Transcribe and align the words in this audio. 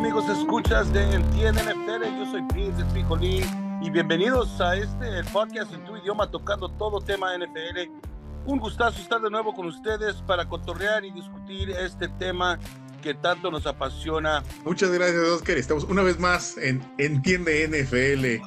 Amigos, 0.00 0.30
escuchas 0.30 0.90
de 0.94 1.02
Entiende 1.12 1.62
NFL, 1.62 2.04
yo 2.18 2.30
soy 2.30 2.42
Prince 2.48 2.82
Frijolín 2.86 3.44
y 3.82 3.90
bienvenidos 3.90 4.58
a 4.58 4.74
este 4.74 5.22
podcast 5.30 5.74
en 5.74 5.84
tu 5.84 5.94
idioma 5.94 6.30
tocando 6.30 6.70
todo 6.70 7.02
tema 7.02 7.36
NFL. 7.36 7.90
Un 8.46 8.58
gustazo 8.60 8.98
estar 8.98 9.20
de 9.20 9.28
nuevo 9.28 9.54
con 9.54 9.66
ustedes 9.66 10.16
para 10.22 10.48
cotorrear 10.48 11.04
y 11.04 11.10
discutir 11.10 11.68
este 11.72 12.08
tema 12.08 12.58
que 13.02 13.12
tanto 13.12 13.50
nos 13.50 13.66
apasiona. 13.66 14.42
Muchas 14.64 14.90
gracias 14.90 15.22
Oscar, 15.22 15.58
estamos 15.58 15.84
una 15.84 16.02
vez 16.02 16.18
más 16.18 16.56
en 16.56 16.82
Entiende 16.96 17.68
NFL 17.68 18.42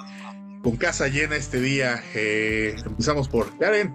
con 0.63 0.75
casa 0.75 1.07
llena 1.07 1.35
este 1.35 1.59
día. 1.59 2.01
Eh, 2.15 2.77
empezamos 2.83 3.29
por 3.29 3.55
Karen. 3.59 3.93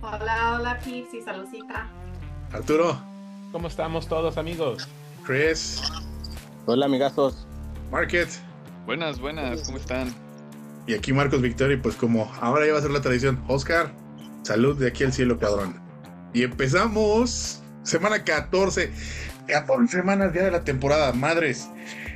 Hola, 0.00 0.58
hola 0.60 0.78
Pips 0.78 1.12
y 1.12 1.22
saludcita. 1.22 1.90
Arturo. 2.52 3.02
¿Cómo 3.50 3.66
estamos 3.66 4.06
todos 4.06 4.38
amigos? 4.38 4.86
Chris. 5.26 5.82
Hola 6.72 6.86
amigazos. 6.86 7.48
Market. 7.90 8.28
Buenas, 8.86 9.18
buenas, 9.18 9.62
¿cómo 9.62 9.76
están? 9.76 10.14
Y 10.86 10.94
aquí 10.94 11.12
Marcos 11.12 11.42
Victoria, 11.42 11.76
pues 11.82 11.96
como 11.96 12.32
ahora 12.40 12.64
ya 12.64 12.74
va 12.74 12.78
a 12.78 12.82
ser 12.82 12.92
la 12.92 13.00
tradición, 13.00 13.42
Oscar, 13.48 13.92
salud 14.44 14.78
de 14.78 14.86
aquí 14.86 15.02
al 15.02 15.12
cielo, 15.12 15.36
cabrón. 15.36 15.82
Y 16.32 16.44
empezamos 16.44 17.60
semana 17.82 18.22
14, 18.22 18.92
14 19.48 19.96
semanas 19.96 20.32
ya 20.32 20.44
de 20.44 20.52
la 20.52 20.62
temporada, 20.62 21.12
madres. 21.12 21.68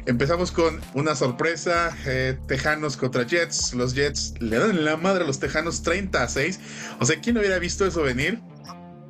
Empezamos 0.06 0.52
con 0.52 0.80
una 0.94 1.16
sorpresa, 1.16 1.90
eh, 2.06 2.38
Tejanos 2.46 2.96
contra 2.96 3.26
Jets. 3.26 3.74
Los 3.74 3.92
Jets 3.92 4.34
le 4.38 4.60
dan 4.60 4.84
la 4.84 4.96
madre 4.96 5.24
a 5.24 5.26
los 5.26 5.40
Tejanos 5.40 5.82
30 5.82 6.22
a 6.22 6.28
6. 6.28 6.60
O 7.00 7.04
sea, 7.04 7.20
¿quién 7.20 7.36
hubiera 7.36 7.58
visto 7.58 7.84
eso 7.84 8.02
venir? 8.02 8.40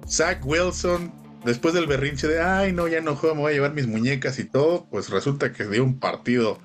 Zach 0.09 0.43
Wilson, 0.43 1.13
después 1.45 1.75
del 1.75 1.87
berrinche 1.87 2.27
de, 2.27 2.41
ay, 2.41 2.73
no, 2.73 2.89
ya 2.89 3.01
no 3.01 3.17
juego, 3.17 3.35
me 3.35 3.41
voy 3.43 3.53
a 3.53 3.55
llevar 3.55 3.75
mis 3.75 3.87
muñecas 3.87 4.39
y 4.39 4.45
todo, 4.45 4.87
pues 4.91 5.11
resulta 5.11 5.53
que 5.53 5.67
dio 5.67 5.85
un 5.85 5.99
partido 5.99 6.59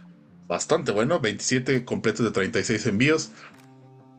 bastante 0.47 0.91
bueno, 0.91 1.19
27 1.19 1.85
completos 1.85 2.25
de 2.25 2.31
36 2.31 2.85
envíos. 2.87 3.31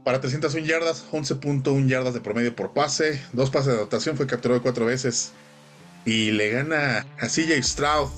Para 0.05 0.21
301 0.21 0.67
yardas, 0.67 1.07
11.1 1.13 1.87
yardas 1.87 2.15
de 2.15 2.21
promedio 2.21 2.55
por 2.57 2.73
pase, 2.73 3.21
dos 3.33 3.51
pases 3.51 3.73
de 3.73 3.81
anotación, 3.81 4.17
fue 4.17 4.27
capturado 4.27 4.63
cuatro 4.63 4.87
veces 4.87 5.33
y 6.05 6.31
le 6.31 6.51
gana 6.51 7.07
a 7.19 7.27
CJ 7.27 7.63
Stroud. 7.63 8.09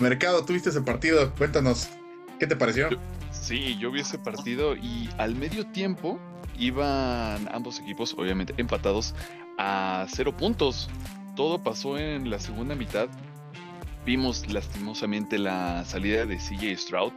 Mercado, 0.00 0.44
tuviste 0.44 0.70
ese 0.70 0.82
partido, 0.82 1.32
cuéntanos, 1.34 1.88
¿qué 2.38 2.46
te 2.46 2.56
pareció? 2.56 2.88
Sí, 3.32 3.76
yo 3.78 3.90
vi 3.90 4.00
ese 4.00 4.18
partido 4.18 4.76
y 4.76 5.08
al 5.18 5.34
medio 5.34 5.66
tiempo 5.68 6.18
iban 6.58 7.48
ambos 7.52 7.78
equipos, 7.80 8.14
obviamente 8.18 8.54
empatados, 8.58 9.14
a 9.58 10.06
cero 10.10 10.36
puntos. 10.36 10.88
Todo 11.40 11.62
pasó 11.62 11.96
en 11.96 12.28
la 12.28 12.38
segunda 12.38 12.74
mitad. 12.74 13.08
Vimos 14.04 14.52
lastimosamente 14.52 15.38
la 15.38 15.86
salida 15.86 16.26
de 16.26 16.36
CJ 16.36 16.76
Stroud, 16.76 17.14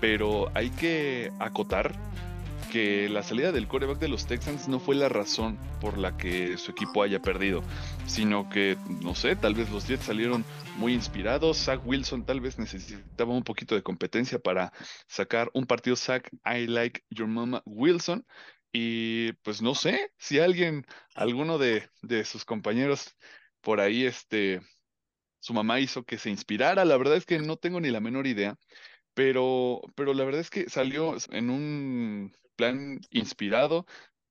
pero 0.00 0.48
hay 0.54 0.70
que 0.70 1.32
acotar 1.40 1.92
que 2.70 3.08
la 3.08 3.24
salida 3.24 3.50
del 3.50 3.66
coreback 3.66 3.98
de 3.98 4.06
los 4.06 4.28
Texans 4.28 4.68
no 4.68 4.78
fue 4.78 4.94
la 4.94 5.08
razón 5.08 5.58
por 5.80 5.98
la 5.98 6.16
que 6.16 6.56
su 6.56 6.70
equipo 6.70 7.02
haya 7.02 7.20
perdido, 7.20 7.64
sino 8.06 8.48
que, 8.48 8.78
no 9.02 9.16
sé, 9.16 9.34
tal 9.34 9.54
vez 9.54 9.68
los 9.72 9.88
Jets 9.88 10.04
salieron 10.04 10.44
muy 10.76 10.94
inspirados, 10.94 11.58
Zach 11.58 11.80
Wilson 11.84 12.24
tal 12.24 12.40
vez 12.40 12.60
necesitaba 12.60 13.32
un 13.32 13.42
poquito 13.42 13.74
de 13.74 13.82
competencia 13.82 14.38
para 14.38 14.72
sacar 15.08 15.50
un 15.52 15.66
partido. 15.66 15.96
Zach 15.96 16.30
I 16.46 16.68
Like 16.68 17.02
Your 17.10 17.26
Mama 17.26 17.60
Wilson, 17.66 18.24
y 18.72 19.32
pues 19.42 19.62
no 19.62 19.74
sé 19.74 20.12
si 20.16 20.38
alguien, 20.38 20.86
alguno 21.16 21.58
de, 21.58 21.88
de 22.02 22.24
sus 22.24 22.44
compañeros 22.44 23.16
por 23.64 23.80
ahí, 23.80 24.04
este, 24.04 24.60
su 25.40 25.54
mamá 25.54 25.80
hizo 25.80 26.04
que 26.04 26.18
se 26.18 26.30
inspirara, 26.30 26.84
la 26.84 26.96
verdad 26.96 27.16
es 27.16 27.26
que 27.26 27.38
no 27.40 27.56
tengo 27.58 27.80
ni 27.80 27.90
la 27.90 28.00
menor 28.00 28.26
idea. 28.26 28.56
Pero, 29.14 29.82
pero 29.96 30.14
la 30.14 30.24
verdad 30.24 30.40
es 30.42 30.50
que 30.50 30.70
salió 30.70 31.16
en 31.30 31.50
un 31.50 32.32
plan 32.56 33.00
inspirado. 33.10 33.86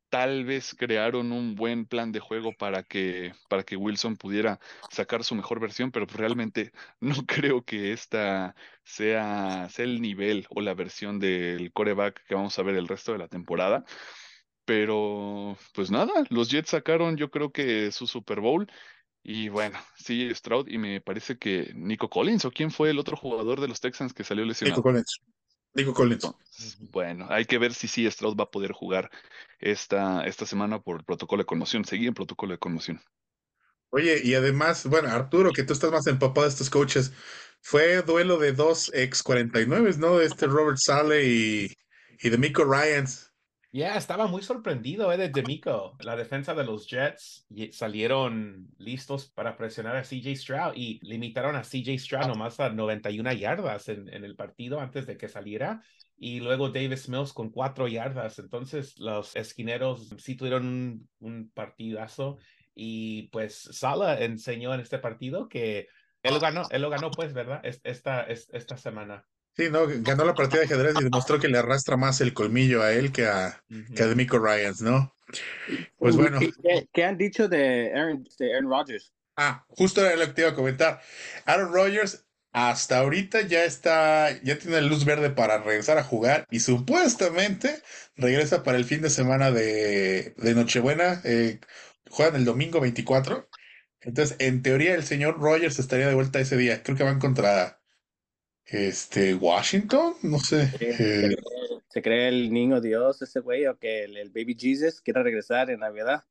Tal 0.09 0.45
vez 0.45 0.75
crearon 0.77 1.31
un 1.31 1.55
buen 1.55 1.87
plan 1.87 2.11
de 2.11 2.19
juego 2.21 2.53
para 2.53 2.83
que, 2.83 3.33
para 3.49 3.63
que 3.63 3.77
Wilson 3.77 4.17
pudiera 4.17 4.59
sacar 4.91 5.23
su 5.23 5.35
mejor 5.35 5.59
versión, 5.59 5.91
pero 5.91 6.05
realmente 6.07 6.71
no 7.01 7.25
creo 7.27 7.65
que 7.65 7.93
esta 7.93 8.55
sea, 8.83 9.67
sea 9.69 9.85
el 9.85 10.01
nivel 10.01 10.47
o 10.49 10.61
la 10.61 10.75
versión 10.75 11.19
del 11.19 11.71
coreback 11.73 12.23
que 12.27 12.35
vamos 12.35 12.57
a 12.59 12.63
ver 12.63 12.75
el 12.75 12.87
resto 12.87 13.13
de 13.13 13.19
la 13.19 13.27
temporada. 13.29 13.85
Pero, 14.65 15.57
pues 15.73 15.91
nada, 15.91 16.13
los 16.29 16.49
Jets 16.49 16.69
sacaron 16.69 17.17
yo 17.17 17.29
creo 17.31 17.51
que 17.51 17.91
su 17.91 18.07
Super 18.07 18.39
Bowl. 18.39 18.67
Y 19.23 19.49
bueno, 19.49 19.79
sí, 19.97 20.29
Stroud 20.33 20.67
y 20.67 20.77
me 20.77 21.01
parece 21.01 21.37
que 21.37 21.71
Nico 21.75 22.09
Collins 22.09 22.45
o 22.45 22.51
quién 22.51 22.71
fue 22.71 22.89
el 22.89 22.99
otro 22.99 23.17
jugador 23.17 23.61
de 23.61 23.67
los 23.67 23.79
Texans 23.79 24.13
que 24.13 24.23
salió 24.23 24.45
lesionado. 24.45 24.77
Nico 24.77 24.83
Collins. 24.83 25.21
Nico 25.73 25.93
Collins. 25.93 26.35
Bueno, 26.91 27.25
hay 27.29 27.45
que 27.45 27.57
ver 27.57 27.73
si 27.73 27.87
sí 27.87 28.09
Stroud 28.09 28.37
va 28.37 28.43
a 28.43 28.51
poder 28.51 28.73
jugar 28.73 29.09
esta, 29.59 30.23
esta 30.25 30.45
semana 30.45 30.79
por 30.79 30.97
el 30.97 31.05
protocolo 31.05 31.41
de 31.41 31.47
conmoción, 31.47 31.83
seguir 31.85 32.09
en 32.09 32.13
protocolo 32.13 32.51
de 32.51 32.59
conmoción. 32.59 33.01
Oye, 33.89 34.21
y 34.23 34.35
además, 34.35 34.85
bueno, 34.87 35.09
Arturo, 35.09 35.51
que 35.51 35.63
tú 35.63 35.73
estás 35.73 35.91
más 35.91 36.07
empapado 36.07 36.45
de 36.45 36.49
estos 36.49 36.69
coaches, 36.69 37.11
fue 37.61 38.01
duelo 38.01 38.37
de 38.37 38.51
dos 38.51 38.91
ex 38.93 39.23
49, 39.23 39.93
¿no? 39.97 40.19
Este 40.19 40.47
Robert 40.47 40.77
Sale 40.79 41.25
y, 41.25 41.73
y 42.19 42.29
de 42.29 42.37
Miko 42.37 42.65
Ryans. 42.65 43.32
Ya, 43.75 43.97
estaba 43.97 44.27
muy 44.27 44.43
sorprendido 44.43 45.11
eh, 45.11 45.17
de 45.17 45.29
Demico. 45.29 45.97
La 45.99 46.15
defensa 46.15 46.53
de 46.53 46.63
los 46.63 46.85
Jets 46.87 47.47
salieron 47.71 48.69
listos 48.77 49.31
para 49.31 49.57
presionar 49.57 49.95
a 49.95 50.03
CJ 50.03 50.35
Stroud 50.35 50.73
y 50.75 50.99
limitaron 51.01 51.55
a 51.55 51.63
CJ 51.63 51.97
Stroud 51.97 52.27
nomás 52.27 52.59
a 52.59 52.69
91 52.69 53.33
yardas 53.33 53.89
en, 53.89 54.13
en 54.13 54.25
el 54.25 54.35
partido 54.35 54.79
antes 54.79 55.07
de 55.07 55.17
que 55.17 55.27
saliera. 55.27 55.81
Y 56.15 56.39
luego 56.39 56.69
Davis 56.69 57.09
Mills 57.09 57.33
con 57.33 57.49
cuatro 57.49 57.87
yardas. 57.87 58.37
Entonces 58.37 58.99
los 58.99 59.35
esquineros 59.35 60.07
sí 60.19 60.35
tuvieron 60.35 60.67
un, 60.67 61.09
un 61.19 61.49
partidazo. 61.49 62.37
Y 62.75 63.29
pues 63.29 63.55
Sala 63.55 64.21
enseñó 64.21 64.71
en 64.75 64.81
este 64.81 64.99
partido 64.99 65.49
que 65.49 65.87
él 66.21 66.33
lo 66.35 66.39
ganó, 66.39 66.61
él 66.69 66.83
lo 66.83 66.91
ganó 66.91 67.09
pues, 67.09 67.33
¿verdad? 67.33 67.61
Esta, 67.63 68.21
esta 68.21 68.77
semana. 68.77 69.25
Sí, 69.55 69.69
no, 69.69 69.85
ganó 69.87 70.25
la 70.25 70.33
partida 70.33 70.61
de 70.61 70.65
ajedrez 70.65 70.95
y 70.99 71.03
demostró 71.03 71.39
que 71.39 71.47
le 71.47 71.59
arrastra 71.59 71.95
más 71.95 72.21
el 72.21 72.33
colmillo 72.33 72.81
a 72.81 72.91
él 72.91 73.11
que 73.11 73.27
a, 73.27 73.63
que 73.95 74.03
a 74.03 74.07
Demico 74.07 74.39
Ryans, 74.39 74.81
¿no? 74.81 75.15
Pues 75.97 76.15
bueno. 76.15 76.39
¿Qué, 76.39 76.87
qué 76.91 77.05
han 77.05 77.17
dicho 77.17 77.47
de 77.47 77.91
Aaron, 77.93 78.23
de 78.39 78.55
Aaron 78.55 78.69
Rodgers? 78.71 79.13
Ah, 79.35 79.65
justo 79.69 80.05
era 80.05 80.15
lo 80.15 80.25
que 80.25 80.33
te 80.33 80.41
iba 80.41 80.51
a 80.51 80.55
comentar. 80.55 81.01
Aaron 81.45 81.73
Rodgers 81.73 82.25
hasta 82.51 82.99
ahorita 82.99 83.41
ya 83.41 83.65
está, 83.65 84.39
ya 84.43 84.59
tiene 84.59 84.81
luz 84.81 85.05
verde 85.05 85.31
para 85.31 85.57
regresar 85.57 85.97
a 85.97 86.03
jugar 86.03 86.45
y 86.51 86.59
supuestamente 86.59 87.81
regresa 88.15 88.61
para 88.61 88.77
el 88.77 88.85
fin 88.85 89.01
de 89.01 89.09
semana 89.09 89.51
de, 89.51 90.35
de 90.37 90.53
Nochebuena. 90.53 91.21
Eh, 91.23 91.59
juegan 92.09 92.35
el 92.35 92.45
domingo 92.45 92.79
24. 92.79 93.49
Entonces, 94.01 94.35
en 94.39 94.61
teoría, 94.61 94.93
el 94.93 95.03
señor 95.03 95.39
Rodgers 95.39 95.79
estaría 95.79 96.07
de 96.07 96.13
vuelta 96.13 96.39
ese 96.39 96.57
día. 96.57 96.83
Creo 96.83 96.97
que 96.97 97.03
van 97.03 97.19
contra 97.19 97.81
este, 98.65 99.35
Washington, 99.35 100.15
no 100.23 100.39
sé. 100.39 100.67
¿Se 100.67 100.77
cree, 100.77 101.25
eh, 101.25 101.35
se 101.89 102.01
cree 102.01 102.27
el 102.29 102.51
niño 102.51 102.81
Dios 102.81 103.21
ese 103.21 103.39
güey 103.39 103.65
o 103.67 103.77
que 103.77 104.05
el, 104.05 104.17
el 104.17 104.29
baby 104.29 104.55
Jesus 104.59 105.01
quiera 105.01 105.23
regresar 105.23 105.69
en 105.69 105.79
Navidad? 105.79 106.23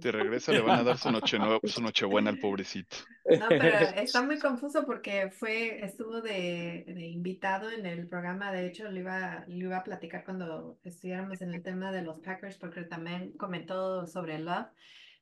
Si 0.00 0.10
regresa 0.10 0.50
le 0.52 0.62
van 0.62 0.80
a 0.80 0.82
dar 0.82 0.96
su 0.96 1.12
noche 1.12 1.38
nueva, 1.38 1.60
su 1.64 1.82
noche 1.82 2.06
buena 2.06 2.30
al 2.30 2.38
pobrecito. 2.38 2.96
No, 3.26 3.46
pero 3.50 3.68
está 3.96 4.22
muy 4.22 4.38
confuso 4.38 4.86
porque 4.86 5.30
fue, 5.30 5.84
estuvo 5.84 6.22
de, 6.22 6.84
de 6.86 7.06
invitado 7.06 7.70
en 7.70 7.84
el 7.84 8.06
programa, 8.06 8.50
de 8.50 8.66
hecho 8.66 8.90
lo 8.90 8.98
iba, 8.98 9.44
lo 9.46 9.66
iba 9.66 9.76
a 9.76 9.84
platicar 9.84 10.24
cuando 10.24 10.78
estuviéramos 10.84 11.42
en 11.42 11.52
el 11.52 11.62
tema 11.62 11.92
de 11.92 12.00
los 12.00 12.18
Packers, 12.20 12.56
porque 12.56 12.84
también 12.84 13.32
comentó 13.32 14.06
sobre 14.06 14.38
Love, 14.38 14.68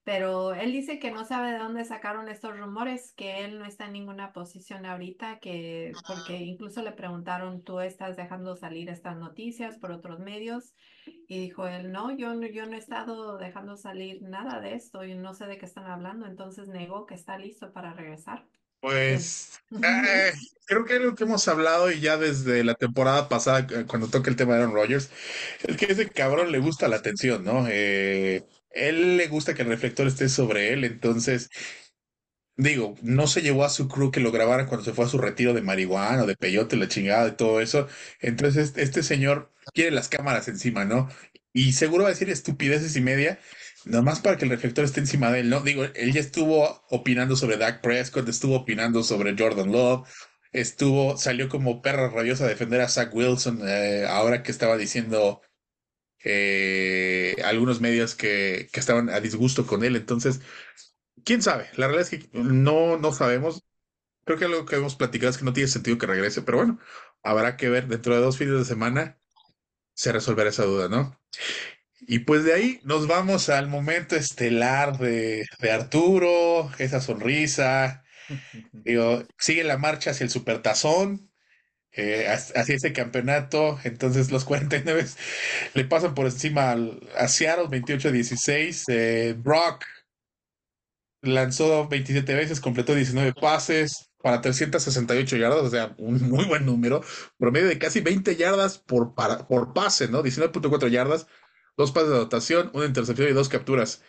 pero 0.04 0.52
él 0.54 0.72
dice 0.72 0.98
que 0.98 1.12
no 1.12 1.24
sabe 1.24 1.52
de 1.52 1.58
dónde 1.58 1.84
sacaron 1.84 2.28
estos 2.28 2.58
rumores, 2.58 3.12
que 3.16 3.44
él 3.44 3.58
no 3.58 3.64
está 3.64 3.86
en 3.86 3.92
ninguna 3.92 4.32
posición 4.32 4.84
ahorita, 4.84 5.38
que 5.38 5.92
porque 6.06 6.38
incluso 6.38 6.82
le 6.82 6.92
preguntaron, 6.92 7.62
¿tú 7.62 7.80
estás 7.80 8.16
dejando 8.16 8.56
salir 8.56 8.88
estas 8.88 9.16
noticias 9.16 9.78
por 9.78 9.92
otros 9.92 10.18
medios? 10.18 10.74
Y 11.28 11.40
dijo 11.40 11.68
él, 11.68 11.92
no, 11.92 12.16
yo 12.16 12.34
no, 12.34 12.46
yo 12.46 12.66
no 12.66 12.74
he 12.74 12.78
estado 12.78 13.38
dejando 13.38 13.76
salir 13.76 14.22
nada 14.22 14.60
de 14.60 14.74
esto 14.74 15.04
y 15.04 15.14
no 15.14 15.34
sé 15.34 15.46
de 15.46 15.58
qué 15.58 15.66
están 15.66 15.86
hablando, 15.86 16.26
entonces 16.26 16.68
negó 16.68 17.06
que 17.06 17.14
está 17.14 17.38
listo 17.38 17.72
para 17.72 17.92
regresar. 17.92 18.44
Pues 18.80 19.60
eh, 19.70 20.32
creo 20.66 20.84
que 20.84 20.98
lo 20.98 21.14
que 21.14 21.22
hemos 21.22 21.46
hablado 21.46 21.92
y 21.92 22.00
ya 22.00 22.16
desde 22.16 22.64
la 22.64 22.74
temporada 22.74 23.28
pasada, 23.28 23.64
eh, 23.70 23.84
cuando 23.86 24.08
toca 24.08 24.28
el 24.28 24.34
tema 24.34 24.54
de 24.54 24.62
Aaron 24.62 24.74
Rodgers, 24.74 25.10
es 25.62 25.76
que 25.76 25.86
ese 25.86 26.10
cabrón 26.10 26.50
le 26.50 26.58
gusta 26.58 26.88
la 26.88 26.96
atención, 26.96 27.44
¿no? 27.44 27.66
Eh, 27.68 28.44
él 28.74 29.16
le 29.16 29.28
gusta 29.28 29.54
que 29.54 29.62
el 29.62 29.68
reflector 29.68 30.06
esté 30.06 30.28
sobre 30.28 30.72
él, 30.72 30.84
entonces, 30.84 31.50
digo, 32.56 32.96
no 33.02 33.26
se 33.26 33.42
llevó 33.42 33.64
a 33.64 33.70
su 33.70 33.88
crew 33.88 34.10
que 34.10 34.20
lo 34.20 34.32
grabara 34.32 34.66
cuando 34.66 34.84
se 34.84 34.92
fue 34.92 35.04
a 35.04 35.08
su 35.08 35.18
retiro 35.18 35.54
de 35.54 35.62
marihuana 35.62 36.24
o 36.24 36.26
de 36.26 36.36
peyote, 36.36 36.76
la 36.76 36.88
chingada 36.88 37.28
y 37.28 37.36
todo 37.36 37.60
eso. 37.60 37.88
Entonces, 38.20 38.68
este, 38.68 38.82
este 38.82 39.02
señor 39.02 39.52
quiere 39.74 39.90
las 39.90 40.08
cámaras 40.08 40.48
encima, 40.48 40.84
¿no? 40.84 41.08
Y 41.52 41.72
seguro 41.72 42.04
va 42.04 42.10
a 42.10 42.12
decir 42.12 42.30
estupideces 42.30 42.96
y 42.96 43.00
media, 43.00 43.38
nada 43.84 44.02
más 44.02 44.20
para 44.20 44.36
que 44.38 44.44
el 44.44 44.50
reflector 44.50 44.84
esté 44.84 45.00
encima 45.00 45.30
de 45.30 45.40
él, 45.40 45.50
¿no? 45.50 45.60
Digo, 45.60 45.84
él 45.84 46.12
ya 46.12 46.20
estuvo 46.20 46.84
opinando 46.90 47.36
sobre 47.36 47.56
Dak 47.58 47.82
Prescott, 47.82 48.28
estuvo 48.28 48.56
opinando 48.56 49.02
sobre 49.02 49.34
Jordan 49.38 49.72
Love, 49.72 50.08
estuvo, 50.52 51.16
salió 51.18 51.48
como 51.48 51.82
perra 51.82 52.10
rabiosa 52.10 52.44
a 52.44 52.48
defender 52.48 52.80
a 52.80 52.88
Zach 52.88 53.14
Wilson, 53.14 53.60
eh, 53.66 54.06
ahora 54.08 54.42
que 54.42 54.52
estaba 54.52 54.76
diciendo 54.76 55.42
eh, 56.24 57.36
algunos 57.44 57.80
medios 57.80 58.14
que, 58.14 58.68
que, 58.72 58.80
estaban 58.80 59.10
a 59.10 59.20
disgusto 59.20 59.66
con 59.66 59.84
él. 59.84 59.96
Entonces, 59.96 60.40
quién 61.24 61.42
sabe, 61.42 61.68
la 61.76 61.88
realidad 61.88 62.12
es 62.12 62.20
que 62.20 62.28
no, 62.32 62.98
no 62.98 63.12
sabemos. 63.12 63.64
Creo 64.24 64.38
que 64.38 64.44
algo 64.46 64.66
que 64.66 64.76
hemos 64.76 64.94
platicado 64.96 65.30
es 65.30 65.38
que 65.38 65.44
no 65.44 65.52
tiene 65.52 65.68
sentido 65.68 65.98
que 65.98 66.06
regrese, 66.06 66.42
pero 66.42 66.58
bueno, 66.58 66.78
habrá 67.22 67.56
que 67.56 67.68
ver 67.68 67.88
dentro 67.88 68.14
de 68.14 68.20
dos 68.22 68.38
fines 68.38 68.58
de 68.58 68.64
semana 68.64 69.18
se 69.94 70.12
resolverá 70.12 70.50
esa 70.50 70.64
duda, 70.64 70.88
¿no? 70.88 71.20
Y 72.00 72.20
pues 72.20 72.44
de 72.44 72.52
ahí 72.52 72.80
nos 72.84 73.06
vamos 73.06 73.48
al 73.48 73.68
momento 73.68 74.16
estelar 74.16 74.98
de, 74.98 75.46
de 75.60 75.70
Arturo, 75.70 76.70
esa 76.78 77.00
sonrisa. 77.00 78.04
Digo, 78.72 79.24
sigue 79.38 79.64
la 79.64 79.78
marcha 79.78 80.10
hacia 80.10 80.24
el 80.24 80.30
supertazón, 80.30 81.31
eh, 81.92 82.26
hacia 82.28 82.74
ese 82.74 82.92
campeonato. 82.92 83.78
Entonces 83.84 84.30
los 84.30 84.44
49 84.44 85.06
le 85.74 85.84
pasan 85.84 86.14
por 86.14 86.26
encima 86.26 86.72
al, 86.72 87.00
a 87.16 87.28
Seattle 87.28 87.68
28-16. 87.68 88.84
Eh, 88.88 89.34
Brock 89.38 89.84
lanzó 91.22 91.88
27 91.88 92.34
veces, 92.34 92.60
completó 92.60 92.94
19 92.94 93.32
pases 93.34 94.10
para 94.22 94.40
368 94.40 95.36
yardas, 95.36 95.62
o 95.62 95.70
sea, 95.70 95.94
un 95.98 96.20
muy 96.28 96.44
buen 96.44 96.64
número, 96.64 97.02
promedio 97.38 97.68
de 97.68 97.78
casi 97.78 98.00
20 98.00 98.36
yardas 98.36 98.78
por, 98.78 99.14
para, 99.14 99.46
por 99.48 99.72
pase, 99.72 100.08
¿no? 100.08 100.22
19.4 100.22 100.88
yardas, 100.88 101.26
dos 101.76 101.92
pases 101.92 102.10
de 102.10 102.16
dotación, 102.16 102.70
una 102.72 102.86
intercepción 102.86 103.28
y 103.28 103.32
dos 103.32 103.48
capturas. 103.48 104.02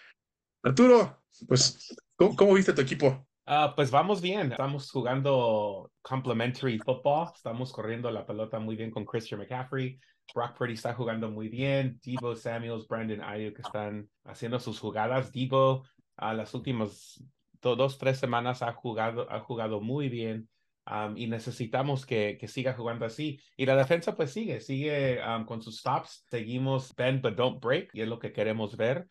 Arturo, 0.64 1.24
pues, 1.48 1.96
¿cómo, 2.16 2.54
viste 2.54 2.74
tu 2.74 2.82
equipo? 2.82 3.28
Uh, 3.46 3.76
pues 3.76 3.92
vamos 3.92 4.22
bien, 4.22 4.52
estamos 4.52 4.90
jugando 4.90 5.92
complementary 6.02 6.80
football, 6.80 7.28
estamos 7.36 7.74
corriendo 7.74 8.10
la 8.10 8.26
pelota 8.26 8.58
muy 8.58 8.78
bien 8.78 8.90
con 8.90 9.04
Christian 9.04 9.42
McCaffrey, 9.42 10.00
Brock 10.34 10.58
Purdy 10.58 10.74
está 10.76 10.94
jugando 10.94 11.30
muy 11.30 11.50
bien, 11.50 12.00
Debo 12.02 12.38
Samuels, 12.38 12.88
Brandon 12.88 13.22
Ayuk 13.22 13.60
están 13.60 14.10
haciendo 14.24 14.62
sus 14.62 14.80
jugadas, 14.80 15.34
Debo 15.34 15.84
a 16.16 16.34
las 16.34 16.54
últimas 16.54 17.22
dos, 17.62 17.98
tres 17.98 18.18
semanas 18.18 18.62
ha 18.62 18.72
jugado, 18.72 19.30
ha 19.30 19.42
jugado 19.42 19.82
muy 19.82 20.08
bien 20.08 20.48
y 21.16 21.28
necesitamos 21.28 22.06
que, 22.06 22.38
que, 22.40 22.48
siga 22.48 22.74
jugando 22.74 23.06
así. 23.06 23.42
Y 23.58 23.66
la 23.66 23.76
defensa 23.76 24.16
pues 24.16 24.32
sigue, 24.32 24.60
sigue 24.60 25.20
con 25.46 25.62
sus 25.62 25.80
stops. 25.80 26.26
Seguimos 26.30 26.94
bend 26.96 27.22
but 27.22 27.36
don't 27.36 27.64
break 27.64 27.90
y 27.94 28.02
es 28.02 28.08
lo 28.08 28.20
que 28.20 28.34
queremos 28.34 28.76
ver 28.76 29.08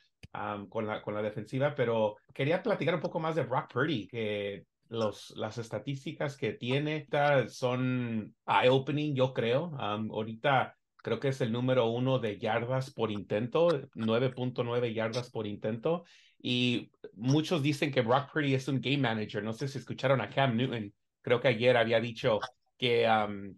con, 0.68 0.86
la, 0.86 1.02
con 1.02 1.14
la 1.14 1.22
defensiva. 1.22 1.74
Pero 1.74 2.16
quería 2.34 2.62
platicar 2.62 2.94
un 2.94 3.00
poco 3.00 3.20
más 3.20 3.34
de 3.34 3.44
Brock 3.44 3.72
Purdy, 3.72 4.06
que 4.08 4.64
los, 4.88 5.32
las 5.36 5.58
estadísticas 5.58 6.36
que 6.36 6.52
tiene 6.52 7.06
son 7.48 8.34
eye-opening, 8.46 9.14
yo 9.14 9.32
creo. 9.32 9.72
ahorita 9.78 10.76
creo 10.96 11.18
que 11.18 11.28
es 11.28 11.40
el 11.40 11.50
número 11.50 11.86
uno 11.86 12.18
de 12.18 12.38
yardas 12.38 12.92
por 12.92 13.10
intento, 13.10 13.68
9.9 13.94 14.94
yardas 14.94 15.30
por 15.30 15.46
intento. 15.46 16.04
Y 16.38 16.90
muchos 17.14 17.62
dicen 17.62 17.92
que 17.92 18.02
Brock 18.02 18.32
Purdy 18.32 18.54
es 18.54 18.68
un 18.68 18.80
game 18.80 18.98
manager. 18.98 19.42
No 19.42 19.52
sé 19.52 19.68
si 19.68 19.78
escucharon 19.78 20.20
a 20.20 20.28
Cam 20.28 20.56
Newton. 20.56 20.92
Creo 21.22 21.40
que 21.40 21.48
ayer 21.48 21.76
había 21.76 22.00
dicho 22.00 22.40
que, 22.82 23.08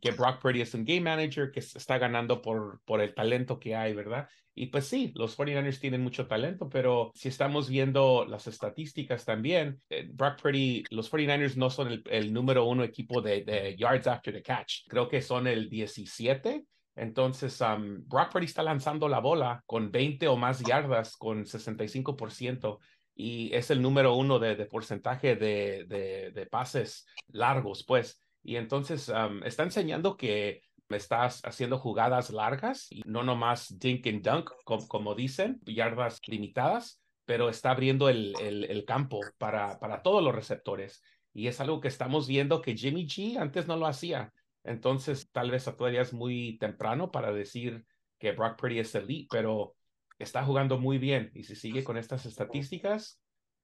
que 0.03 0.11
Brock 0.11 0.39
Purdy 0.43 0.61
es 0.61 0.75
un 0.75 0.85
game 0.85 1.01
manager 1.01 1.51
que 1.51 1.61
está 1.61 1.97
ganando 1.97 2.43
por, 2.43 2.83
por 2.85 3.01
el 3.01 3.15
talento 3.15 3.59
que 3.59 3.75
hay, 3.75 3.95
¿verdad? 3.95 4.29
Y 4.55 4.67
pues 4.67 4.87
sí, 4.87 5.13
los 5.15 5.39
49ers 5.39 5.81
tienen 5.81 6.03
mucho 6.03 6.27
talento, 6.27 6.69
pero 6.69 7.11
si 7.15 7.29
estamos 7.29 7.71
viendo 7.71 8.27
las 8.29 8.47
estadísticas 8.47 9.25
también, 9.25 9.81
eh, 9.89 10.07
Brock 10.13 10.43
Purdy, 10.43 10.85
los 10.91 11.11
49ers 11.11 11.57
no 11.57 11.71
son 11.71 11.89
el, 11.89 12.03
el 12.11 12.35
número 12.35 12.67
uno 12.67 12.85
equipo 12.85 13.23
de, 13.23 13.45
de, 13.45 13.75
yards 13.79 14.07
after 14.07 14.35
the 14.35 14.43
catch. 14.43 14.81
Creo 14.89 15.09
que 15.09 15.23
son 15.23 15.47
el 15.47 15.71
17 15.71 16.67
entonces, 16.97 17.59
Brock 18.07 18.31
Purdy 18.31 18.45
está 18.45 18.63
lanzando 18.63 19.09
la 19.09 19.19
bola 19.19 19.65
con 19.67 19.91
20 19.91 20.29
o 20.29 20.37
más 20.37 20.61
yardas, 20.61 21.17
con 21.17 21.45
65%, 21.45 22.79
y 23.17 23.53
es 23.53 23.71
el 23.71 23.83
número 23.83 24.15
uno 24.15 24.39
de, 24.39 24.55
porcentaje 24.67 25.35
de, 25.35 25.87
de, 26.33 26.47
pases 26.47 27.05
largos, 27.29 27.85
pues. 27.85 28.21
Y 28.45 28.57
entonces 28.57 29.11
está 29.45 29.63
enseñando 29.63 30.17
que 30.17 30.63
estás 30.91 31.41
haciendo 31.45 31.79
jugadas 31.79 32.31
largas 32.31 32.93
y 32.93 33.03
no 33.07 33.25
nomás 33.25 33.79
dink 33.79 34.07
and 34.07 34.23
dunk, 34.23 34.51
como, 34.65 35.15
dicen, 35.15 35.61
yardas 35.65 36.21
limitadas, 36.27 37.03
pero 37.25 37.49
está 37.49 37.71
abriendo 37.71 38.11
el, 38.11 38.35
el, 38.41 38.65
el 38.65 38.85
campo 38.85 39.21
para, 39.39 39.81
para 39.81 40.03
todos 40.03 40.23
los 40.23 40.35
receptores. 40.35 41.03
Y 41.33 41.49
es 41.49 41.59
algo 41.61 41.81
que 41.81 41.89
estamos 41.89 42.29
viendo 42.29 42.61
que 42.61 42.77
Jimmy 42.77 43.07
G 43.07 43.39
antes 43.39 43.67
no 43.67 43.77
lo 43.77 43.87
hacía. 43.87 44.33
Entonces, 44.63 45.31
tal 45.33 45.51
vez 45.51 45.65
todavía 45.65 46.03
es 46.03 46.13
muy 46.13 46.59
temprano 46.59 47.11
para 47.11 47.33
decir 47.33 47.85
que 48.19 48.33
Brock 48.33 48.59
Purdy 48.61 48.79
es 48.79 48.95
elite, 48.95 49.29
pero 49.31 49.75
está 50.19 50.45
jugando 50.45 50.79
muy 50.79 50.99
bien. 50.99 51.31
Y 51.35 51.45
si 51.45 51.57
sigue 51.57 51.83
con 51.83 51.97
estas 51.97 52.27
estadísticas, 52.27 53.21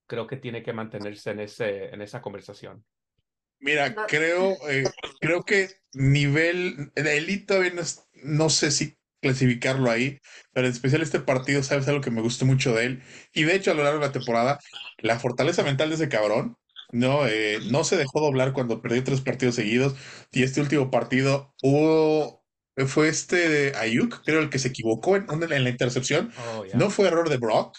creo 0.06 0.26
que 0.26 0.36
tiene 0.36 0.62
que 0.62 0.72
mantenerse 0.72 1.30
en, 1.30 1.40
ese, 1.40 1.94
en 1.94 2.02
esa 2.02 2.20
conversación. 2.20 2.84
Mira, 3.60 3.94
creo, 4.06 4.56
eh, 4.68 4.84
creo 5.20 5.44
que 5.44 5.68
nivel 5.92 6.90
de 6.94 7.16
elite 7.16 7.46
todavía 7.46 7.72
no, 7.74 7.82
no, 8.22 8.50
sé 8.50 8.70
si 8.70 8.96
clasificarlo 9.20 9.90
ahí, 9.90 10.18
pero 10.52 10.66
en 10.66 10.72
especial 10.72 11.02
este 11.02 11.20
partido, 11.20 11.62
sabes 11.62 11.86
algo 11.88 12.00
que 12.00 12.10
me 12.10 12.22
gustó 12.22 12.46
mucho 12.46 12.74
de 12.74 12.86
él. 12.86 13.02
Y 13.34 13.44
de 13.44 13.54
hecho, 13.54 13.70
a 13.70 13.74
lo 13.74 13.84
largo 13.84 14.00
de 14.00 14.06
la 14.06 14.12
temporada, 14.12 14.58
la 14.98 15.18
fortaleza 15.18 15.62
mental 15.62 15.90
de 15.90 15.96
ese 15.96 16.08
cabrón 16.08 16.56
no, 16.92 17.26
eh, 17.26 17.60
no 17.70 17.84
se 17.84 17.96
dejó 17.96 18.20
doblar 18.20 18.52
cuando 18.52 18.82
perdió 18.82 19.04
tres 19.04 19.20
partidos 19.20 19.54
seguidos. 19.54 19.94
Y 20.32 20.42
este 20.42 20.60
último 20.60 20.90
partido 20.90 21.54
hubo. 21.62 22.40
Fue 22.86 23.08
este 23.08 23.48
de 23.48 23.76
Ayuk, 23.76 24.22
creo 24.24 24.40
el 24.40 24.48
que 24.48 24.58
se 24.58 24.68
equivocó 24.68 25.16
en, 25.16 25.26
en 25.28 25.64
la 25.64 25.70
intercepción. 25.70 26.32
Oh, 26.54 26.64
no 26.72 26.88
fue 26.88 27.08
error 27.08 27.28
de 27.28 27.36
Brock. 27.36 27.76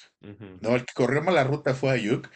No, 0.60 0.76
el 0.76 0.86
que 0.86 0.94
corrió 0.94 1.24
mal 1.24 1.34
la 1.34 1.44
ruta 1.44 1.74
fue 1.74 1.92
Ayuk. 1.92 2.30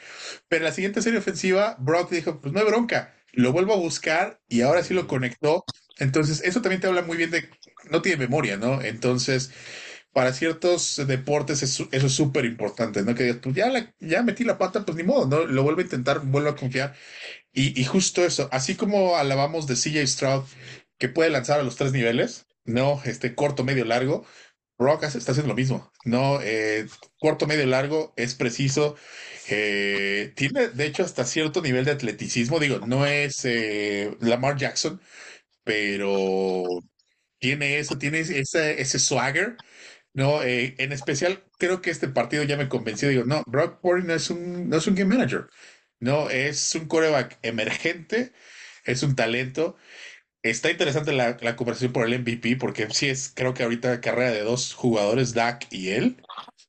Pero 0.48 0.62
en 0.62 0.64
la 0.64 0.72
siguiente 0.72 1.04
serie 1.04 1.20
ofensiva, 1.20 1.76
Brock 1.78 2.10
dijo: 2.10 2.42
Pues 2.42 2.54
no 2.54 2.60
hay 2.60 2.66
bronca. 2.66 3.14
Lo 3.34 3.52
vuelvo 3.52 3.74
a 3.74 3.78
buscar 3.78 4.42
y 4.48 4.62
ahora 4.62 4.84
sí 4.84 4.94
lo 4.94 5.08
conectó. 5.08 5.66
Entonces, 6.00 6.42
eso 6.44 6.62
también 6.62 6.82
te 6.82 6.88
habla 6.88 7.02
muy 7.02 7.18
bien 7.18 7.32
de. 7.32 7.50
No 7.92 8.02
tiene 8.02 8.18
memoria, 8.18 8.58
¿no? 8.58 8.82
Entonces, 8.82 9.52
para 10.14 10.34
ciertos 10.34 11.02
deportes 11.08 11.62
eso, 11.64 11.88
es 11.92 12.12
súper 12.14 12.46
importante, 12.46 13.04
¿no? 13.04 13.16
Que 13.16 13.34
pues 13.36 13.56
ya, 13.56 13.72
ya 14.00 14.24
metí 14.24 14.44
la 14.46 14.58
pata, 14.58 14.86
pues 14.86 14.98
ni 14.98 15.04
modo, 15.04 15.28
¿no? 15.28 15.46
Lo 15.46 15.64
vuelvo 15.64 15.82
a 15.82 15.84
intentar, 15.84 16.22
vuelvo 16.22 16.50
a 16.50 16.56
confiar. 16.56 16.96
Y, 17.54 17.80
y 17.80 17.86
justo 17.86 18.24
eso, 18.26 18.50
así 18.52 18.76
como 18.76 19.18
alabamos 19.18 19.68
de 19.68 19.76
CJ 19.76 20.08
Stroud, 20.08 20.44
que 20.98 21.10
puede 21.10 21.30
lanzar 21.30 21.60
a 21.60 21.64
los 21.64 21.76
tres 21.76 21.92
niveles, 21.94 22.48
¿no? 22.66 23.02
Este 23.06 23.36
corto, 23.36 23.64
medio, 23.64 23.86
largo, 23.86 24.26
Brock 24.78 25.04
está 25.04 25.32
haciendo 25.32 25.50
lo 25.50 25.56
mismo, 25.56 25.92
¿no? 26.06 26.40
Eh, 26.42 26.88
corto, 27.20 27.48
medio, 27.48 27.66
largo, 27.66 28.14
es 28.18 28.36
preciso. 28.36 28.96
Eh, 29.50 30.34
tiene, 30.36 30.70
de 30.70 30.86
hecho, 30.86 31.04
hasta 31.04 31.26
cierto 31.26 31.62
nivel 31.62 31.86
de 31.86 31.92
atleticismo. 31.92 32.60
Digo, 32.60 32.80
no 32.88 33.06
es 33.06 33.46
eh, 33.46 34.16
Lamar 34.22 34.58
Jackson, 34.58 35.02
pero 35.64 36.64
tiene 37.40 37.80
eso, 37.80 37.98
tiene 37.98 38.20
ese, 38.20 38.82
ese 38.82 39.00
swagger 39.00 39.58
no, 40.16 40.44
eh, 40.44 40.76
en 40.78 40.94
especial, 40.94 41.44
creo 41.60 41.82
que 41.82 41.92
este 41.92 42.08
partido 42.08 42.44
ya 42.44 42.56
me 42.58 42.70
convenció. 42.70 43.10
Digo, 43.10 43.26
no, 43.26 43.44
Brock 43.48 43.82
Purdy 43.82 44.08
no 44.08 44.14
es 44.14 44.30
un, 44.30 44.70
no 44.70 44.78
es 44.78 44.88
un 44.88 44.96
game 44.96 45.14
manager. 45.14 45.50
No, 46.00 46.30
es 46.30 46.74
un 46.76 46.88
coreback 46.88 47.38
emergente, 47.44 48.32
es 48.86 49.04
un 49.04 49.16
talento. 49.16 49.76
Está 50.44 50.72
interesante 50.72 51.14
la, 51.14 51.38
la, 51.42 51.56
conversación 51.58 51.94
por 51.94 52.06
el 52.08 52.20
MVP, 52.22 52.58
porque 52.58 52.88
sí 52.92 53.10
es, 53.10 53.32
creo 53.36 53.54
que 53.54 53.64
ahorita 53.64 54.02
carrera 54.02 54.32
de 54.32 54.42
dos 54.44 54.74
jugadores, 54.74 55.34
Dak 55.34 55.68
y 55.72 55.90
él, 55.90 56.24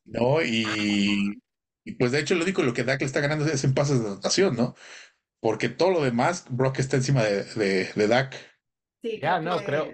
¿no? 0.05 0.43
Y, 0.43 1.39
y 1.87 1.93
pues 1.93 2.13
de 2.13 2.21
hecho 2.21 2.35
lo 2.35 2.43
único 2.43 2.63
lo 2.63 2.75
que 2.75 2.85
Dak 2.85 3.01
le 3.01 3.07
está 3.07 3.21
ganando 3.21 3.47
es 3.47 3.65
en 3.65 3.75
pases 3.75 4.01
de 4.01 4.07
anotación, 4.07 4.57
¿no? 4.57 4.75
Porque 5.41 5.69
todo 5.69 5.91
lo 5.93 6.03
demás, 6.03 6.47
Brock 6.51 6.81
está 6.81 6.97
encima 6.97 7.23
de, 7.23 7.45
de, 7.45 7.91
de 7.95 8.09
Dak. 8.09 8.37
Sí, 9.03 9.21
ya, 9.21 9.41
no, 9.41 9.59
creo 9.65 9.89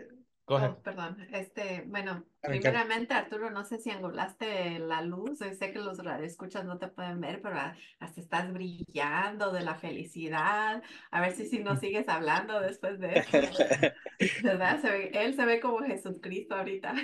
Oh, 0.54 0.82
perdón, 0.82 1.16
este, 1.32 1.84
bueno, 1.86 2.26
primeramente 2.40 3.14
Arturo, 3.14 3.50
no 3.50 3.64
sé 3.64 3.78
si 3.78 3.90
angulaste 3.90 4.80
la 4.80 5.00
luz, 5.00 5.38
sé 5.38 5.72
que 5.72 5.78
los 5.78 5.98
escuchas 6.20 6.64
no 6.64 6.78
te 6.78 6.88
pueden 6.88 7.20
ver, 7.20 7.40
pero 7.40 7.56
hasta 8.00 8.20
estás 8.20 8.52
brillando 8.52 9.52
de 9.52 9.62
la 9.62 9.76
felicidad, 9.76 10.82
a 11.10 11.20
ver 11.20 11.32
si, 11.32 11.46
si 11.46 11.60
no 11.60 11.76
sigues 11.76 12.08
hablando 12.08 12.60
después 12.60 12.98
de 12.98 13.20
eso, 13.20 13.38
¿verdad? 14.42 14.84
él 14.84 15.34
se 15.34 15.46
ve 15.46 15.60
como 15.60 15.78
Jesucristo 15.78 16.56
ahorita. 16.56 16.94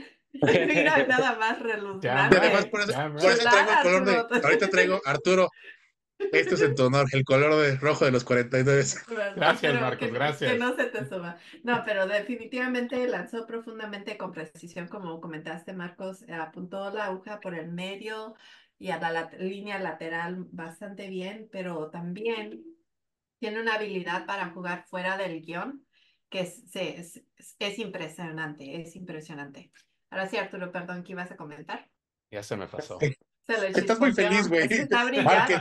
Mira, 0.66 1.06
nada 1.06 1.36
más 1.36 1.58
reluciente. 1.58 2.68
por 2.70 2.80
eso, 2.80 2.92
traigo 2.92 3.70
el 3.70 3.82
color 3.82 4.04
de, 4.04 4.40
ahorita 4.44 4.68
traigo, 4.68 5.00
Arturo, 5.04 5.48
este 6.18 6.54
es 6.54 6.62
en 6.62 6.74
tu 6.74 6.84
honor, 6.84 7.06
el 7.12 7.24
color 7.24 7.56
de 7.56 7.76
rojo 7.76 8.04
de 8.04 8.10
los 8.10 8.24
49. 8.24 8.84
Gracias, 9.36 9.80
Marcos, 9.80 10.12
gracias. 10.12 10.52
Que 10.52 10.58
no 10.58 10.74
se 10.74 10.86
te 10.86 11.08
suba. 11.08 11.38
No, 11.62 11.82
pero 11.84 12.06
definitivamente 12.06 13.06
lanzó 13.06 13.46
profundamente 13.46 14.16
con 14.16 14.32
precisión, 14.32 14.88
como 14.88 15.20
comentaste, 15.20 15.72
Marcos, 15.72 16.24
apuntó 16.28 16.90
la 16.90 17.06
aguja 17.06 17.40
por 17.40 17.54
el 17.54 17.70
medio 17.70 18.34
y 18.78 18.90
a 18.90 18.98
la, 18.98 19.30
línea 19.38 19.78
lateral 19.78 20.46
bastante 20.50 21.08
bien, 21.08 21.48
pero 21.52 21.90
también 21.90 22.64
tiene 23.38 23.60
una 23.60 23.74
habilidad 23.74 24.26
para 24.26 24.50
jugar 24.50 24.86
fuera 24.88 25.16
del 25.16 25.40
guion 25.40 25.84
que 26.28 26.40
es, 26.40 26.62
sí, 26.70 26.80
es, 26.80 27.22
es- 27.36 27.56
es 27.58 27.78
impresionante, 27.78 28.80
es 28.80 28.96
impresionante. 28.96 29.70
Ahora 30.10 30.28
sí, 30.28 30.36
Arturo, 30.36 30.70
perdón, 30.72 31.02
¿qué 31.04 31.12
ibas 31.12 31.30
a 31.30 31.36
comentar? 31.36 31.88
Ya 32.30 32.42
se 32.42 32.56
me 32.56 32.66
pasó. 32.66 32.98
Se 33.00 33.56
lo 33.56 33.62
Estás 33.64 33.98
muy 34.00 34.12
feliz, 34.12 34.48
güey. 34.48 34.64
Está 34.70 35.04
brillante. 35.04 35.60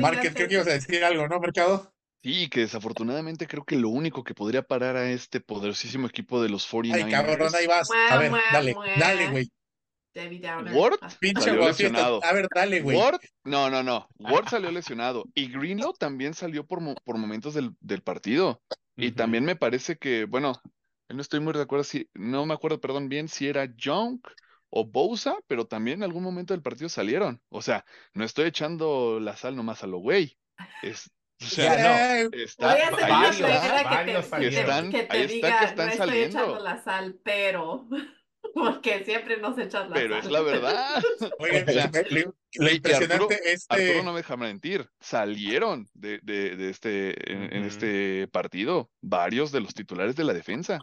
Market, 0.00 0.34
creo 0.34 0.48
que 0.48 0.54
ibas 0.54 0.66
a 0.66 0.72
decir 0.72 1.04
algo, 1.04 1.26
¿no, 1.28 1.40
Mercado? 1.40 1.92
Sí, 2.22 2.48
que 2.48 2.60
desafortunadamente 2.60 3.46
creo 3.46 3.64
que 3.64 3.76
lo 3.76 3.88
único 3.88 4.24
que 4.24 4.34
podría 4.34 4.62
parar 4.62 4.96
a 4.96 5.10
este 5.10 5.40
poderosísimo 5.40 6.06
equipo 6.06 6.42
de 6.42 6.48
los 6.48 6.66
49ers. 6.70 7.04
Ay, 7.04 7.10
cabrón, 7.10 7.52
ahí 7.58 7.66
vas. 7.66 7.88
A 8.10 8.18
ver, 8.18 8.30
Mua, 8.30 8.40
dale, 8.52 8.74
mua, 8.74 8.86
dale, 8.98 9.30
güey. 9.30 9.50
David 10.14 10.42
Downer. 10.46 10.74
Ward, 10.74 10.98
Ah, 11.02 11.08
Pinche 11.20 11.42
Salió 11.42 11.66
lesionado. 11.68 12.24
A 12.24 12.32
ver, 12.32 12.48
dale, 12.54 12.80
güey. 12.80 12.96
Ward, 12.96 13.20
no, 13.44 13.70
no, 13.70 13.82
no. 13.82 14.08
Ward 14.18 14.48
salió 14.48 14.70
lesionado. 14.72 15.24
Y 15.34 15.48
Greenlow 15.52 15.92
también 15.92 16.32
salió 16.34 16.66
por, 16.66 16.80
mo- 16.80 16.94
por 17.04 17.18
momentos 17.18 17.52
del, 17.54 17.72
del 17.80 18.02
partido. 18.02 18.60
Y 18.96 19.12
también 19.12 19.44
me 19.44 19.56
parece 19.56 19.96
que, 19.98 20.24
bueno, 20.24 20.60
no 21.08 21.20
estoy 21.22 21.40
muy 21.40 21.52
de 21.52 21.62
acuerdo 21.62 21.84
si, 21.84 22.08
no 22.14 22.46
me 22.46 22.54
acuerdo, 22.54 22.80
perdón, 22.80 23.08
bien 23.08 23.28
si 23.28 23.46
era 23.48 23.66
Junk 23.82 24.28
o 24.70 24.84
Bosa, 24.86 25.36
pero 25.46 25.66
también 25.66 25.98
en 26.00 26.04
algún 26.04 26.22
momento 26.22 26.52
del 26.54 26.62
partido 26.62 26.88
salieron. 26.88 27.40
O 27.48 27.62
sea, 27.62 27.84
no 28.14 28.24
estoy 28.24 28.46
echando 28.46 29.20
la 29.20 29.36
sal 29.36 29.56
nomás 29.56 29.82
a 29.84 29.86
lo 29.86 29.98
güey. 29.98 30.38
Es, 30.82 31.10
o 31.40 31.44
sea, 31.44 32.20
Eh, 32.22 32.30
está, 32.32 32.72
ahí 32.72 32.80
varios, 33.10 33.40
está, 33.40 33.78
que 33.78 33.84
varios 33.84 34.24
te, 34.24 34.30
salieron. 34.30 34.56
que, 34.56 34.60
Están- 34.60 34.90
que 34.90 35.02
te 35.04 35.16
ahí 35.16 35.22
está 35.24 35.34
diga, 35.34 35.58
que 35.58 35.64
están 35.66 35.86
no 35.86 35.92
estoy 35.92 36.06
saliendo". 36.08 36.38
echando 36.40 36.58
la 36.60 36.82
sal, 36.82 37.20
pero... 37.22 37.88
Porque 38.56 39.04
siempre 39.04 39.36
nos 39.36 39.58
echas 39.58 39.86
la 39.90 39.94
pero 39.94 40.14
sal. 40.14 40.24
es 40.24 40.32
la 40.32 40.40
verdad. 40.40 41.02
Oigan, 41.38 41.68
O 41.68 41.72
sea, 41.72 41.90
me- 41.92 42.24
lo, 42.58 42.70
impresionante 42.72 43.14
Arturo 43.14 43.28
este. 43.44 44.02
no 44.02 44.12
me 44.12 44.20
deja 44.20 44.36
mentir, 44.38 44.88
salieron 44.98 45.86
de, 45.92 46.20
de, 46.22 46.56
de 46.56 46.70
este, 46.70 47.32
en, 47.32 47.64
este 47.64 48.28
partido 48.28 48.90
varios 49.02 49.52
de 49.52 49.60
los 49.60 49.74
titulares 49.74 50.16
de 50.16 50.24
la 50.24 50.32
defensa. 50.32 50.78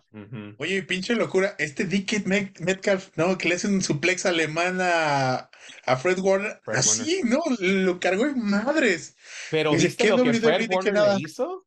Oye, 0.59 0.83
pinche 0.83 1.15
locura. 1.15 1.55
Este 1.57 1.85
Dick 1.85 2.11
Met- 2.27 2.59
Metcalf, 2.59 3.09
¿no? 3.15 3.39
Que 3.39 3.49
le 3.49 3.55
hace 3.55 3.67
un 3.67 3.81
suplex 3.81 4.27
alemán 4.27 4.77
a, 4.79 5.49
a 5.87 5.97
Fred 5.97 6.19
Warner. 6.19 6.59
Fred 6.63 6.77
Así, 6.77 7.21
¿no? 7.23 7.39
Lo 7.59 7.99
cargó 7.99 8.27
en 8.27 8.39
madres. 8.39 9.17
Pero 9.49 9.71
Dice, 9.71 9.87
¿viste 9.87 10.03
¿qué 10.03 10.09
lo 10.11 10.17
que 10.23 10.33
Fred 10.33 10.67
que 10.69 10.75
Warner 10.75 11.19
hizo? 11.21 11.65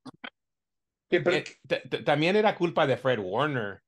Que- 1.10 1.20
pero- 1.20 1.36
Eh, 1.36 2.02
también 2.04 2.36
era 2.36 2.54
culpa 2.54 2.86
de 2.86 2.96
Fred 2.96 3.18
Warner. 3.18 3.82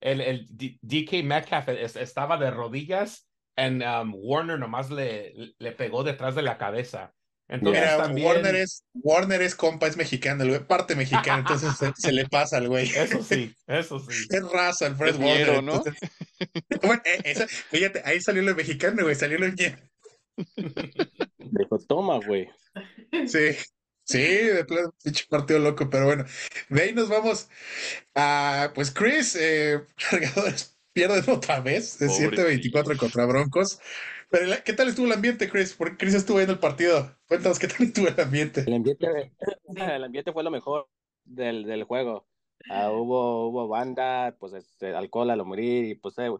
El, 0.00 0.20
el 0.20 0.46
D- 0.50 0.78
DK 0.82 1.24
Metcalf 1.24 1.68
es- 1.68 1.96
estaba 1.96 2.36
de 2.36 2.50
rodillas 2.50 3.28
y 3.56 3.80
Warner 4.14 4.58
nomás 4.58 4.90
le, 4.90 5.32
le 5.58 5.72
pegó 5.72 6.04
detrás 6.04 6.34
de 6.34 6.42
la 6.42 6.58
cabeza. 6.58 7.12
Entonces 7.48 7.80
Mira, 7.84 7.96
también... 7.96 8.26
Warner 8.26 8.56
es, 8.56 8.84
Warner 8.94 9.40
es 9.40 9.54
compa, 9.54 9.86
es 9.86 9.96
mexicano, 9.96 10.42
el 10.42 10.48
güey, 10.50 10.66
parte 10.66 10.96
mexicana, 10.96 11.38
entonces 11.38 11.74
se, 11.78 11.92
se 11.96 12.12
le 12.12 12.26
pasa 12.28 12.56
al 12.56 12.68
güey. 12.68 12.88
Eso 12.88 13.22
sí, 13.22 13.54
eso 13.68 14.00
sí. 14.00 14.26
Es 14.30 14.42
raza 14.50 14.88
el 14.88 14.96
Fred 14.96 15.14
Es 15.14 15.18
Warner. 15.20 15.62
¿no? 15.62 15.76
entonces- 15.76 16.10
Bueno, 16.82 17.00
esa- 17.24 17.46
fíjate, 17.46 18.02
ahí 18.04 18.20
salió 18.20 18.42
lo 18.42 18.54
mexicano, 18.54 19.02
güey, 19.04 19.14
salió 19.14 19.38
lo. 19.38 19.46
Dijo, 21.38 21.78
toma, 21.86 22.18
güey. 22.26 22.48
Sí, 23.26 23.56
sí, 24.06 24.18
de 24.18 24.64
plano, 24.64 24.94
pinche 25.04 25.26
partido 25.28 25.58
loco, 25.58 25.90
pero 25.90 26.06
bueno, 26.06 26.24
de 26.68 26.82
ahí 26.82 26.94
nos 26.94 27.08
vamos 27.08 27.48
a, 28.14 28.72
pues 28.74 28.90
Chris, 28.90 29.36
eh, 29.36 29.80
cargadores 30.10 30.76
pierden 30.92 31.28
otra 31.28 31.60
vez, 31.60 31.98
de 31.98 32.06
Pobrecillos. 32.06 32.72
7-24 32.72 32.96
contra 32.96 33.26
Broncos. 33.26 33.80
Pero, 34.30 34.52
¿qué 34.64 34.72
tal 34.72 34.88
estuvo 34.88 35.06
el 35.06 35.12
ambiente, 35.12 35.48
Chris? 35.48 35.74
Porque 35.74 35.98
Chris 35.98 36.14
estuvo 36.14 36.38
ahí 36.38 36.44
en 36.44 36.50
el 36.50 36.58
partido. 36.58 37.14
Cuéntanos, 37.28 37.58
¿qué 37.58 37.68
tal 37.68 37.86
estuvo 37.86 38.08
el 38.08 38.18
ambiente? 38.18 38.64
El 38.66 38.74
ambiente, 38.74 39.06
el 39.76 40.04
ambiente 40.04 40.32
fue 40.32 40.42
lo 40.42 40.50
mejor 40.50 40.88
del, 41.24 41.64
del 41.64 41.84
juego. 41.84 42.26
Ah, 42.70 42.90
hubo, 42.90 43.48
hubo 43.48 43.68
banda, 43.68 44.34
pues 44.40 44.54
este, 44.54 44.94
alcohol 44.94 45.30
a 45.30 45.36
lo 45.36 45.44
morir 45.44 45.84
y 45.84 45.94
pues 45.94 46.18
eh, 46.18 46.30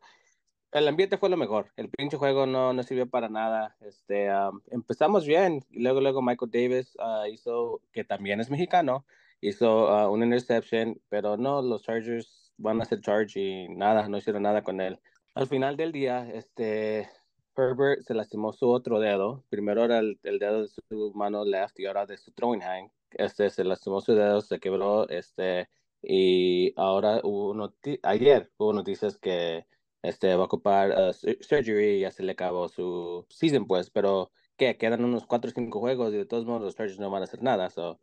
el 0.79 0.89
ambiente 0.89 1.17
fue 1.19 1.31
lo 1.31 1.37
mejor. 1.37 1.73
El 1.77 1.89
pinche 1.89 2.17
juego 2.17 2.47
no, 2.47 2.73
no 2.73 2.83
sirvió 2.83 3.09
para 3.09 3.29
nada. 3.29 3.77
Este, 3.81 4.29
am, 4.29 4.61
empezamos 4.71 5.27
bien 5.27 5.65
y 5.71 5.83
luego, 5.83 6.01
luego 6.01 6.23
Michael 6.23 6.51
Davis 6.51 6.97
ah, 7.01 7.25
hizo, 7.31 7.81
que 7.93 8.05
también 8.05 8.41
es 8.41 8.51
mexicano, 8.51 9.07
hizo 9.41 9.89
ah, 9.89 10.11
una 10.11 10.25
interception, 10.27 11.01
pero 11.09 11.37
no, 11.37 11.63
los 11.63 11.83
Chargers 11.83 12.53
van 12.59 12.81
a 12.81 12.85
hacer 12.85 13.01
charge 13.01 13.41
y 13.41 13.69
nada, 13.69 14.09
no 14.09 14.19
hicieron 14.19 14.43
nada 14.43 14.63
con 14.63 14.81
él. 14.81 14.99
Al 15.35 15.47
final 15.47 15.77
del 15.77 15.93
día, 15.93 16.29
este, 16.33 17.09
Herbert 17.57 18.03
se 18.03 18.15
lastimó 18.15 18.53
su 18.53 18.69
otro 18.69 19.01
dedo. 19.01 19.45
Primero 19.49 19.85
era 19.85 19.99
el, 19.99 20.19
el 20.23 20.39
dedo 20.39 20.63
de 20.63 20.69
su 20.69 21.13
mano 21.15 21.45
left 21.45 21.79
y 21.81 21.87
ahora 21.87 22.07
de 22.07 22.17
su 22.17 22.33
throwing 22.33 22.63
hand. 22.63 22.91
Este 23.11 23.51
se 23.51 23.65
lastimó 23.65 24.01
su 24.01 24.15
dedo, 24.15 24.41
se 24.41 24.59
quebró, 24.59 25.09
este, 25.09 25.69
y 26.03 26.73
ahora 26.77 27.21
hubo 27.23 27.55
ayer 28.03 28.51
hubo 28.59 28.73
noticias 28.73 29.17
que 29.17 29.67
este 30.09 30.35
va 30.37 30.43
a 30.43 30.47
ocupar 30.47 30.91
uh, 30.91 31.13
sur- 31.13 31.39
surgery 31.43 32.01
ya 32.01 32.11
se 32.11 32.23
le 32.23 32.33
acabó 32.33 32.69
su 32.69 33.27
season, 33.31 33.67
pues, 33.67 33.91
pero 33.91 34.31
que 34.57 34.77
quedan 34.79 35.05
unos 35.05 35.27
cuatro 35.27 35.51
o 35.51 35.55
cinco 35.55 35.81
juegos 35.81 36.13
y 36.15 36.17
de 36.19 36.27
todos 36.27 36.47
modos 36.47 36.63
los 36.63 36.77
Chargers 36.77 36.99
no 37.01 37.11
van 37.11 37.23
a 37.23 37.25
hacer 37.25 37.43
nada, 37.43 37.71
so, 37.71 38.01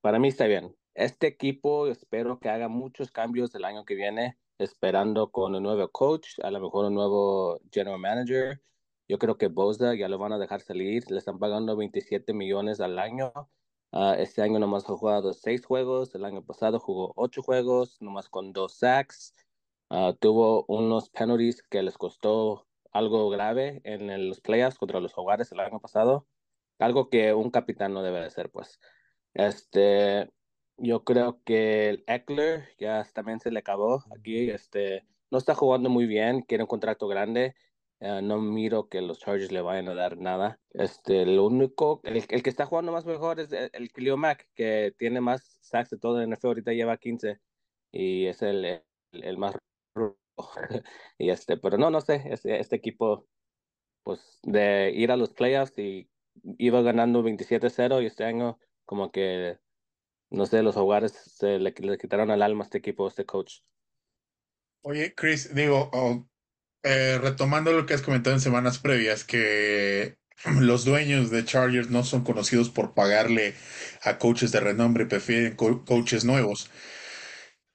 para 0.00 0.18
mí 0.18 0.28
está 0.28 0.46
bien. 0.46 0.76
Este 0.94 1.26
equipo 1.28 1.86
espero 1.86 2.38
que 2.40 2.48
haga 2.50 2.68
muchos 2.68 3.10
cambios 3.10 3.54
el 3.54 3.64
año 3.64 3.84
que 3.84 3.94
viene, 3.94 4.38
esperando 4.58 5.30
con 5.30 5.54
un 5.54 5.62
nuevo 5.62 5.90
coach, 5.90 6.38
a 6.42 6.50
lo 6.50 6.60
mejor 6.60 6.86
un 6.86 6.94
nuevo 6.94 7.60
general 7.72 7.98
manager. 8.00 8.62
Yo 9.08 9.18
creo 9.18 9.36
que 9.38 9.48
Bosa 9.48 9.94
ya 9.94 10.08
lo 10.08 10.18
van 10.18 10.32
a 10.32 10.38
dejar 10.38 10.60
salir, 10.60 11.10
le 11.10 11.18
están 11.18 11.38
pagando 11.38 11.76
27 11.76 12.32
millones 12.34 12.80
al 12.80 12.98
año. 12.98 13.32
Ah, 13.92 14.16
este 14.18 14.42
año 14.42 14.58
nomás 14.58 14.84
ha 14.88 14.96
jugado 14.96 15.32
seis 15.34 15.64
juegos, 15.66 16.14
el 16.14 16.24
año 16.24 16.44
pasado 16.44 16.78
jugó 16.80 17.12
ocho 17.16 17.42
juegos, 17.42 18.00
nomás 18.00 18.28
con 18.28 18.52
dos 18.52 18.74
sacks. 18.74 19.34
Ah, 19.94 20.14
tuvo 20.18 20.64
unos 20.68 21.10
penalties 21.10 21.62
que 21.62 21.82
les 21.82 21.98
costó 21.98 22.66
algo 22.92 23.28
grave 23.30 23.82
en 23.84 24.08
el- 24.10 24.28
los 24.30 24.40
playoffs 24.40 24.78
contra 24.78 25.00
los 25.00 25.12
Jaguares 25.14 25.52
el 25.52 25.60
año 25.60 25.80
pasado, 25.80 26.26
algo 26.78 27.10
que 27.10 27.34
un 27.34 27.50
capitán 27.50 27.92
no 27.94 28.02
debe 28.02 28.20
de 28.20 28.26
hacer, 28.26 28.50
pues. 28.50 28.80
Este, 29.34 30.30
yo 30.78 31.04
creo 31.04 31.42
que 31.44 31.90
el 31.90 32.04
Eckler 32.06 32.68
ya 32.78 33.04
también 33.14 33.40
se 33.40 33.50
le 33.50 33.58
acabó 33.60 34.04
aquí, 34.16 34.50
este, 34.50 35.06
no 35.30 35.38
está 35.38 35.54
jugando 35.54 35.90
muy 35.90 36.06
bien, 36.06 36.40
quiere 36.42 36.64
un 36.64 36.68
contrato 36.68 37.06
grande. 37.08 37.54
Eh, 38.00 38.20
no 38.22 38.40
miro 38.40 38.88
que 38.88 39.00
los 39.02 39.18
Chargers 39.20 39.52
le 39.52 39.60
vayan 39.62 39.88
a 39.88 39.94
dar 39.94 40.16
nada. 40.18 40.60
Este, 40.70 41.26
lo 41.26 41.46
único, 41.46 42.00
el, 42.04 42.16
el 42.28 42.42
que 42.42 42.50
está 42.50 42.66
jugando 42.66 42.92
más 42.92 43.06
mejor 43.06 43.40
es 43.40 43.52
el, 43.52 43.70
el 43.74 43.92
Khalil 43.92 44.16
Mack, 44.16 44.48
que 44.54 44.94
tiene 44.98 45.20
más 45.20 45.58
sacks 45.62 45.90
de 45.90 45.98
todo 45.98 46.20
en 46.22 46.32
NFL, 46.32 46.48
ahorita 46.48 46.72
lleva 46.72 46.96
15 46.98 47.40
y 47.92 48.26
es 48.26 48.42
el, 48.42 48.64
el, 48.64 48.84
el 49.12 49.38
más. 49.38 49.54
y 51.18 51.30
este, 51.30 51.56
pero 51.56 51.78
no, 51.78 51.90
no 51.90 52.00
sé, 52.00 52.22
este, 52.26 52.60
este 52.60 52.76
equipo, 52.76 53.28
pues 54.04 54.40
de 54.42 54.92
ir 54.94 55.12
a 55.12 55.16
los 55.16 55.32
playoffs 55.32 55.78
y 55.78 56.10
iba 56.58 56.82
ganando 56.82 57.22
27-0 57.22 58.02
y 58.02 58.06
este 58.06 58.24
año 58.24 58.58
como 58.86 59.12
que, 59.12 59.58
no 60.30 60.46
sé, 60.46 60.62
los 60.62 60.76
jugadores 60.76 61.12
se 61.12 61.58
le, 61.58 61.74
le 61.78 61.98
quitaron 61.98 62.30
el 62.30 62.42
alma 62.42 62.64
a 62.64 62.66
este 62.66 62.78
equipo, 62.78 63.06
a 63.06 63.08
este 63.10 63.26
coach. 63.26 63.60
Oye, 64.82 65.14
Chris, 65.14 65.54
digo, 65.54 65.90
oh, 65.92 66.28
eh, 66.82 67.18
retomando 67.22 67.72
lo 67.72 67.86
que 67.86 67.94
has 67.94 68.02
comentado 68.02 68.34
en 68.36 68.40
semanas 68.40 68.78
previas, 68.78 69.24
que 69.24 70.18
los 70.60 70.84
dueños 70.84 71.30
de 71.30 71.44
Chargers 71.44 71.90
no 71.90 72.04
son 72.04 72.24
conocidos 72.24 72.70
por 72.70 72.94
pagarle 72.94 73.54
a 74.02 74.18
coaches 74.18 74.52
de 74.52 74.60
renombre, 74.60 75.06
prefieren 75.06 75.56
co- 75.56 75.84
coaches 75.84 76.24
nuevos. 76.24 76.70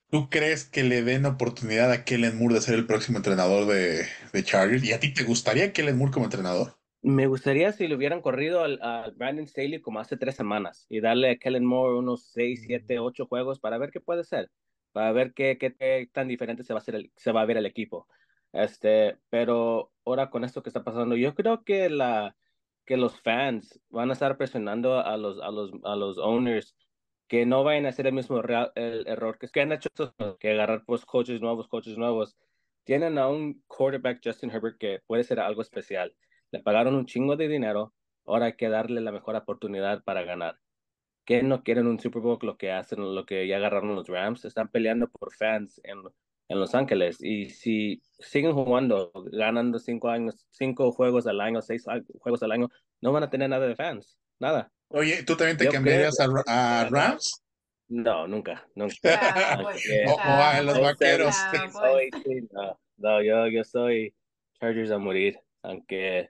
¿Tú 0.10 0.30
crees 0.30 0.64
que 0.66 0.84
le 0.84 1.02
den 1.04 1.26
oportunidad 1.26 1.92
a 1.92 2.06
Kellen 2.06 2.38
Moore 2.38 2.56
de 2.56 2.62
ser 2.62 2.76
el 2.76 2.88
próximo 2.88 3.18
entrenador 3.18 3.66
de, 3.66 4.06
de 4.32 4.44
Chargers? 4.44 4.84
¿Y 4.84 4.94
a 4.94 5.00
ti 5.00 5.14
te 5.14 5.24
gustaría 5.24 5.74
Kellen 5.74 5.98
Moore 5.98 6.14
como 6.14 6.26
entrenador? 6.26 6.78
Me 7.02 7.28
gustaría 7.28 7.72
si 7.74 7.88
le 7.88 7.96
hubieran 7.96 8.22
corrido 8.22 8.64
al, 8.64 8.80
al 8.82 9.14
Brandon 9.14 9.48
Staley 9.48 9.82
como 9.82 10.00
hace 10.00 10.18
tres 10.18 10.36
semanas 10.36 10.86
y 10.90 11.00
darle 11.02 11.32
a 11.32 11.38
Kellen 11.38 11.66
Moore 11.66 11.98
unos 12.00 12.32
seis, 12.32 12.64
siete, 12.66 13.00
ocho 13.00 13.28
juegos 13.28 13.60
para 13.60 13.78
ver 13.78 13.92
qué 13.92 14.02
puede 14.02 14.24
ser, 14.24 14.50
para 14.94 15.12
ver 15.12 15.34
qué, 15.34 15.58
qué, 15.58 15.76
qué 15.76 16.10
tan 16.12 16.28
diferente 16.28 16.64
se 16.64 16.74
va 16.74 16.80
a 16.80 16.82
hacer 16.82 16.96
el, 16.96 17.12
se 17.16 17.32
va 17.32 17.42
a 17.42 17.46
ver 17.46 17.58
el 17.58 17.66
equipo. 17.66 18.08
Este, 18.54 19.18
pero 19.30 19.92
ahora 20.06 20.30
con 20.30 20.44
esto 20.44 20.64
que 20.64 20.70
está 20.70 20.84
pasando, 20.84 21.16
yo 21.16 21.36
creo 21.36 21.64
que 21.64 21.90
la 21.90 22.36
que 22.86 22.98
los 22.98 23.20
fans 23.22 23.80
van 23.90 24.10
a 24.10 24.14
estar 24.14 24.38
presionando 24.38 25.00
a 25.00 25.18
los 25.18 25.42
a 25.42 25.52
los 25.52 25.72
a 25.84 25.96
los 25.96 26.18
owners 26.18 26.76
que 27.28 27.46
no 27.46 27.64
vayan 27.64 27.86
a 27.86 27.90
hacer 27.90 28.08
el 28.08 28.14
mismo 28.14 28.40
error 28.40 29.38
que, 29.38 29.62
han 29.62 29.72
hecho 29.72 29.90
que 30.40 30.52
agarrar 30.52 30.86
pues 30.86 31.06
coaches 31.06 31.42
nuevos, 31.42 31.68
coaches 31.68 31.98
nuevos. 31.98 32.38
Tienen 32.84 33.18
a 33.18 33.28
un 33.28 33.64
quarterback 33.68 34.22
Justin 34.24 34.50
Herbert 34.52 34.78
que 34.78 35.02
puede 35.06 35.24
ser 35.24 35.40
algo 35.40 35.62
especial. 35.62 36.16
Le 36.52 36.62
pagaron 36.62 36.96
un 36.96 37.06
chingo 37.06 37.36
de 37.36 37.50
dinero, 37.50 37.94
ahora 38.26 38.48
hay 38.48 38.54
que 38.56 38.70
darle 38.70 39.02
la 39.02 39.12
mejor 39.12 39.36
oportunidad 39.36 40.04
para 40.04 40.24
ganar. 40.24 40.60
Que 41.26 41.44
no 41.44 41.64
quieren 41.64 41.88
un 41.88 42.00
Super 42.00 42.22
Bowl 42.22 42.40
lo 42.42 42.58
que 42.58 42.72
hacen, 42.72 43.14
lo 43.14 43.26
que 43.26 43.48
ya 43.48 43.58
agarraron 43.58 43.96
los 43.96 44.08
Rams, 44.08 44.46
están 44.46 44.70
peleando 44.70 45.10
por 45.10 45.34
fans 45.34 45.82
en, 45.84 46.00
en 46.48 46.60
Los 46.60 46.74
Ángeles. 46.76 47.18
Y 47.22 47.50
si 47.50 48.02
siguen 48.20 48.54
jugando, 48.54 49.12
ganando 49.32 49.80
cinco 49.80 50.10
años, 50.10 50.48
cinco 50.52 50.92
juegos 50.94 51.28
al 51.28 51.42
año, 51.42 51.62
seis 51.62 51.86
a- 51.90 52.02
juegos 52.20 52.44
al 52.44 52.54
año, 52.54 52.70
no 53.02 53.12
van 53.12 53.24
a 53.24 53.30
tener 53.30 53.50
nada 53.50 53.68
de 53.68 53.76
fans, 53.76 54.18
nada. 54.40 54.72
Oye, 54.90 55.24
¿tú 55.24 55.36
también 55.36 55.58
te 55.58 55.66
Yo 55.66 55.72
cambiarías 55.72 56.20
a, 56.20 56.26
creo- 56.28 56.44
a 56.48 56.88
Rams? 56.90 57.44
No, 57.90 58.28
nunca, 58.28 58.68
nunca. 58.76 58.96
Cowboys, 59.02 59.84
Aunque- 59.88 60.06
Ojo, 60.08 60.20
ah, 60.24 60.62
los 60.64 60.80
vaqueros. 60.82 61.36
Soy- 61.72 62.10
sí, 62.24 62.48
no, 62.52 62.80
no, 62.98 63.22
yo, 63.22 63.48
yo 63.48 63.64
soy 63.64 64.14
Chargers 64.60 64.92
a 64.92 64.98
morir, 64.98 65.40
aunque 65.62 66.30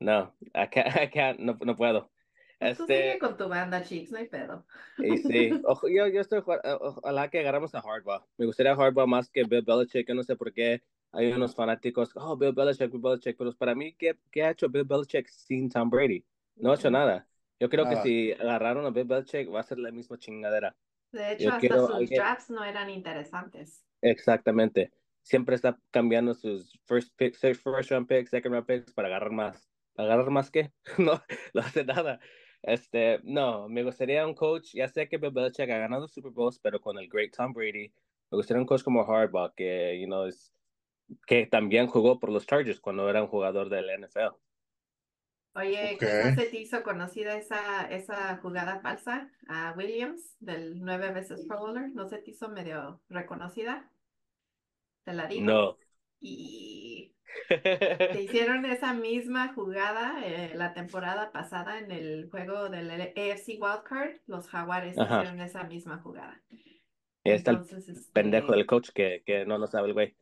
no, 0.00 0.34
I 0.54 0.66
can't, 0.70 0.96
I 1.02 1.08
can't, 1.10 1.40
no, 1.40 1.58
no 1.64 1.76
puedo. 1.76 2.10
Pues 2.58 2.76
Tú 2.76 2.86
sigue 2.86 3.06
Este, 3.12 3.18
con 3.20 3.36
tu 3.36 3.48
banda, 3.48 3.82
chicos, 3.84 4.10
no 4.10 4.18
hay 4.18 4.28
pedo. 4.28 4.66
y 4.98 5.16
sí, 5.18 5.50
ojo, 5.64 5.88
yo, 5.88 6.08
yo 6.08 6.20
estoy, 6.20 6.40
o- 6.40 6.78
ojalá 6.80 7.28
que 7.30 7.38
agarramos 7.40 7.74
a 7.74 7.80
Hardball. 7.82 8.22
Me 8.36 8.46
gustaría 8.46 8.74
Hardball 8.74 9.06
más 9.08 9.30
que 9.30 9.44
Bill 9.44 9.62
Belichick, 9.62 10.08
yo 10.08 10.14
no 10.14 10.22
sé 10.24 10.34
por 10.36 10.52
qué 10.52 10.82
hay 11.12 11.32
unos 11.32 11.54
fanáticos, 11.54 12.10
oh, 12.16 12.36
Bill 12.36 12.52
Belichick, 12.52 12.90
Bill 12.90 13.00
Belichick, 13.00 13.36
pero 13.38 13.52
para 13.54 13.74
mí, 13.74 13.94
¿qué, 13.94 14.16
qué 14.32 14.42
ha 14.42 14.50
hecho 14.50 14.68
Bill 14.68 14.84
Belichick 14.84 15.28
sin 15.28 15.70
Tom 15.70 15.88
Brady? 15.88 16.24
No 16.56 16.72
ha 16.72 16.74
hecho 16.74 16.90
nada. 16.90 17.26
Yo 17.60 17.68
creo 17.68 17.84
que 17.84 17.90
Nada. 17.92 18.02
si 18.02 18.32
agarraron 18.32 18.86
a 18.86 18.90
Bill 18.90 19.04
Belichick 19.04 19.52
va 19.52 19.60
a 19.60 19.64
ser 19.64 19.78
la 19.78 19.90
misma 19.90 20.18
chingadera. 20.18 20.76
De 21.12 21.32
hecho, 21.32 21.44
Yo 21.44 21.48
hasta 21.50 21.60
quiero 21.60 21.86
sus 21.86 21.96
alguien- 21.96 22.18
drafts 22.20 22.50
no 22.50 22.64
eran 22.64 22.90
interesantes. 22.90 23.84
Exactamente. 24.02 24.92
Siempre 25.22 25.54
está 25.56 25.78
cambiando 25.90 26.34
sus 26.34 26.78
first 26.86 27.14
pick, 27.16 27.34
first 27.36 27.90
round 27.90 28.06
picks, 28.06 28.30
second 28.30 28.52
round 28.52 28.66
picks 28.66 28.92
para 28.92 29.08
agarrar 29.08 29.32
más. 29.32 29.68
¿Agarrar 29.96 30.30
más 30.30 30.50
qué? 30.50 30.72
No, 30.98 31.20
no 31.54 31.60
hace 31.60 31.84
nada. 31.84 32.20
Este, 32.62 33.20
no, 33.24 33.68
me 33.68 33.82
gustaría 33.84 34.26
un 34.26 34.34
coach, 34.34 34.70
ya 34.74 34.88
sé 34.88 35.08
que 35.08 35.16
Bill 35.18 35.30
Belichick 35.32 35.70
ha 35.70 35.78
ganado 35.78 36.08
Super 36.08 36.32
Bowls, 36.32 36.58
pero 36.58 36.80
con 36.80 36.98
el 36.98 37.08
great 37.08 37.34
Tom 37.36 37.52
Brady, 37.52 37.92
me 38.30 38.36
gustaría 38.36 38.60
un 38.60 38.66
coach 38.66 38.82
como 38.82 39.02
Harbaugh, 39.02 39.52
que, 39.54 39.98
you 40.00 40.06
know, 40.06 40.24
es, 40.26 40.52
que 41.26 41.46
también 41.46 41.86
jugó 41.86 42.18
por 42.18 42.30
los 42.30 42.46
Chargers 42.46 42.80
cuando 42.80 43.08
era 43.08 43.22
un 43.22 43.28
jugador 43.28 43.68
del 43.70 43.88
NFL. 43.90 44.34
Oye, 45.54 45.94
Ok. 45.94 46.00
quizás 46.00 46.34
se 46.36 46.46
te 46.46 46.60
hizo 46.60 46.82
conocida 46.82 47.36
esa, 47.36 47.88
esa 47.90 48.36
jugada 48.38 48.80
falsa 48.80 49.30
a 49.48 49.74
Williams 49.76 50.36
del 50.40 50.80
nueve 50.80 51.10
veces 51.12 51.44
Pro 51.46 51.58
Bowler. 51.58 51.90
¿No 51.90 52.08
se 52.08 52.18
te 52.18 52.30
hizo 52.30 52.48
medio 52.48 53.00
reconocida? 53.08 53.90
Te 55.04 55.12
la 55.12 55.26
digo. 55.26 55.46
No. 55.46 55.76
Y 56.20 57.14
te 57.48 58.22
hicieron 58.22 58.64
esa 58.66 58.94
misma 58.94 59.52
jugada 59.54 60.24
eh, 60.24 60.52
la 60.54 60.74
temporada 60.74 61.32
pasada 61.32 61.78
en 61.78 61.90
el 61.90 62.28
juego 62.30 62.68
del 62.68 62.90
AFC 62.90 63.58
Wildcard. 63.60 64.16
Los 64.26 64.48
Jaguares 64.48 64.98
Ajá. 64.98 65.20
hicieron 65.20 65.40
esa 65.40 65.64
misma 65.64 65.98
jugada. 65.98 66.40
Ahí 67.24 67.32
está 67.32 67.50
el 67.52 67.56
Entonces, 67.58 67.88
este, 67.88 68.12
pendejo 68.12 68.52
del 68.52 68.66
coach 68.66 68.90
que, 68.90 69.22
que 69.24 69.44
no 69.46 69.58
lo 69.58 69.66
sabe 69.66 69.88
el 69.88 69.94
güey. 69.94 70.16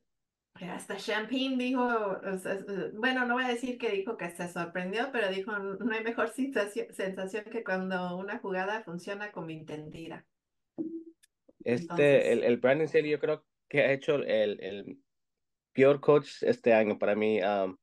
Hasta 0.60 0.96
Champagne 0.96 1.56
dijo, 1.58 1.84
o 1.84 2.38
sea, 2.38 2.54
eh, 2.54 2.90
bueno, 2.94 3.26
no 3.26 3.34
voy 3.34 3.44
a 3.44 3.48
decir 3.48 3.78
que 3.78 3.90
dijo 3.90 4.16
que 4.16 4.30
se 4.30 4.48
sorprendió, 4.48 5.10
pero 5.12 5.28
dijo, 5.28 5.56
no 5.58 5.92
hay 5.94 6.02
mejor 6.02 6.28
sensación, 6.30 6.86
sensación 6.92 7.44
que 7.44 7.62
cuando 7.62 8.16
una 8.16 8.38
jugada 8.38 8.82
funciona 8.82 9.32
como 9.32 9.50
entendida. 9.50 10.26
Este, 11.64 11.82
Entonces- 11.82 12.26
el, 12.26 12.44
el 12.44 12.56
Brandon 12.58 12.88
Staley 12.88 13.10
yo 13.10 13.18
creo 13.20 13.44
que 13.68 13.80
ha 13.82 13.92
hecho 13.92 14.14
el, 14.16 14.60
el 14.62 14.98
peor 15.72 16.00
coach 16.00 16.42
este 16.42 16.72
año 16.72 16.98
para 16.98 17.14
mí. 17.14 17.40
um, 17.42 17.76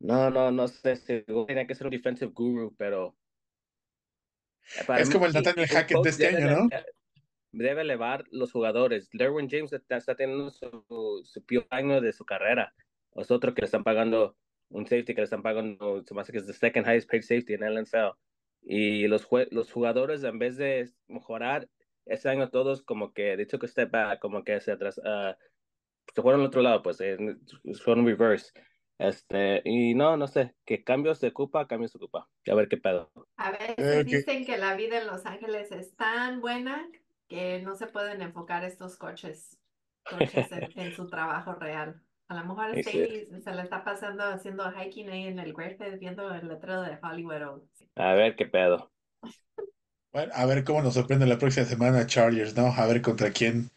no, 0.00 0.30
no, 0.30 0.50
no 0.50 0.66
sé 0.66 0.96
si 0.96 1.22
tiene 1.46 1.66
que 1.66 1.74
ser 1.74 1.86
un 1.86 1.92
defensive 1.92 2.32
guru, 2.34 2.74
pero 2.76 3.16
eh, 4.76 4.84
para 4.86 5.00
Es 5.00 5.08
mí, 5.08 5.12
como 5.14 5.26
el 5.26 5.32
Nathaniel 5.32 5.68
Hackett 5.68 6.02
de 6.02 6.10
este 6.10 6.26
año, 6.26 6.50
¿no? 6.50 6.68
Debe 7.52 7.82
elevar 7.82 8.24
los 8.30 8.50
jugadores. 8.52 9.08
Derwin 9.12 9.48
James 9.50 9.72
está, 9.72 9.96
está 9.96 10.14
teniendo 10.14 10.50
su, 10.50 11.22
su 11.24 11.44
peor 11.44 11.66
año 11.70 12.00
de 12.00 12.12
su 12.12 12.24
carrera. 12.24 12.74
Es 13.14 13.30
otro 13.30 13.52
que 13.54 13.60
le 13.62 13.66
están 13.66 13.84
pagando 13.84 14.36
un 14.70 14.86
safety 14.86 15.14
que 15.14 15.20
le 15.20 15.24
están 15.24 15.42
pagando, 15.42 16.02
se 16.02 16.14
me 16.14 16.22
hace 16.22 16.32
que 16.32 16.38
es 16.38 16.46
the 16.46 16.54
second 16.54 16.86
highest 16.86 17.10
paid 17.10 17.20
safety 17.22 17.52
en 17.54 17.62
el 17.62 17.76
NFL. 17.84 18.16
Y 18.62 19.06
los, 19.06 19.28
jue- 19.28 19.48
los 19.50 19.70
jugadores, 19.70 20.24
en 20.24 20.38
vez 20.38 20.56
de 20.56 20.90
mejorar, 21.08 21.68
ese 22.06 22.30
año 22.30 22.48
todos 22.48 22.82
como 22.82 23.12
que, 23.12 23.36
de 23.36 23.42
hecho 23.42 23.58
que 23.58 23.68
step 23.68 23.90
back, 23.90 24.18
como 24.20 24.42
que 24.44 24.58
se 24.60 24.72
atrás, 24.72 24.98
ah, 25.04 25.36
se 26.14 26.22
fueron 26.22 26.40
al 26.40 26.46
otro 26.46 26.62
lado, 26.62 26.82
pues, 26.82 27.00
eh, 27.00 27.18
fueron 27.84 28.06
reverse. 28.06 28.52
Este, 28.98 29.60
y 29.64 29.94
no, 29.94 30.16
no 30.16 30.26
sé, 30.26 30.54
que 30.64 30.84
cambios 30.84 31.18
se 31.18 31.28
ocupa, 31.28 31.66
cambios 31.66 31.90
se 31.92 31.98
ocupa. 31.98 32.30
A 32.50 32.54
ver 32.54 32.68
qué 32.68 32.76
pedo. 32.76 33.12
A 33.36 33.50
veces 33.50 33.74
Eh, 33.78 34.04
que- 34.06 34.16
dicen 34.16 34.46
que 34.46 34.56
la 34.56 34.74
vida 34.76 34.98
en 35.00 35.06
Los 35.06 35.26
Ángeles 35.26 35.70
es 35.72 35.94
tan 35.96 36.40
buena 36.40 36.88
que 37.32 37.62
no 37.62 37.74
se 37.74 37.86
pueden 37.86 38.20
enfocar 38.22 38.64
estos 38.64 38.96
coches, 38.96 39.58
coches 40.04 40.52
en, 40.52 40.70
en 40.78 40.92
su 40.94 41.08
trabajo 41.08 41.54
real. 41.54 42.00
A 42.28 42.34
lo 42.34 42.44
mejor 42.44 42.74
Sí, 42.74 42.82
sí. 42.82 42.90
Staley 42.90 43.42
se 43.42 43.52
le 43.54 43.62
está 43.62 43.84
pasando 43.84 44.24
haciendo 44.24 44.70
hiking 44.70 45.08
ahí 45.10 45.24
en 45.26 45.38
el 45.38 45.52
Great 45.52 45.78
viendo 45.98 46.32
el 46.34 46.48
letrero 46.48 46.82
de 46.82 46.98
Hollywood. 47.02 47.42
o- 47.42 47.68
A 47.96 48.14
ver 48.14 48.36
qué 48.36 48.46
pedo. 48.46 48.90
Bueno, 50.12 50.32
a 50.34 50.44
ver 50.46 50.64
cómo 50.64 50.82
nos 50.82 50.94
sorprende 50.94 51.26
la 51.26 51.38
próxima 51.38 51.64
semana 51.66 52.06
Chargers, 52.06 52.54
¿no? 52.54 52.66
A 52.66 52.86
ver 52.86 53.00
contra 53.00 53.30
quién 53.30 53.70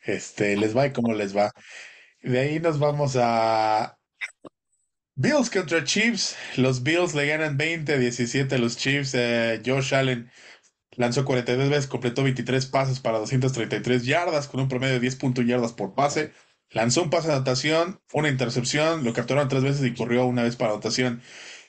este, 0.00 0.56
les 0.56 0.76
va 0.76 0.86
y 0.86 0.92
cómo 0.92 1.12
les 1.14 1.36
va. 1.36 1.52
De 2.22 2.38
ahí 2.40 2.60
nos 2.60 2.78
vamos 2.78 3.16
a 3.18 3.98
Bills 5.14 5.50
contra 5.50 5.84
Chiefs. 5.84 6.36
Los 6.56 6.82
Bills 6.82 7.14
le 7.14 7.26
ganan 7.26 7.56
20-17 7.56 8.56
a 8.56 8.58
los 8.58 8.76
Chiefs. 8.76 9.14
Eh, 9.14 9.60
Josh 9.64 9.94
Allen 9.94 10.30
lanzó 10.96 11.24
42 11.24 11.68
veces, 11.70 11.86
completó 11.86 12.22
23 12.22 12.66
pases 12.66 13.00
para 13.00 13.18
233 13.18 14.04
yardas 14.04 14.48
con 14.48 14.60
un 14.60 14.68
promedio 14.68 15.00
de 15.00 15.06
10.1 15.08 15.46
yardas 15.46 15.72
por 15.72 15.94
pase. 15.94 16.32
Lanzó 16.70 17.02
un 17.02 17.10
pase 17.10 17.28
de 17.28 17.34
anotación, 17.34 18.00
una 18.12 18.28
intercepción, 18.28 19.04
lo 19.04 19.12
capturaron 19.12 19.48
tres 19.48 19.62
veces 19.62 19.84
y 19.86 19.94
corrió 19.94 20.26
una 20.26 20.42
vez 20.42 20.56
para 20.56 20.72
anotación. 20.72 21.22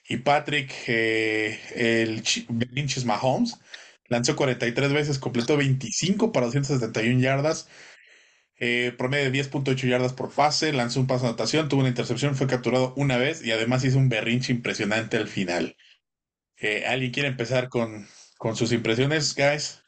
Y 0.07 0.17
Patrick, 0.17 0.71
eh, 0.87 1.59
el 1.75 2.23
Mahomes, 3.05 3.59
lanzó 4.09 4.35
43 4.35 4.93
veces, 4.93 5.19
completó 5.19 5.57
25 5.57 6.31
para 6.31 6.47
271 6.47 7.19
yardas, 7.21 7.67
eh, 8.59 8.93
promedio 8.97 9.31
de 9.31 9.31
10.8 9.31 9.87
yardas 9.87 10.13
por 10.13 10.31
pase, 10.31 10.73
lanzó 10.73 10.99
un 10.99 11.07
pase 11.07 11.23
de 11.23 11.29
anotación, 11.29 11.69
tuvo 11.69 11.79
una 11.81 11.89
intercepción, 11.89 12.35
fue 12.35 12.47
capturado 12.47 12.93
una 12.97 13.17
vez 13.17 13.43
y 13.43 13.51
además 13.51 13.83
hizo 13.85 13.97
un 13.97 14.09
berrinche 14.09 14.53
impresionante 14.53 15.17
al 15.17 15.27
final. 15.27 15.75
Eh, 16.57 16.85
¿Alguien 16.85 17.11
quiere 17.11 17.29
empezar 17.29 17.69
con, 17.69 18.07
con 18.41 18.55
sus 18.55 18.71
impresiones, 18.73 19.35
guys? 19.35 19.83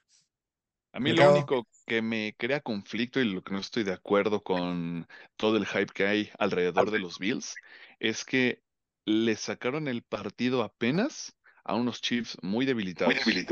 A 0.91 0.99
mí 0.99 1.11
lo 1.13 1.25
único 1.25 1.67
que 1.85 2.01
me 2.01 2.35
crea 2.37 2.61
conflicto 2.61 3.19
y 3.19 3.25
lo 3.25 3.43
que 3.43 3.53
no 3.53 3.59
estoy 3.59 3.83
de 3.83 3.93
acuerdo 3.93 4.43
con 4.43 5.07
todo 5.37 5.57
el 5.57 5.65
hype 5.65 5.87
que 5.93 6.05
hay 6.05 6.29
alrededor 6.39 6.91
de 6.91 6.99
los 6.99 7.17
Bills 7.19 7.59
es 7.99 8.23
que 8.25 8.63
le 9.05 9.35
sacaron 9.35 9.87
el 9.87 10.03
partido 10.03 10.61
apenas 10.63 11.35
a 11.63 11.75
unos 11.75 12.01
Chiefs 12.01 12.37
muy 12.43 12.65
debilitados. 12.65 13.49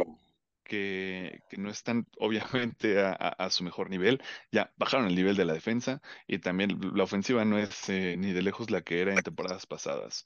Que, 0.63 1.43
que 1.49 1.57
no 1.57 1.69
están 1.71 2.07
obviamente 2.19 3.01
a, 3.01 3.11
a- 3.13 3.29
a 3.45 3.49
su 3.51 3.63
mejor 3.63 3.89
nivel. 3.89 4.21
Ya 4.51 4.73
bajaron 4.77 5.07
el 5.07 5.15
nivel 5.15 5.35
de 5.37 5.45
la 5.45 5.53
defensa 5.53 6.01
y 6.27 6.39
también 6.39 6.79
la 6.95 7.03
ofensiva 7.05 7.45
no 7.45 7.57
es 7.59 7.89
eh, 7.89 8.15
ni 8.17 8.33
de 8.33 8.41
lejos 8.43 8.71
la 8.71 8.81
que 8.83 9.01
era 9.01 9.13
en 9.15 9.23
temporadas 9.23 9.65
pasadas. 9.67 10.25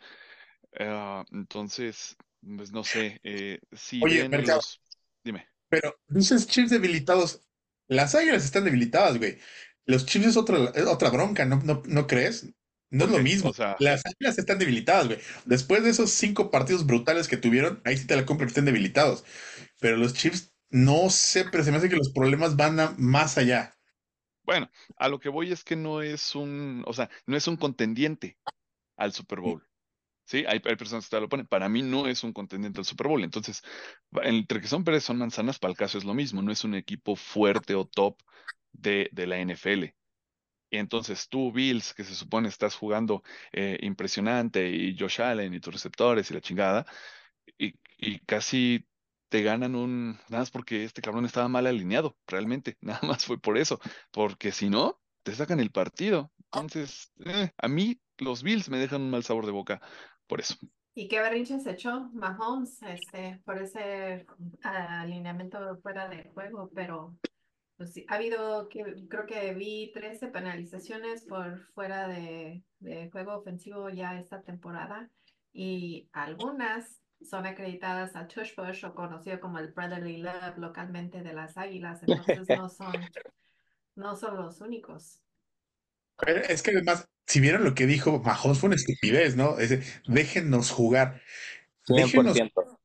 Ah, 0.80 1.26
entonces, 1.32 2.18
pues 2.58 2.72
no 2.72 2.84
sé, 2.84 3.20
eh, 3.24 3.60
si 3.72 4.02
Oye, 4.04 4.22
ven 4.24 4.32
Mercado. 4.32 4.58
los... 4.58 4.82
Dime. 5.24 5.48
Pero 5.70 5.96
dices 6.08 6.48
Chiefs 6.48 6.70
debilitados. 6.72 7.42
Las 7.88 8.16
águilas 8.16 8.46
están 8.46 8.64
debilitadas, 8.66 9.18
güey. 9.18 9.38
Los 9.86 10.06
Chiefs 10.06 10.28
es 10.28 10.38
otra, 10.38 10.72
es 10.76 10.86
otra 10.86 11.10
bronca, 11.10 11.46
¿no, 11.46 11.58
no, 11.64 11.82
no 11.86 12.08
crees? 12.08 12.54
No 12.92 13.06
es 13.06 13.12
lo 13.12 13.20
mismo. 13.20 13.50
o 13.50 13.54
sea- 13.54 13.76
Las 13.80 14.04
águilas 14.06 14.38
están 14.38 14.58
debilitadas, 14.60 15.08
güey. 15.08 15.20
Después 15.46 15.84
de 15.84 15.90
esos 15.90 16.12
cinco 16.12 16.50
partidos 16.52 16.86
brutales 16.86 17.28
que 17.28 17.38
tuvieron, 17.38 17.82
ahí 17.84 17.98
sí 17.98 18.08
te 18.08 18.16
la 18.16 18.26
compro 18.26 18.46
que 18.46 18.50
estén 18.50 18.66
debilitados. 18.66 19.24
Pero 19.80 19.98
los 19.98 20.14
Chiefs, 20.14 20.54
no 20.70 21.10
sé, 21.10 21.46
pero 21.52 21.64
se 21.64 21.72
me 21.72 21.78
hace 21.78 21.90
que 21.90 21.96
los 21.98 22.12
problemas 22.14 22.56
van 22.56 22.80
a- 22.80 22.96
más 22.98 23.38
allá. 23.38 23.76
Bueno, 24.44 24.70
a 24.98 25.10
lo 25.10 25.20
que 25.20 25.30
voy 25.30 25.52
es 25.52 25.64
que 25.64 25.76
no 25.76 26.02
es 26.04 26.36
un, 26.36 26.84
o 26.86 26.94
sea, 26.94 27.10
no 27.26 27.36
es 27.36 27.48
un 27.48 27.58
contendiente 27.58 28.38
al 28.96 29.12
Super 29.12 29.40
Bowl. 29.40 29.64
Sí, 30.26 30.40
hay, 30.48 30.60
hay 30.66 30.76
personas 30.76 31.06
que 31.08 31.16
te 31.16 31.22
lo 31.22 31.30
ponen. 31.30 31.48
Para 31.48 31.70
mí 31.70 31.82
no 31.84 32.08
es 32.08 32.24
un 32.24 32.34
contendiente 32.34 32.80
al 32.80 32.86
Super 32.86 33.08
Bowl. 33.08 33.24
Entonces, 33.24 33.62
entre 34.24 34.60
que 34.62 34.68
son 34.68 34.84
peras 34.84 35.04
son 35.04 35.18
manzanas, 35.18 35.60
para 35.60 35.72
el 35.72 35.78
caso 35.78 35.98
es 35.98 36.04
lo 36.06 36.14
mismo. 36.16 36.42
No 36.42 36.52
es 36.52 36.64
un 36.64 36.76
equipo 36.76 37.16
fuerte 37.16 37.76
o 37.76 37.86
top 37.86 38.20
de, 38.72 39.10
de 39.12 39.28
la 39.28 39.38
NFL. 39.40 39.96
Y 40.72 40.78
entonces 40.78 41.30
tú, 41.30 41.52
Bills, 41.54 41.94
que 41.94 42.04
se 42.04 42.16
supone 42.16 42.50
estás 42.50 42.76
jugando 42.76 43.24
eh, 43.54 43.78
impresionante, 43.82 44.70
y 44.72 44.98
Josh 44.98 45.22
Allen 45.22 45.54
y 45.54 45.60
tus 45.60 45.74
receptores 45.74 46.32
y 46.32 46.34
la 46.34 46.42
chingada, 46.42 46.86
y, 47.58 47.76
y 47.98 48.20
casi 48.20 48.88
te 49.30 49.42
ganan 49.44 49.76
un, 49.76 50.12
nada 50.30 50.40
más 50.42 50.52
porque 50.52 50.84
este 50.84 51.02
cabrón 51.02 51.26
estaba 51.26 51.48
mal 51.48 51.68
alineado, 51.68 52.18
realmente, 52.28 52.78
nada 52.82 53.00
más 53.04 53.26
fue 53.26 53.40
por 53.40 53.58
eso, 53.58 53.80
porque 54.12 54.52
si 54.52 54.70
no, 54.70 55.02
te 55.24 55.34
sacan 55.36 55.60
el 55.60 55.72
partido. 55.72 56.32
Entonces, 56.52 57.12
eh, 57.26 57.52
a 57.58 57.68
mí 57.68 58.02
los 58.18 58.44
Bills 58.44 58.70
me 58.70 58.78
dejan 58.80 59.02
un 59.02 59.10
mal 59.12 59.24
sabor 59.24 59.46
de 59.46 59.52
boca 59.52 59.82
por 60.28 60.40
eso. 60.40 60.56
¿Y 60.94 61.08
qué 61.08 61.20
berrinche 61.20 61.60
se 61.60 61.72
echó 61.72 62.10
Mahomes 62.14 62.82
este, 62.84 63.42
por 63.44 63.58
ese 63.58 64.26
ah, 64.64 65.02
alineamiento 65.02 65.78
fuera 65.82 66.08
de 66.08 66.30
juego? 66.34 66.70
Pero 66.74 67.18
pues, 67.76 67.94
ha 68.08 68.16
habido, 68.16 68.70
que, 68.70 69.06
creo 69.10 69.26
que 69.26 69.54
vi 69.54 69.92
13 69.94 70.28
penalizaciones 70.28 71.26
por 71.26 71.60
fuera 71.74 72.08
de, 72.08 72.64
de 72.80 73.10
juego 73.12 73.36
ofensivo 73.36 73.90
ya 73.90 74.18
esta 74.18 74.42
temporada 74.42 75.10
y 75.52 76.10
algunas 76.14 77.02
son 77.22 77.46
acreditadas 77.46 78.16
a 78.16 78.28
Tush 78.28 78.56
Push 78.56 78.86
o 78.86 78.96
conocido 78.96 79.40
como 79.40 79.60
el 79.60 79.72
Brotherly 79.74 80.18
Love 80.18 80.58
localmente 80.58 81.22
de 81.24 81.34
las 81.34 81.58
Águilas, 81.58 82.02
entonces 82.04 82.48
no 82.58 82.70
son, 82.70 82.94
no 83.96 84.16
son 84.16 84.38
los 84.38 84.62
únicos. 84.62 85.22
Pero 86.18 86.42
es 86.42 86.62
que 86.62 86.72
además, 86.72 87.08
si 87.28 87.40
vieron 87.40 87.64
lo 87.64 87.76
que 87.76 87.86
dijo 87.86 88.20
Mahomes, 88.20 88.60
fue 88.60 88.68
una 88.68 88.76
estupidez, 88.76 89.36
¿no? 89.36 89.60
Es, 89.60 89.80
déjennos 90.08 90.72
jugar. 90.72 91.22
Déjenos, 91.88 92.36
100%. 92.38 92.80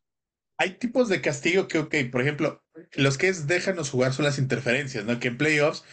hay 0.59 0.75
tipos 0.75 1.09
de 1.09 1.21
castigo 1.21 1.69
que, 1.69 1.79
ok, 1.79 1.95
por 2.11 2.21
ejemplo, 2.21 2.63
los 2.93 3.19
que 3.19 3.29
es 3.29 3.47
déjanos 3.47 3.91
jugar 3.91 4.13
son 4.13 4.25
las 4.25 4.39
interferencias, 4.39 5.05
¿no? 5.05 5.19
Que 5.19 5.29
en 5.29 5.39
playoffs 5.39 5.85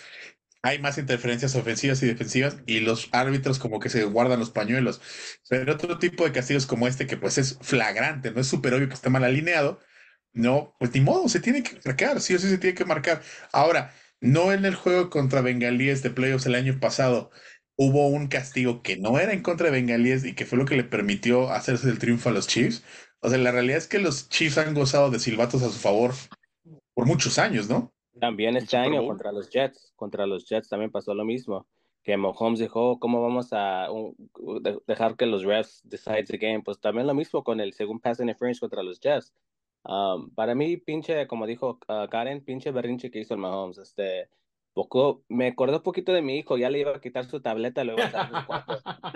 hay 0.62 0.80
más 0.80 0.98
interferencias 0.98 1.56
ofensivas 1.56 2.02
y 2.04 2.08
defensivas 2.08 2.58
y 2.66 2.82
los 2.82 3.10
árbitros 3.14 3.60
como 3.60 3.80
que 3.80 3.90
se 3.90 4.04
guardan 4.04 4.40
los 4.40 4.50
pañuelos. 4.50 5.02
Pero 5.50 5.74
otro 5.74 6.00
tipo 6.00 6.26
de 6.26 6.32
castigos 6.32 6.66
como 6.66 6.88
este 6.88 7.08
que 7.08 7.18
pues 7.18 7.38
es 7.38 7.58
flagrante, 7.62 8.32
no 8.32 8.42
es 8.42 8.48
súper 8.48 8.74
obvio 8.74 8.88
que 8.88 8.96
está 8.96 9.10
mal 9.10 9.24
alineado, 9.24 9.80
no, 10.34 10.76
pues 10.80 10.94
ni 10.94 11.02
modo, 11.02 11.30
se 11.30 11.40
tiene 11.40 11.64
que 11.64 11.80
marcar, 11.86 12.22
sí 12.22 12.36
o 12.36 12.40
sí 12.40 12.50
se 12.50 12.58
tiene 12.58 12.76
que 12.76 12.86
marcar. 12.86 13.22
Ahora, 13.52 13.94
no 14.22 14.52
en 14.52 14.66
el 14.66 14.76
juego 14.76 15.10
contra 15.10 15.42
Bengalíes 15.42 16.04
de 16.04 16.10
playoffs 16.10 16.46
el 16.46 16.56
año 16.56 16.80
pasado 16.80 17.32
hubo 17.76 18.08
un 18.08 18.28
castigo 18.28 18.82
que 18.82 18.98
no 18.98 19.20
era 19.20 19.34
en 19.34 19.44
contra 19.44 19.68
de 19.68 19.74
Bengalíes 19.74 20.26
y 20.26 20.34
que 20.34 20.46
fue 20.46 20.58
lo 20.58 20.66
que 20.66 20.76
le 20.76 20.84
permitió 20.84 21.50
hacerse 21.52 21.90
el 21.90 22.00
triunfo 22.00 22.30
a 22.30 22.32
los 22.32 22.48
Chiefs. 22.48 22.84
O 23.20 23.30
sea, 23.30 23.38
la 23.38 23.52
realidad 23.52 23.78
es 23.78 23.88
que 23.88 24.00
los 24.00 24.30
Chiefs 24.30 24.58
han 24.58 24.74
gozado 24.74 25.12
de 25.12 25.20
silbatos 25.20 25.62
a 25.64 25.70
su 25.70 25.80
favor 25.80 26.14
por 26.94 27.06
muchos 27.06 27.38
años, 27.38 27.70
¿no? 27.70 27.94
También 28.20 28.56
El 28.58 28.64
este 28.64 28.78
Super 28.78 28.80
año 28.80 29.02
Bowl. 29.02 29.10
contra 29.10 29.32
los 29.32 29.50
Jets, 29.50 29.94
contra 29.96 30.26
los 30.26 30.48
Jets 30.50 30.70
también 30.70 30.92
pasó 30.92 31.14
lo 31.14 31.24
mismo, 31.24 31.68
que 32.04 32.18
Mahomes 32.18 32.60
dijo, 32.60 33.00
¿cómo 33.00 33.22
vamos 33.22 33.50
a 33.52 33.88
dejar 34.88 35.16
que 35.16 35.28
los 35.28 35.44
refs 35.44 35.82
decide 35.84 36.24
the 36.24 36.38
game? 36.38 36.64
Pues 36.64 36.80
también 36.80 37.06
lo 37.06 37.14
mismo 37.14 37.44
con 37.44 37.60
el 37.60 37.74
segundo 37.74 38.02
pass 38.02 38.20
interference 38.20 38.60
contra 38.60 38.82
los 38.82 39.00
Jets. 39.00 39.34
Um, 39.88 40.30
para 40.36 40.54
mí, 40.54 40.76
pinche, 40.76 41.28
como 41.28 41.48
dijo 41.48 41.80
uh, 41.88 42.10
Karen, 42.10 42.44
pinche 42.44 42.72
berrinche 42.72 43.10
que 43.10 43.20
hizo 43.20 43.34
el 43.34 43.40
Mahomes, 43.40 43.78
este, 43.78 44.30
poco, 44.74 45.24
me 45.30 45.48
acordó 45.48 45.78
un 45.78 45.84
poquito 45.84 46.12
de 46.12 46.22
mi 46.22 46.38
hijo, 46.38 46.58
ya 46.58 46.70
le 46.70 46.80
iba 46.80 46.92
a 46.92 47.00
quitar 47.00 47.24
su 47.26 47.42
tableta, 47.42 47.86
luego 47.86 48.02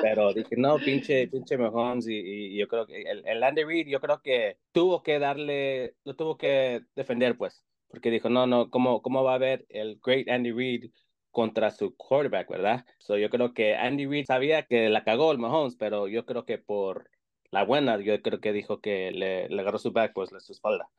pero 0.02 0.34
dije, 0.34 0.56
no, 0.56 0.78
pinche, 0.78 1.28
pinche 1.28 1.58
Mahomes, 1.58 2.08
y, 2.08 2.16
y 2.16 2.58
yo 2.58 2.70
creo 2.70 2.88
que 2.88 3.02
el, 3.02 3.28
el 3.28 3.44
Andy 3.44 3.66
Reid, 3.66 3.88
yo 3.88 4.00
creo 4.00 4.22
que 4.22 4.60
tuvo 4.72 5.04
que 5.04 5.20
darle, 5.20 5.96
lo 6.06 6.16
tuvo 6.16 6.38
que 6.38 6.84
defender, 6.96 7.38
pues, 7.38 7.66
porque 7.90 8.10
dijo, 8.10 8.30
no, 8.30 8.48
no, 8.48 8.70
¿cómo, 8.70 9.02
cómo 9.02 9.26
va 9.26 9.34
a 9.34 9.36
haber 9.36 9.66
el 9.68 10.00
great 10.02 10.30
Andy 10.30 10.54
Reid 10.54 10.92
contra 11.32 11.72
su 11.72 11.98
quarterback, 11.98 12.50
verdad? 12.50 12.86
So, 12.98 13.18
yo 13.18 13.30
creo 13.30 13.54
que 13.54 13.76
Andy 13.76 14.06
Reid 14.06 14.26
sabía 14.26 14.64
que 14.64 14.88
la 14.88 15.04
cagó 15.04 15.34
el 15.34 15.38
Mahomes, 15.38 15.76
pero 15.76 16.08
yo 16.08 16.26
creo 16.26 16.46
que 16.46 16.60
por 16.60 17.10
la 17.52 17.64
buena, 17.64 18.00
yo 18.00 18.22
creo 18.22 18.40
que 18.40 18.54
dijo 18.54 18.80
que 18.82 19.12
le, 19.12 19.50
le 19.50 19.62
agarró 19.62 19.78
su 19.78 19.92
back, 19.92 20.14
pues, 20.14 20.32
la- 20.32 20.40
su 20.40 20.54
espalda. 20.54 20.90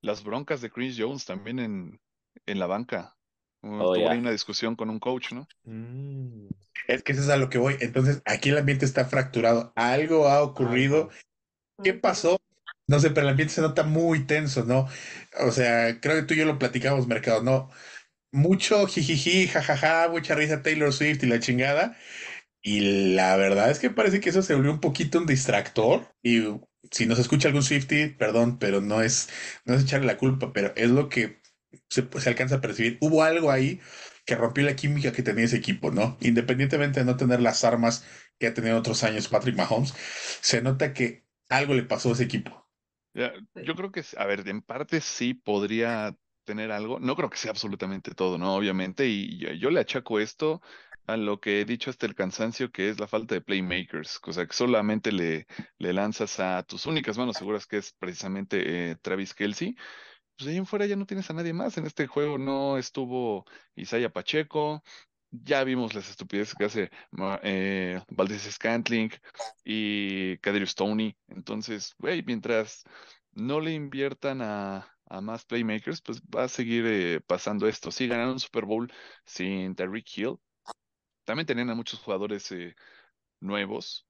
Las 0.00 0.24
broncas 0.24 0.60
de 0.60 0.70
Chris 0.70 0.96
Jones 0.98 1.24
también 1.24 1.58
en, 1.58 2.00
en 2.46 2.58
la 2.58 2.66
banca. 2.66 3.16
Oh, 3.62 3.94
tuvo 3.94 3.96
yeah. 3.96 4.12
una 4.12 4.32
discusión 4.32 4.74
con 4.74 4.90
un 4.90 4.98
coach, 4.98 5.32
¿no? 5.32 5.46
Mm. 5.64 6.48
Es 6.88 7.02
que 7.04 7.12
eso 7.12 7.22
es 7.22 7.28
a 7.28 7.36
lo 7.36 7.48
que 7.48 7.58
voy. 7.58 7.76
Entonces, 7.80 8.20
aquí 8.24 8.48
el 8.48 8.58
ambiente 8.58 8.84
está 8.84 9.04
fracturado. 9.04 9.72
Algo 9.76 10.26
ha 10.26 10.42
ocurrido. 10.42 11.10
¿Qué 11.82 11.94
pasó? 11.94 12.38
No 12.88 12.98
sé, 12.98 13.10
pero 13.10 13.22
el 13.22 13.30
ambiente 13.30 13.54
se 13.54 13.60
nota 13.60 13.84
muy 13.84 14.26
tenso, 14.26 14.64
¿no? 14.64 14.88
O 15.46 15.52
sea, 15.52 16.00
creo 16.00 16.16
que 16.16 16.22
tú 16.22 16.34
y 16.34 16.38
yo 16.38 16.44
lo 16.44 16.58
platicamos, 16.58 17.06
Mercado, 17.06 17.42
¿no? 17.42 17.70
Mucho 18.32 18.86
jijiji, 18.86 19.46
jajaja, 19.46 20.08
mucha 20.08 20.34
risa 20.34 20.62
Taylor 20.62 20.92
Swift 20.92 21.22
y 21.22 21.26
la 21.26 21.38
chingada. 21.38 21.96
Y 22.62 23.14
la 23.14 23.36
verdad 23.36 23.70
es 23.70 23.78
que 23.80 23.90
parece 23.90 24.20
que 24.20 24.30
eso 24.30 24.42
se 24.42 24.54
volvió 24.54 24.70
un 24.70 24.80
poquito 24.80 25.18
un 25.18 25.26
distractor. 25.26 26.14
Y 26.22 26.44
si 26.90 27.06
nos 27.06 27.18
escucha 27.18 27.48
algún 27.48 27.62
Swifty, 27.62 28.08
perdón, 28.08 28.58
pero 28.58 28.80
no 28.80 29.02
es, 29.02 29.28
no 29.64 29.74
es 29.74 29.82
echarle 29.82 30.06
la 30.06 30.16
culpa, 30.18 30.52
pero 30.52 30.72
es 30.76 30.90
lo 30.90 31.08
que 31.08 31.40
se, 31.88 32.08
se 32.20 32.28
alcanza 32.28 32.56
a 32.56 32.60
percibir. 32.60 32.98
Hubo 33.00 33.22
algo 33.24 33.50
ahí 33.50 33.80
que 34.24 34.36
rompió 34.36 34.64
la 34.64 34.76
química 34.76 35.12
que 35.12 35.22
tenía 35.22 35.44
ese 35.44 35.56
equipo, 35.56 35.90
¿no? 35.90 36.16
Independientemente 36.20 37.00
de 37.00 37.06
no 37.06 37.16
tener 37.16 37.40
las 37.40 37.64
armas 37.64 38.04
que 38.38 38.46
ha 38.46 38.54
tenido 38.54 38.78
otros 38.78 39.02
años 39.04 39.28
Patrick 39.28 39.56
Mahomes, 39.56 39.94
se 40.40 40.62
nota 40.62 40.92
que 40.92 41.26
algo 41.48 41.74
le 41.74 41.82
pasó 41.82 42.10
a 42.10 42.12
ese 42.12 42.24
equipo. 42.24 42.68
Yo 43.14 43.74
creo 43.74 43.92
que, 43.92 44.02
a 44.16 44.26
ver, 44.26 44.46
en 44.48 44.62
parte 44.62 45.00
sí 45.00 45.34
podría 45.34 46.16
tener 46.44 46.72
algo. 46.72 46.98
No 46.98 47.14
creo 47.16 47.28
que 47.30 47.36
sea 47.36 47.50
absolutamente 47.50 48.14
todo, 48.14 48.38
¿no? 48.38 48.54
Obviamente, 48.54 49.06
y 49.06 49.38
yo, 49.38 49.52
yo 49.52 49.70
le 49.70 49.80
achaco 49.80 50.18
esto 50.18 50.62
a 51.06 51.16
lo 51.16 51.40
que 51.40 51.60
he 51.60 51.64
dicho 51.64 51.90
hasta 51.90 52.06
el 52.06 52.14
cansancio, 52.14 52.70
que 52.70 52.88
es 52.88 53.00
la 53.00 53.08
falta 53.08 53.34
de 53.34 53.40
playmakers, 53.42 54.20
o 54.24 54.32
sea, 54.32 54.46
que 54.46 54.54
solamente 54.54 55.12
le, 55.12 55.46
le 55.78 55.92
lanzas 55.92 56.38
a 56.40 56.62
tus 56.62 56.86
únicas 56.86 57.18
manos 57.18 57.36
seguras, 57.36 57.66
que 57.66 57.78
es 57.78 57.92
precisamente 57.92 58.90
eh, 58.92 58.96
Travis 59.02 59.34
Kelsey. 59.34 59.76
Pues 60.36 60.48
ahí 60.50 60.56
en 60.56 60.66
fuera 60.66 60.86
ya 60.86 60.96
no 60.96 61.06
tienes 61.06 61.30
a 61.30 61.34
nadie 61.34 61.52
más. 61.52 61.76
En 61.78 61.86
este 61.86 62.06
juego 62.06 62.38
no 62.38 62.78
estuvo 62.78 63.44
Isaiah 63.76 64.10
Pacheco. 64.12 64.82
Ya 65.30 65.64
vimos 65.64 65.94
las 65.94 66.10
estupideces 66.10 66.54
que 66.54 66.64
hace 66.66 66.90
eh, 67.42 68.02
Valdez 68.10 68.42
Scantling 68.50 69.10
y 69.64 70.38
Kadrius 70.38 70.70
Stoney. 70.70 71.16
Entonces, 71.28 71.94
güey, 71.98 72.22
mientras 72.24 72.84
no 73.32 73.60
le 73.60 73.72
inviertan 73.72 74.42
a, 74.42 74.94
a 75.06 75.20
más 75.20 75.44
playmakers, 75.44 76.02
pues 76.02 76.20
va 76.22 76.44
a 76.44 76.48
seguir 76.48 76.84
eh, 76.86 77.20
pasando 77.26 77.66
esto. 77.68 77.90
Sí, 77.90 78.08
ganaron 78.08 78.34
un 78.34 78.40
Super 78.40 78.64
Bowl 78.66 78.92
sin 79.24 79.74
Tyreek 79.74 80.06
Hill. 80.18 80.36
También 81.24 81.46
tenían 81.46 81.70
a 81.70 81.74
muchos 81.74 82.00
jugadores 82.00 82.50
eh, 82.52 82.74
nuevos, 83.40 84.08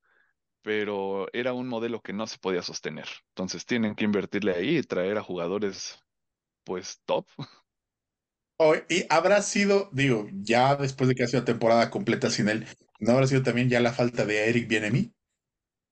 pero 0.62 1.26
era 1.34 1.52
un 1.54 1.68
modelo 1.68 2.02
que 2.02 2.12
no 2.12 2.26
se 2.26 2.38
podía 2.38 2.62
sostener. 2.62 3.06
Entonces 3.30 3.66
tienen 3.66 3.94
que 3.94 4.04
invertirle 4.04 4.54
ahí 4.54 4.78
y 4.78 4.82
traer 4.82 5.18
a 5.18 5.22
jugadores, 5.22 6.00
pues, 6.64 7.00
top. 7.06 7.26
Oh, 8.58 8.74
y 8.88 9.04
habrá 9.10 9.42
sido, 9.42 9.88
digo, 9.92 10.28
ya 10.32 10.76
después 10.76 11.08
de 11.08 11.14
que 11.16 11.24
ha 11.24 11.26
sido 11.26 11.44
temporada 11.44 11.90
completa 11.90 12.30
sin 12.30 12.48
él, 12.48 12.66
¿no 13.00 13.12
habrá 13.12 13.26
sido 13.26 13.42
también 13.42 13.68
ya 13.68 13.80
la 13.80 13.92
falta 13.92 14.24
de 14.24 14.48
Eric 14.48 14.68
Bienemi? 14.68 15.12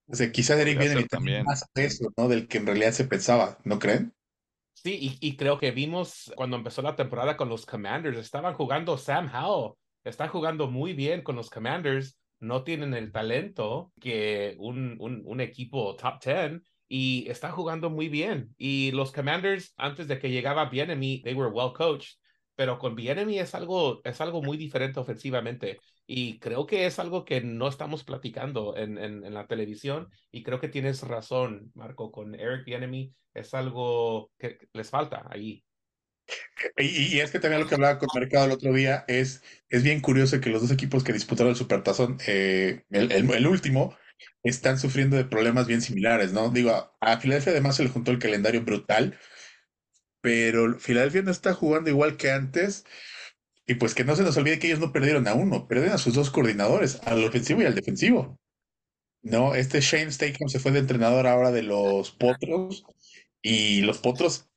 O 0.06 0.14
sea, 0.14 0.30
quizás 0.30 0.58
Eric 0.60 0.78
Bienemi 0.78 1.04
también. 1.06 1.44
más 1.44 1.64
peso, 1.72 2.12
¿no? 2.16 2.28
Del 2.28 2.46
que 2.48 2.58
en 2.58 2.66
realidad 2.66 2.92
se 2.92 3.06
pensaba, 3.06 3.58
¿no 3.64 3.78
creen? 3.78 4.14
Sí, 4.74 5.18
y, 5.20 5.28
y 5.28 5.36
creo 5.36 5.58
que 5.58 5.72
vimos 5.72 6.32
cuando 6.36 6.56
empezó 6.56 6.80
la 6.80 6.96
temporada 6.96 7.36
con 7.36 7.48
los 7.48 7.66
Commanders, 7.66 8.18
estaban 8.18 8.54
jugando 8.54 8.96
Sam 8.96 9.30
Howell, 9.34 9.74
está 10.04 10.28
jugando 10.28 10.70
muy 10.70 10.92
bien 10.92 11.22
con 11.22 11.36
los 11.36 11.50
Commanders, 11.50 12.18
no 12.40 12.64
tienen 12.64 12.94
el 12.94 13.12
talento 13.12 13.92
que 14.00 14.56
un, 14.58 14.96
un, 14.98 15.40
equipo 15.40 15.94
top 15.96 16.22
10 16.24 16.62
y 16.88 17.28
está 17.28 17.50
jugando 17.50 17.90
muy 17.90 18.08
bien. 18.08 18.54
Y 18.56 18.90
los 18.92 19.12
Commanders, 19.12 19.74
antes 19.76 20.08
de 20.08 20.18
que 20.18 20.30
llegaba 20.30 20.70
Bienemy, 20.70 21.22
they 21.22 21.34
were 21.34 21.50
well 21.50 21.72
coached, 21.74 22.18
pero 22.56 22.78
con 22.78 22.96
Bienemy 22.96 23.38
es 23.38 23.54
algo, 23.54 24.00
es 24.04 24.20
algo 24.20 24.42
muy 24.42 24.56
diferente 24.56 25.00
ofensivamente. 25.00 25.78
Y 26.06 26.38
creo 26.40 26.66
que 26.66 26.86
es 26.86 26.98
algo 26.98 27.24
que 27.24 27.40
no 27.42 27.68
estamos 27.68 28.04
platicando 28.04 28.76
en, 28.76 28.98
en, 28.98 29.24
en 29.24 29.34
la 29.34 29.46
televisión. 29.46 30.08
Y 30.32 30.42
creo 30.42 30.58
que 30.58 30.68
tienes 30.68 31.02
razón, 31.02 31.70
Marco, 31.74 32.10
con 32.10 32.34
Eric 32.34 32.64
Bienemy 32.64 33.12
es 33.34 33.54
algo 33.54 34.30
que 34.38 34.58
les 34.72 34.90
falta 34.90 35.26
ahí. 35.30 35.62
Y, 36.76 37.20
es 37.20 37.30
que 37.30 37.38
también 37.38 37.60
lo 37.62 37.68
que 37.68 37.74
hablaba 37.74 37.98
con 37.98 38.08
Mercado 38.14 38.46
el 38.46 38.52
otro 38.52 38.72
día 38.72 39.04
es, 39.08 39.42
es 39.68 39.82
bien 39.82 40.00
curioso 40.00 40.40
que 40.40 40.50
los 40.50 40.62
dos 40.62 40.70
equipos 40.70 41.04
que 41.04 41.12
disputaron 41.12 41.50
el 41.50 41.56
Supertazón, 41.56 42.18
eh, 42.26 42.84
el, 42.90 43.46
último, 43.46 43.96
están 44.42 44.78
sufriendo 44.78 45.16
de 45.16 45.24
problemas 45.24 45.66
bien 45.66 45.82
similares, 45.82 46.32
¿no? 46.32 46.50
Digo, 46.50 46.94
a, 47.00 47.20
Filadelfia 47.20 47.52
además 47.52 47.76
se 47.76 47.84
le 47.84 47.90
juntó 47.90 48.10
el 48.10 48.18
calendario 48.18 48.62
brutal, 48.62 49.18
pero 50.20 50.78
Filadelfia 50.78 51.22
no 51.22 51.30
está 51.30 51.54
jugando 51.54 51.90
igual 51.90 52.16
que 52.16 52.30
antes. 52.30 52.84
Y 53.66 53.76
pues 53.76 53.94
que 53.94 54.04
no 54.04 54.16
se 54.16 54.24
nos 54.24 54.36
olvide 54.36 54.58
que 54.58 54.66
ellos 54.66 54.80
no 54.80 54.92
perdieron 54.92 55.28
a 55.28 55.34
uno, 55.34 55.68
perdieron 55.68 55.94
a 55.94 55.98
sus 55.98 56.14
dos 56.14 56.30
coordinadores, 56.30 57.00
al 57.04 57.22
ofensivo 57.24 57.62
y 57.62 57.66
al 57.66 57.74
defensivo. 57.76 58.40
No, 59.22 59.54
este 59.54 59.80
Shane 59.80 60.10
Statham 60.10 60.48
se 60.48 60.58
fue 60.58 60.72
de 60.72 60.80
entrenador 60.80 61.26
ahora 61.26 61.52
de 61.52 61.62
los 61.62 62.10
Potros 62.10 62.84
y 63.42 63.82
los 63.82 63.98
Potros 63.98 64.49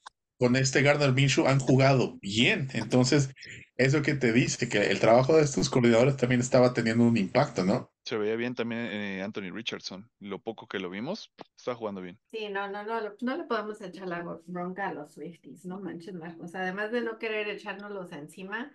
con 0.43 0.57
este 0.57 0.81
Gardner 0.81 1.13
Minshew 1.13 1.47
han 1.47 1.59
jugado 1.59 2.19
bien. 2.21 2.67
Entonces, 2.73 3.29
eso 3.77 4.01
que 4.01 4.13
te 4.13 4.33
dice 4.33 4.67
que 4.67 4.91
el 4.91 4.99
trabajo 4.99 5.37
de 5.37 5.43
estos 5.43 5.69
coordinadores 5.69 6.17
también 6.17 6.41
estaba 6.41 6.73
teniendo 6.73 7.05
un 7.05 7.15
impacto, 7.15 7.63
¿no? 7.63 7.92
Se 8.05 8.17
veía 8.17 8.35
bien 8.35 8.53
también 8.53 8.81
eh, 8.91 9.21
Anthony 9.23 9.51
Richardson. 9.53 10.09
Lo 10.19 10.39
poco 10.39 10.67
que 10.67 10.79
lo 10.79 10.89
vimos, 10.89 11.31
está 11.57 11.73
jugando 11.73 12.01
bien. 12.01 12.19
Sí, 12.25 12.49
no, 12.49 12.69
no, 12.69 12.83
no, 12.83 12.99
no 13.21 13.37
le 13.37 13.43
podemos 13.45 13.79
echar 13.81 14.07
la 14.07 14.23
bronca 14.45 14.89
a 14.89 14.93
los 14.93 15.13
Swifties, 15.13 15.65
no 15.65 15.79
manches, 15.79 16.13
Marcos. 16.13 16.53
Además 16.53 16.91
de 16.91 17.01
no 17.01 17.17
querer 17.17 17.47
echárnoslos 17.47 18.11
encima, 18.11 18.71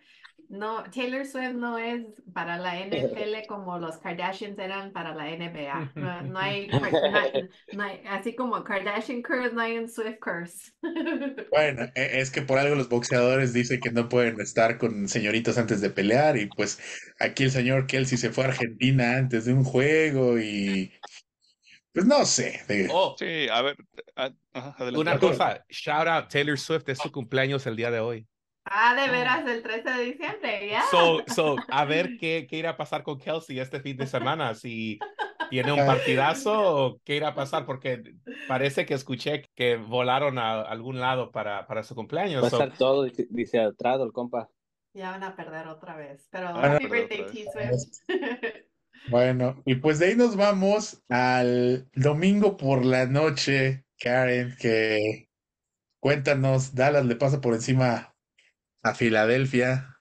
no, 0.48 0.82
Taylor 0.84 1.26
Swift 1.26 1.52
no 1.54 1.76
es 1.76 2.06
para 2.32 2.56
la 2.56 2.78
NFL 2.80 3.46
como 3.48 3.78
los 3.78 3.98
Kardashians 3.98 4.58
eran 4.58 4.92
para 4.92 5.14
la 5.14 5.28
NBA. 5.30 5.92
No, 5.94 6.22
no 6.22 6.38
hay, 6.38 6.68
no 6.68 6.84
hay- 6.84 7.48
no 7.74 7.82
hay- 7.82 8.00
así 8.08 8.34
como 8.34 8.64
Kardashian 8.64 9.22
curse, 9.22 9.52
no 9.52 9.60
hay 9.60 9.76
un 9.76 9.88
Swift 9.90 10.18
curse. 10.20 10.72
Bueno, 11.50 11.82
e- 11.94 12.20
es 12.20 12.30
que 12.30 12.42
por 12.42 12.58
algo 12.58 12.74
los 12.76 12.88
boxeadores 12.88 13.52
dicen 13.52 13.80
que 13.80 13.90
no 13.90 14.08
pueden 14.08 14.40
estar 14.40 14.78
con 14.78 15.08
señoritas 15.08 15.58
antes 15.58 15.80
de 15.80 15.90
pelear 15.90 16.36
y 16.36 16.46
pues 16.46 16.78
aquí 17.18 17.44
el 17.44 17.50
señor 17.50 17.86
Kelsey 17.86 18.16
se 18.18 18.30
fue 18.30 18.44
a 18.44 18.48
Argentina 18.48 19.17
antes 19.18 19.44
de 19.44 19.52
un 19.52 19.64
juego 19.64 20.38
y 20.38 20.92
Pues 21.92 22.06
no 22.06 22.24
sé. 22.24 22.60
de- 22.68 22.88
Oh, 22.92 23.16
Sí, 23.18 23.48
a 23.50 23.62
ver, 23.62 23.76
a- 24.16 24.30
una 24.94 25.18
cosa, 25.18 25.64
shout 25.68 26.06
out 26.06 26.28
Taylor 26.28 26.58
Swift, 26.58 26.88
es 26.88 26.98
su 26.98 27.10
cumpleaños 27.10 27.66
el 27.66 27.76
día 27.76 27.90
de 27.90 28.00
hoy. 28.00 28.26
Ah, 28.70 28.94
de 28.94 29.10
veras, 29.10 29.46
el 29.48 29.62
13 29.62 29.90
de 29.90 30.04
diciembre, 30.04 30.68
ya. 30.70 30.82
So, 30.90 31.22
so, 31.34 31.56
a 31.68 31.84
ver 31.86 32.18
qué, 32.20 32.46
qué 32.48 32.56
irá 32.56 32.70
a 32.70 32.76
pasar 32.76 33.02
con 33.02 33.18
Kelsey 33.18 33.58
este 33.58 33.80
fin 33.80 33.96
de 33.96 34.06
semana, 34.06 34.54
si 34.54 34.98
tiene 35.48 35.72
un 35.72 35.86
partidazo 35.86 36.52
o 36.76 37.00
qué 37.02 37.16
irá 37.16 37.28
a 37.28 37.34
pasar, 37.34 37.64
porque 37.64 38.02
parece 38.46 38.84
que 38.84 38.92
escuché 38.92 39.48
que 39.54 39.76
volaron 39.76 40.36
a 40.38 40.60
algún 40.60 41.00
lado 41.00 41.32
para, 41.32 41.66
para 41.66 41.82
su 41.82 41.94
cumpleaños. 41.94 42.42
Va 42.42 42.48
a 42.48 42.50
so- 42.50 42.62
estar 42.62 42.76
todo 42.76 43.04
dice- 43.04 43.26
diseatrado 43.30 44.04
el 44.04 44.12
compa. 44.12 44.50
Ya 44.92 45.12
van 45.12 45.22
a 45.24 45.34
perder 45.34 45.66
otra 45.68 45.96
vez. 45.96 46.28
Pero 46.30 46.52
Van 46.52 46.64
a 46.72 46.74
happy 46.76 46.86
birthday, 46.88 47.22
otra 47.22 47.32
T 47.32 47.46
Swift. 47.50 48.08
Bueno, 49.10 49.62
y 49.64 49.76
pues 49.76 49.98
de 49.98 50.06
ahí 50.06 50.16
nos 50.16 50.36
vamos 50.36 51.02
al 51.08 51.88
domingo 51.94 52.56
por 52.56 52.84
la 52.84 53.06
noche, 53.06 53.84
Karen, 53.98 54.54
que 54.60 55.28
cuéntanos, 56.00 56.74
Dallas 56.74 57.06
le 57.06 57.16
pasa 57.16 57.40
por 57.40 57.54
encima 57.54 58.14
a 58.82 58.94
Filadelfia. 58.94 59.98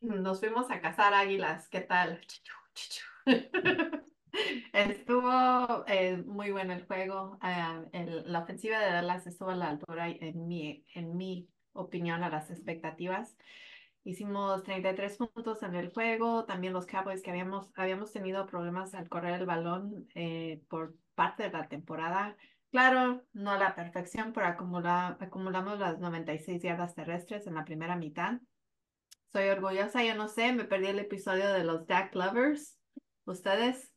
Nos 0.00 0.40
fuimos 0.40 0.70
a 0.70 0.80
cazar 0.80 1.14
águilas. 1.14 1.68
¿Qué 1.68 1.80
tal? 1.80 2.20
Estuvo 4.72 5.84
eh, 5.86 6.16
muy 6.26 6.50
bueno 6.50 6.72
el 6.72 6.84
juego. 6.86 7.38
Ah, 7.40 7.82
la 7.92 8.40
ofensiva 8.40 8.80
de 8.80 8.86
Dallas 8.86 9.26
estuvo 9.26 9.50
a 9.50 9.56
la 9.56 9.68
altura, 9.68 10.08
en 10.08 10.48
mi, 10.48 10.84
en 10.94 11.16
mi 11.16 11.48
opinión, 11.72 12.24
a 12.24 12.30
las 12.30 12.50
expectativas. 12.50 13.36
Hicimos 14.04 14.62
33 14.64 15.16
puntos 15.16 15.62
en 15.62 15.74
el 15.76 15.90
juego. 15.92 16.44
También 16.44 16.72
los 16.72 16.86
Cowboys 16.86 17.22
que 17.22 17.30
habíamos, 17.30 17.70
habíamos 17.76 18.12
tenido 18.12 18.46
problemas 18.46 18.94
al 18.94 19.08
correr 19.08 19.34
el 19.40 19.46
balón 19.46 20.08
eh, 20.14 20.60
por 20.68 20.94
parte 21.14 21.44
de 21.44 21.50
la 21.50 21.68
temporada. 21.68 22.36
Claro, 22.70 23.22
no 23.32 23.50
a 23.52 23.58
la 23.58 23.74
perfección, 23.74 24.32
pero 24.32 24.46
acumula- 24.46 25.16
acumulamos 25.20 25.78
las 25.78 25.98
96 25.98 26.62
yardas 26.62 26.94
terrestres 26.94 27.46
en 27.46 27.54
la 27.54 27.64
primera 27.64 27.96
mitad. 27.96 28.40
Soy 29.32 29.48
orgullosa, 29.48 30.02
yo 30.04 30.14
no 30.14 30.28
sé, 30.28 30.52
me 30.52 30.64
perdí 30.64 30.86
el 30.88 30.98
episodio 30.98 31.52
de 31.52 31.64
los 31.64 31.86
Dak 31.86 32.14
Lovers. 32.14 32.78
¿Ustedes 33.24 33.92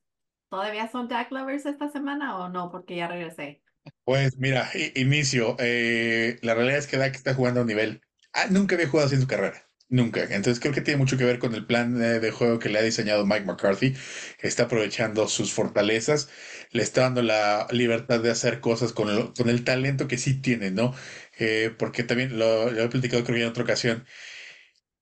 todavía 0.49 0.87
son 0.87 1.07
Dak 1.07 1.31
Lovers 1.31 1.65
esta 1.65 1.89
semana 1.89 2.37
o 2.37 2.49
no? 2.49 2.69
Porque 2.69 2.95
ya 2.95 3.07
regresé. 3.07 3.61
Pues 4.03 4.37
mira, 4.37 4.69
inicio. 4.95 5.55
eh, 5.59 6.37
la 6.41 6.53
realidad 6.53 6.77
es 6.79 6.87
que 6.87 6.97
Dak 6.97 7.15
está 7.15 7.33
jugando 7.33 7.59
a 7.59 7.63
un 7.63 7.67
nivel. 7.67 8.01
Ah, 8.33 8.45
nunca 8.49 8.75
había 8.75 8.87
jugado 8.87 9.07
así 9.07 9.15
en 9.15 9.21
su 9.21 9.27
carrera. 9.27 9.64
Nunca. 9.87 10.23
Entonces 10.23 10.59
creo 10.59 10.73
que 10.73 10.81
tiene 10.81 10.97
mucho 10.97 11.15
que 11.17 11.25
ver 11.25 11.37
con 11.37 11.53
el 11.53 11.65
plan 11.67 12.01
eh, 12.01 12.19
de 12.19 12.31
juego 12.31 12.57
que 12.57 12.69
le 12.69 12.79
ha 12.79 12.81
diseñado 12.81 13.25
Mike 13.25 13.45
McCarthy. 13.45 13.93
Está 14.41 14.63
aprovechando 14.63 15.27
sus 15.27 15.53
fortalezas, 15.53 16.29
le 16.71 16.81
está 16.81 17.01
dando 17.01 17.21
la 17.21 17.67
libertad 17.71 18.19
de 18.19 18.31
hacer 18.31 18.61
cosas 18.61 18.93
con, 18.93 19.15
lo- 19.15 19.33
con 19.35 19.47
el 19.47 19.63
talento 19.63 20.07
que 20.07 20.17
sí 20.17 20.41
tiene, 20.41 20.71
¿no? 20.71 20.93
Eh, 21.37 21.73
porque 21.77 22.03
también 22.03 22.37
lo, 22.39 22.71
lo 22.71 22.81
he 22.83 22.89
platicado 22.89 23.23
creo 23.23 23.35
que 23.37 23.43
en 23.43 23.49
otra 23.49 23.63
ocasión. 23.63 24.05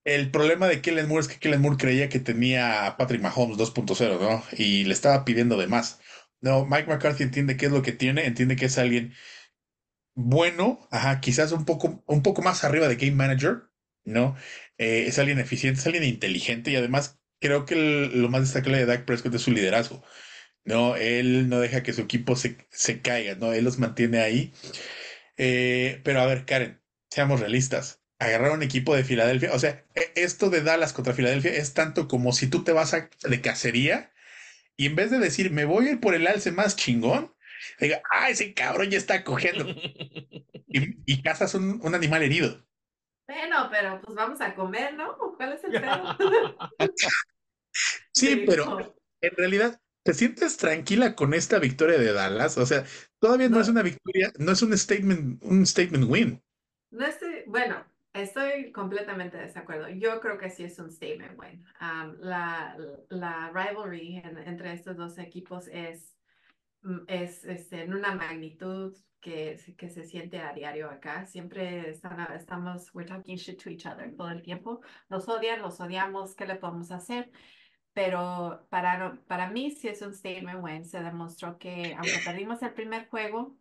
El 0.06 0.32
problema 0.32 0.68
de 0.68 0.82
Kellen 0.82 1.08
Moore 1.10 1.22
es 1.24 1.28
que 1.28 1.40
Kellen 1.40 1.62
Moore 1.62 1.78
creía 1.78 2.10
que 2.10 2.20
tenía 2.20 2.88
a 2.88 2.98
Patrick 2.98 3.22
Mahomes 3.22 3.58
2.0, 3.58 4.20
¿no? 4.20 4.44
Y 4.58 4.84
le 4.86 4.94
estaba 4.94 5.26
pidiendo 5.26 5.58
de 5.58 5.68
más. 5.68 6.00
No, 6.42 6.66
Mike 6.66 6.88
McCarthy 6.88 7.24
entiende 7.24 7.58
qué 7.58 7.68
es 7.68 7.72
lo 7.72 7.82
que 7.82 7.92
tiene, 7.94 8.26
entiende 8.26 8.56
que 8.58 8.66
es 8.66 8.78
alguien 8.78 9.14
bueno, 10.16 10.88
ajá, 10.92 11.20
quizás 11.22 11.52
un 11.52 11.66
poco, 11.66 12.04
un 12.08 12.22
poco 12.24 12.42
más 12.42 12.64
arriba 12.64 12.88
de 12.88 12.96
Game 12.98 13.14
Manager, 13.16 13.64
¿no? 14.06 14.36
Eh, 14.78 15.06
es 15.08 15.20
alguien 15.20 15.40
eficiente, 15.40 15.80
es 15.80 15.86
alguien 15.86 16.04
inteligente 16.04 16.72
y 16.72 16.76
además 16.76 17.20
creo 17.40 17.66
que 17.66 17.76
el- 17.76 18.22
lo 18.22 18.30
más 18.30 18.42
destacable 18.42 18.80
de 18.80 18.86
Dak 18.86 19.06
Prescott 19.06 19.36
es 19.36 19.42
su 19.42 19.52
liderazgo, 19.52 20.04
¿no? 20.66 20.96
Él 20.98 21.50
no 21.50 21.60
deja 21.62 21.84
que 21.84 21.94
su 21.94 22.02
equipo 22.02 22.36
se, 22.38 22.58
se 22.72 23.02
caiga, 23.02 23.36
¿no? 23.36 23.54
Él 23.54 23.66
los 23.66 23.80
mantiene 23.80 24.20
ahí. 24.22 24.54
Eh, 25.38 26.02
pero 26.04 26.22
a 26.22 26.26
ver, 26.26 26.46
Karen, 26.46 26.82
seamos 27.10 27.40
realistas. 27.40 28.02
Agarrar 28.20 28.52
un 28.52 28.64
equipo 28.64 28.96
de 28.96 29.04
Filadelfia, 29.04 29.54
o 29.54 29.60
sea, 29.60 29.86
e- 29.96 30.12
esto 30.16 30.50
de 30.50 30.62
Dallas 30.62 30.94
contra 30.94 31.14
Filadelfia 31.14 31.52
es 31.54 31.74
tanto 31.74 32.08
como 32.08 32.32
si 32.32 32.48
tú 32.48 32.64
te 32.64 32.72
vas 32.72 32.94
a, 32.94 33.10
de 33.24 33.42
cacería 33.42 34.14
y 34.78 34.88
en 34.88 34.96
vez 34.96 35.12
de 35.12 35.20
decir, 35.20 35.52
me 35.52 35.66
voy 35.66 35.88
a 35.88 35.92
ir 35.94 36.00
por 36.00 36.16
el 36.16 36.28
alce 36.28 36.52
más 36.52 36.76
chingón, 36.76 37.34
diga, 37.80 38.02
ah, 38.14 38.30
ese 38.30 38.54
cabrón 38.54 38.90
ya 38.92 38.98
está 38.98 39.24
cogiendo 39.24 39.68
y, 40.68 40.98
y 41.06 41.22
cazas 41.24 41.56
un, 41.56 41.80
un 41.84 41.96
animal 41.96 42.24
herido. 42.24 42.66
Bueno, 43.28 43.68
pero 43.72 44.02
pues 44.02 44.16
vamos 44.16 44.42
a 44.42 44.54
comer, 44.54 44.96
¿no? 44.96 45.16
¿Cuál 45.38 45.54
es 45.54 45.64
el 45.64 45.72
pedo? 45.72 46.18
Sí, 48.12 48.44
pero 48.48 48.96
en 49.22 49.32
realidad, 49.36 49.80
¿te 50.04 50.14
sientes 50.14 50.58
tranquila 50.58 51.16
con 51.16 51.34
esta 51.34 51.60
victoria 51.60 51.98
de 51.98 52.14
Dallas? 52.14 52.58
O 52.58 52.66
sea, 52.66 52.86
todavía 53.20 53.50
no, 53.50 53.56
No. 53.58 53.62
es 53.62 53.70
una 53.70 53.82
victoria, 53.82 54.32
no 54.40 54.52
es 54.52 54.62
un 54.62 54.78
statement, 54.78 55.44
un 55.44 55.66
statement 55.66 56.06
win. 56.10 56.42
No 56.92 57.06
estoy, 57.06 57.44
bueno, 57.48 57.84
estoy 58.14 58.72
completamente 58.72 59.38
de 59.38 59.44
desacuerdo. 59.44 59.90
Yo 59.90 60.20
creo 60.22 60.38
que 60.38 60.50
sí 60.50 60.64
es 60.64 60.78
un 60.80 60.92
statement 60.92 61.40
win. 61.40 61.66
Um, 61.82 62.16
la, 62.20 62.78
la 63.10 63.52
rivalry 63.52 64.18
en- 64.18 64.38
entre 64.38 64.74
estos 64.74 64.96
dos 64.98 65.18
equipos 65.18 65.68
es, 65.68 66.16
mm, 66.84 67.00
es, 67.08 67.44
este, 67.46 67.84
en 67.84 67.94
una 67.94 68.16
magnitud 68.16 68.96
que, 69.20 69.58
que 69.78 69.90
se 69.90 70.04
siente 70.06 70.40
a 70.40 70.54
diario 70.54 70.90
acá. 70.90 71.26
Siempre 71.26 71.90
están, 71.90 72.20
a- 72.20 72.36
estamos, 72.36 72.94
we're 72.94 73.08
talking 73.08 73.38
shit 73.38 73.62
to 73.64 73.70
each 73.70 73.86
other 73.86 74.16
todo 74.16 74.30
el 74.30 74.42
tiempo. 74.42 74.82
Nos 75.10 75.28
odian, 75.30 75.62
los 75.62 75.80
odiamos, 75.80 76.36
¿qué 76.36 76.46
le 76.46 76.56
podemos 76.56 76.92
hacer? 76.92 77.32
Pero 77.94 78.68
para, 78.70 79.22
para 79.28 79.50
mí 79.52 79.72
sí 79.72 79.88
es 79.88 80.02
un 80.02 80.14
statement 80.16 80.64
win. 80.64 80.86
Se 80.86 81.02
demostró 81.02 81.58
que 81.60 81.94
aunque 81.96 82.20
perdimos 82.26 82.62
el 82.64 82.74
primer 82.74 83.08
juego, 83.10 83.58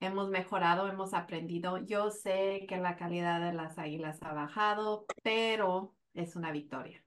hemos 0.00 0.28
mejorado, 0.30 0.88
hemos 0.88 1.14
aprendido. 1.14 1.78
Yo 1.86 2.10
sé 2.10 2.66
que 2.68 2.76
la 2.78 2.96
calidad 2.96 3.40
de 3.40 3.52
las 3.54 3.78
águilas 3.78 4.22
ha 4.22 4.32
bajado, 4.34 5.06
pero 5.22 5.96
es 6.14 6.36
una 6.36 6.52
victoria. 6.52 7.04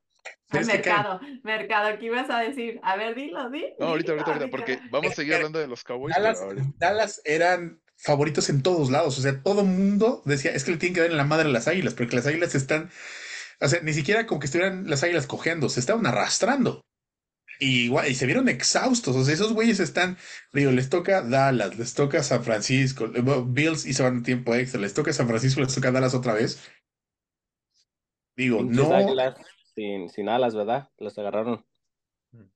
Que, 0.50 0.64
mercado, 0.64 1.20
mercado, 1.44 2.00
¿qué 2.00 2.06
ibas 2.06 2.30
a 2.30 2.40
decir? 2.40 2.80
A 2.82 2.96
ver, 2.96 3.16
dilo, 3.16 3.50
di. 3.50 3.66
No, 3.80 3.88
ahorita, 3.88 4.14
dilo, 4.14 4.26
ahorita, 4.26 4.46
ahorita, 4.46 4.50
porque 4.50 4.80
vamos 4.90 5.12
a 5.12 5.16
seguir 5.16 5.36
hablando 5.36 5.60
de 5.60 5.68
los 5.68 5.84
Cowboys, 5.84 6.16
Dallas, 6.16 6.42
Dallas 6.78 7.22
eran 7.26 7.82
favoritos 7.98 8.50
en 8.50 8.62
todos 8.62 8.90
lados. 8.90 9.18
O 9.18 9.22
sea, 9.22 9.42
todo 9.42 9.64
mundo 9.64 10.22
decía, 10.26 10.52
es 10.52 10.64
que 10.64 10.72
le 10.72 10.78
tienen 10.78 10.96
que 10.96 11.02
dar 11.02 11.12
en 11.12 11.18
la 11.18 11.26
madre 11.26 11.50
a 11.50 11.52
las 11.52 11.68
águilas, 11.68 11.94
porque 11.94 12.16
las 12.16 12.28
águilas 12.28 12.56
están, 12.56 12.90
o 13.60 13.68
sea, 13.68 13.82
ni 13.82 13.94
siquiera 13.94 14.26
como 14.26 14.40
que 14.40 14.46
estuvieran 14.46 14.90
las 14.90 15.04
águilas 15.04 15.28
cogiendo, 15.28 15.70
se 15.70 15.80
estaban 15.80 16.06
arrastrando. 16.06 16.86
Y, 17.60 17.92
se 18.14 18.26
vieron 18.28 18.50
exhaustos. 18.50 19.16
O 19.16 19.26
sea, 19.26 19.34
esos 19.34 19.54
güeyes 19.54 19.80
están, 19.80 20.18
digo, 20.54 20.72
les 20.72 20.90
toca 20.90 21.24
Dallas, 21.24 21.78
les 21.78 21.94
toca 21.96 22.22
San 22.22 22.44
Francisco, 22.44 23.06
eh, 23.06 23.24
Bills 23.48 23.86
y 23.86 23.94
se 23.94 24.04
van 24.04 24.20
a 24.20 24.24
tiempo 24.24 24.54
extra, 24.54 24.80
les 24.80 24.94
toca 24.94 25.12
San 25.12 25.28
Francisco, 25.28 25.62
les 25.62 25.74
toca 25.74 25.92
Dallas 25.92 26.14
otra 26.14 26.34
vez. 26.34 26.62
Digo, 28.36 28.64
no. 28.64 28.94
águilas 28.94 29.36
sin, 29.78 30.10
sin 30.10 30.28
alas, 30.28 30.56
¿verdad? 30.56 30.90
Los 30.98 31.18
agarraron. 31.20 31.64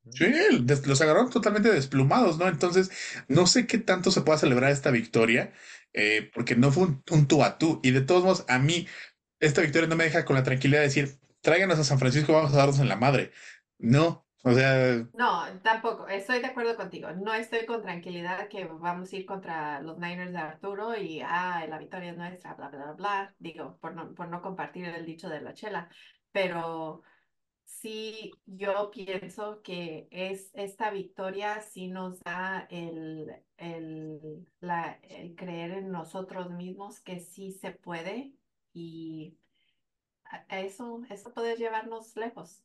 Sí, 0.10 0.26
los 0.86 1.02
agarraron 1.02 1.30
totalmente 1.30 1.72
desplumados, 1.72 2.38
¿no? 2.38 2.48
Entonces, 2.48 2.92
no 3.28 3.48
sé 3.48 3.68
qué 3.68 3.78
tanto 3.78 4.12
se 4.12 4.22
pueda 4.22 4.38
celebrar 4.38 4.72
esta 4.72 4.92
victoria, 4.92 5.54
eh, 5.94 6.30
porque 6.34 6.56
no 6.56 6.72
fue 6.72 6.84
un, 6.84 7.04
un 7.12 7.28
tú 7.28 7.44
a 7.44 7.58
tú. 7.58 7.80
Y 7.84 7.92
de 7.92 8.02
todos 8.02 8.24
modos, 8.24 8.46
a 8.48 8.60
mí, 8.60 8.88
esta 9.40 9.62
victoria 9.62 9.88
no 9.88 9.96
me 9.96 10.06
deja 10.06 10.26
con 10.26 10.36
la 10.36 10.44
tranquilidad 10.44 10.82
de 10.82 10.88
decir, 10.88 11.20
tráiganos 11.42 11.80
a 11.80 11.84
San 11.84 12.00
Francisco, 12.00 12.34
vamos 12.34 12.54
a 12.54 12.58
darnos 12.58 12.80
en 12.80 12.90
la 12.90 12.96
madre. 12.98 13.32
No, 13.80 14.28
o 14.44 14.54
sea, 14.54 15.08
No, 15.14 15.44
tampoco, 15.62 16.08
estoy 16.08 16.40
de 16.40 16.48
acuerdo 16.48 16.76
contigo. 16.78 17.12
No 17.12 17.34
estoy 17.34 17.66
con 17.66 17.82
tranquilidad 17.82 18.48
que 18.48 18.66
vamos 18.66 19.12
a 19.12 19.16
ir 19.18 19.26
contra 19.26 19.82
los 19.82 19.98
Niners 20.00 20.32
de 20.32 20.38
Arturo 20.40 20.96
y, 20.98 21.22
ah, 21.22 21.66
la 21.68 21.78
victoria 21.78 22.12
es 22.12 22.18
nuestra, 22.18 22.54
bla, 22.56 22.70
bla, 22.70 22.84
bla, 22.86 22.94
bla. 22.94 23.36
Digo, 23.38 23.78
por 23.82 23.94
no, 23.94 24.14
por 24.16 24.30
no 24.30 24.42
compartir 24.42 24.86
el 24.86 25.06
dicho 25.06 25.28
de 25.30 25.42
la 25.42 25.54
chela, 25.54 25.90
pero 26.32 27.04
sí, 27.80 28.32
yo 28.46 28.92
pienso 28.92 29.62
que 29.62 30.08
es 30.12 30.52
esta 30.54 30.92
victoria 30.92 31.62
sí 31.62 31.88
nos 31.88 32.20
da 32.22 32.68
el, 32.70 33.32
el, 33.58 34.46
la, 34.60 35.00
el 35.04 35.36
creer 35.36 35.72
en 35.72 35.92
nosotros 35.92 36.52
mismos 36.52 37.00
que 37.00 37.20
sí 37.20 37.52
se 37.52 37.72
puede 37.72 38.34
y 38.74 39.38
eso, 40.50 41.02
eso 41.10 41.34
puede 41.34 41.56
llevarnos 41.56 42.16
lejos. 42.16 42.64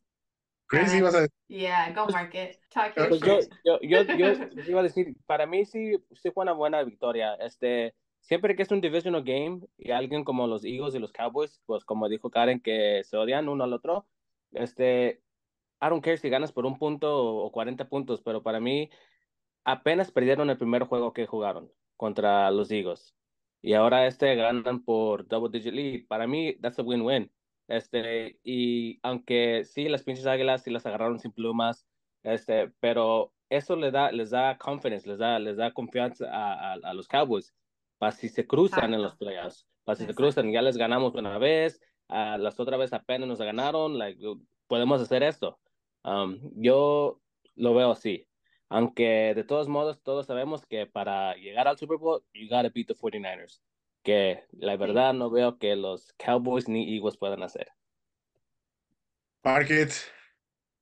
Chris, 0.69 0.90
ver. 0.90 0.99
ibas 0.99 1.14
a 1.14 1.27
Yeah, 1.49 1.92
go 1.92 2.07
market. 2.09 2.61
Talk 2.71 2.97
your 2.97 3.09
Pues 3.09 3.21
yo, 3.21 3.40
shit. 3.40 3.53
yo, 3.64 3.79
yo, 3.83 4.03
yo 4.03 4.27
iba 4.69 4.81
a 4.81 4.83
decir, 4.83 5.14
para 5.27 5.47
mí 5.47 5.64
sí, 5.64 5.97
sí 6.12 6.31
fue 6.33 6.42
una 6.42 6.53
buena 6.53 6.83
victoria. 6.83 7.35
Este, 7.37 7.95
siempre 8.21 8.57
que 8.57 8.62
es 8.64 8.71
un 8.73 8.81
divisional 8.81 9.23
game 9.23 9.61
y 9.79 9.92
alguien 9.92 10.25
como 10.25 10.47
los 10.49 10.64
Eagles 10.64 10.95
y 10.95 10.99
los 10.99 11.12
Cowboys, 11.12 11.62
pues 11.66 11.85
como 11.85 12.09
dijo 12.09 12.31
Karen, 12.31 12.61
que 12.61 13.03
se 13.05 13.16
odian 13.16 13.49
uno 13.49 13.62
al 13.62 13.73
otro, 13.73 14.07
este, 14.57 15.23
I 15.81 15.88
don't 15.88 16.03
care 16.05 16.19
si 16.19 16.29
ganas 16.29 16.53
por 16.53 16.66
un 16.66 16.79
punto 16.79 17.45
o 17.45 17.53
40 17.53 17.88
puntos, 17.88 18.23
pero 18.23 18.42
para 18.42 18.61
mí 18.61 18.90
apenas 19.64 20.11
perdieron 20.11 20.51
el 20.51 20.59
primer 20.59 20.85
juego 20.85 21.12
que 21.12 21.27
jugaron 21.27 21.71
contra 21.97 22.51
los 22.51 22.71
Eagles. 22.71 23.14
Y 23.62 23.75
ahora 23.75 24.07
este 24.07 24.35
ganan 24.37 24.85
por 24.85 25.27
double 25.27 25.51
digit 25.51 25.75
lead. 25.75 26.07
Para 26.07 26.27
mí, 26.27 26.57
that's 26.61 26.79
a 26.79 26.83
win-win. 26.83 27.31
Este, 27.69 28.38
y 28.45 29.01
aunque 29.03 29.64
sí, 29.64 29.88
las 29.88 30.05
pinches 30.05 30.27
águilas 30.27 30.62
sí 30.62 30.71
las 30.71 30.87
agarraron 30.87 31.19
sin 31.19 31.33
plumas, 31.33 31.87
este, 32.23 32.69
pero 32.81 33.33
eso 33.51 33.77
les 33.77 33.92
da, 33.92 34.12
les 34.12 34.31
da 34.31 34.57
confidence, 34.59 35.09
les 35.09 35.19
da, 35.19 35.38
les 35.38 35.57
da 35.57 35.73
confianza 35.73 36.27
a, 36.31 36.73
a, 36.73 36.79
a 36.83 36.95
los 36.95 37.09
Cowboys 37.09 37.55
para 37.99 38.12
si 38.12 38.29
se 38.29 38.47
cruzan 38.47 38.95
en 38.95 39.03
los 39.03 39.16
playoffs, 39.16 39.66
para 39.85 39.97
si 39.97 40.07
se 40.07 40.14
cruzan, 40.14 40.53
ya 40.53 40.62
les 40.62 40.77
ganamos 40.77 41.14
una 41.14 41.38
vez, 41.38 41.81
uh, 42.09 42.38
las 42.38 42.59
otra 42.61 42.77
vez 42.77 42.92
apenas 42.92 43.29
nos 43.29 43.38
ganaron, 43.38 43.99
like, 43.99 44.21
podemos 44.66 45.01
hacer 45.01 45.23
esto. 45.23 45.59
Um, 46.05 46.38
yo 46.55 47.21
lo 47.55 47.75
veo 47.75 47.90
así. 47.92 48.29
Aunque 48.69 49.33
de 49.35 49.45
todos 49.45 49.69
modos, 49.69 50.03
todos 50.03 50.27
sabemos 50.27 50.66
que 50.66 50.87
para 50.87 51.35
llegar 51.35 51.69
al 51.69 51.79
Super 51.79 51.99
Bowl, 51.99 52.25
you 52.33 52.49
gotta 52.49 52.71
beat 52.75 52.88
the 52.88 52.95
49ers. 52.95 53.61
Que 54.03 54.45
la 54.53 54.77
verdad 54.77 55.14
no 55.14 55.31
veo 55.31 55.59
que 55.59 55.77
los 55.77 56.12
Cowboys 56.14 56.69
ni 56.69 56.95
Eagles 56.95 57.16
puedan 57.16 57.42
hacer. 57.42 57.69
Market. 59.42 59.92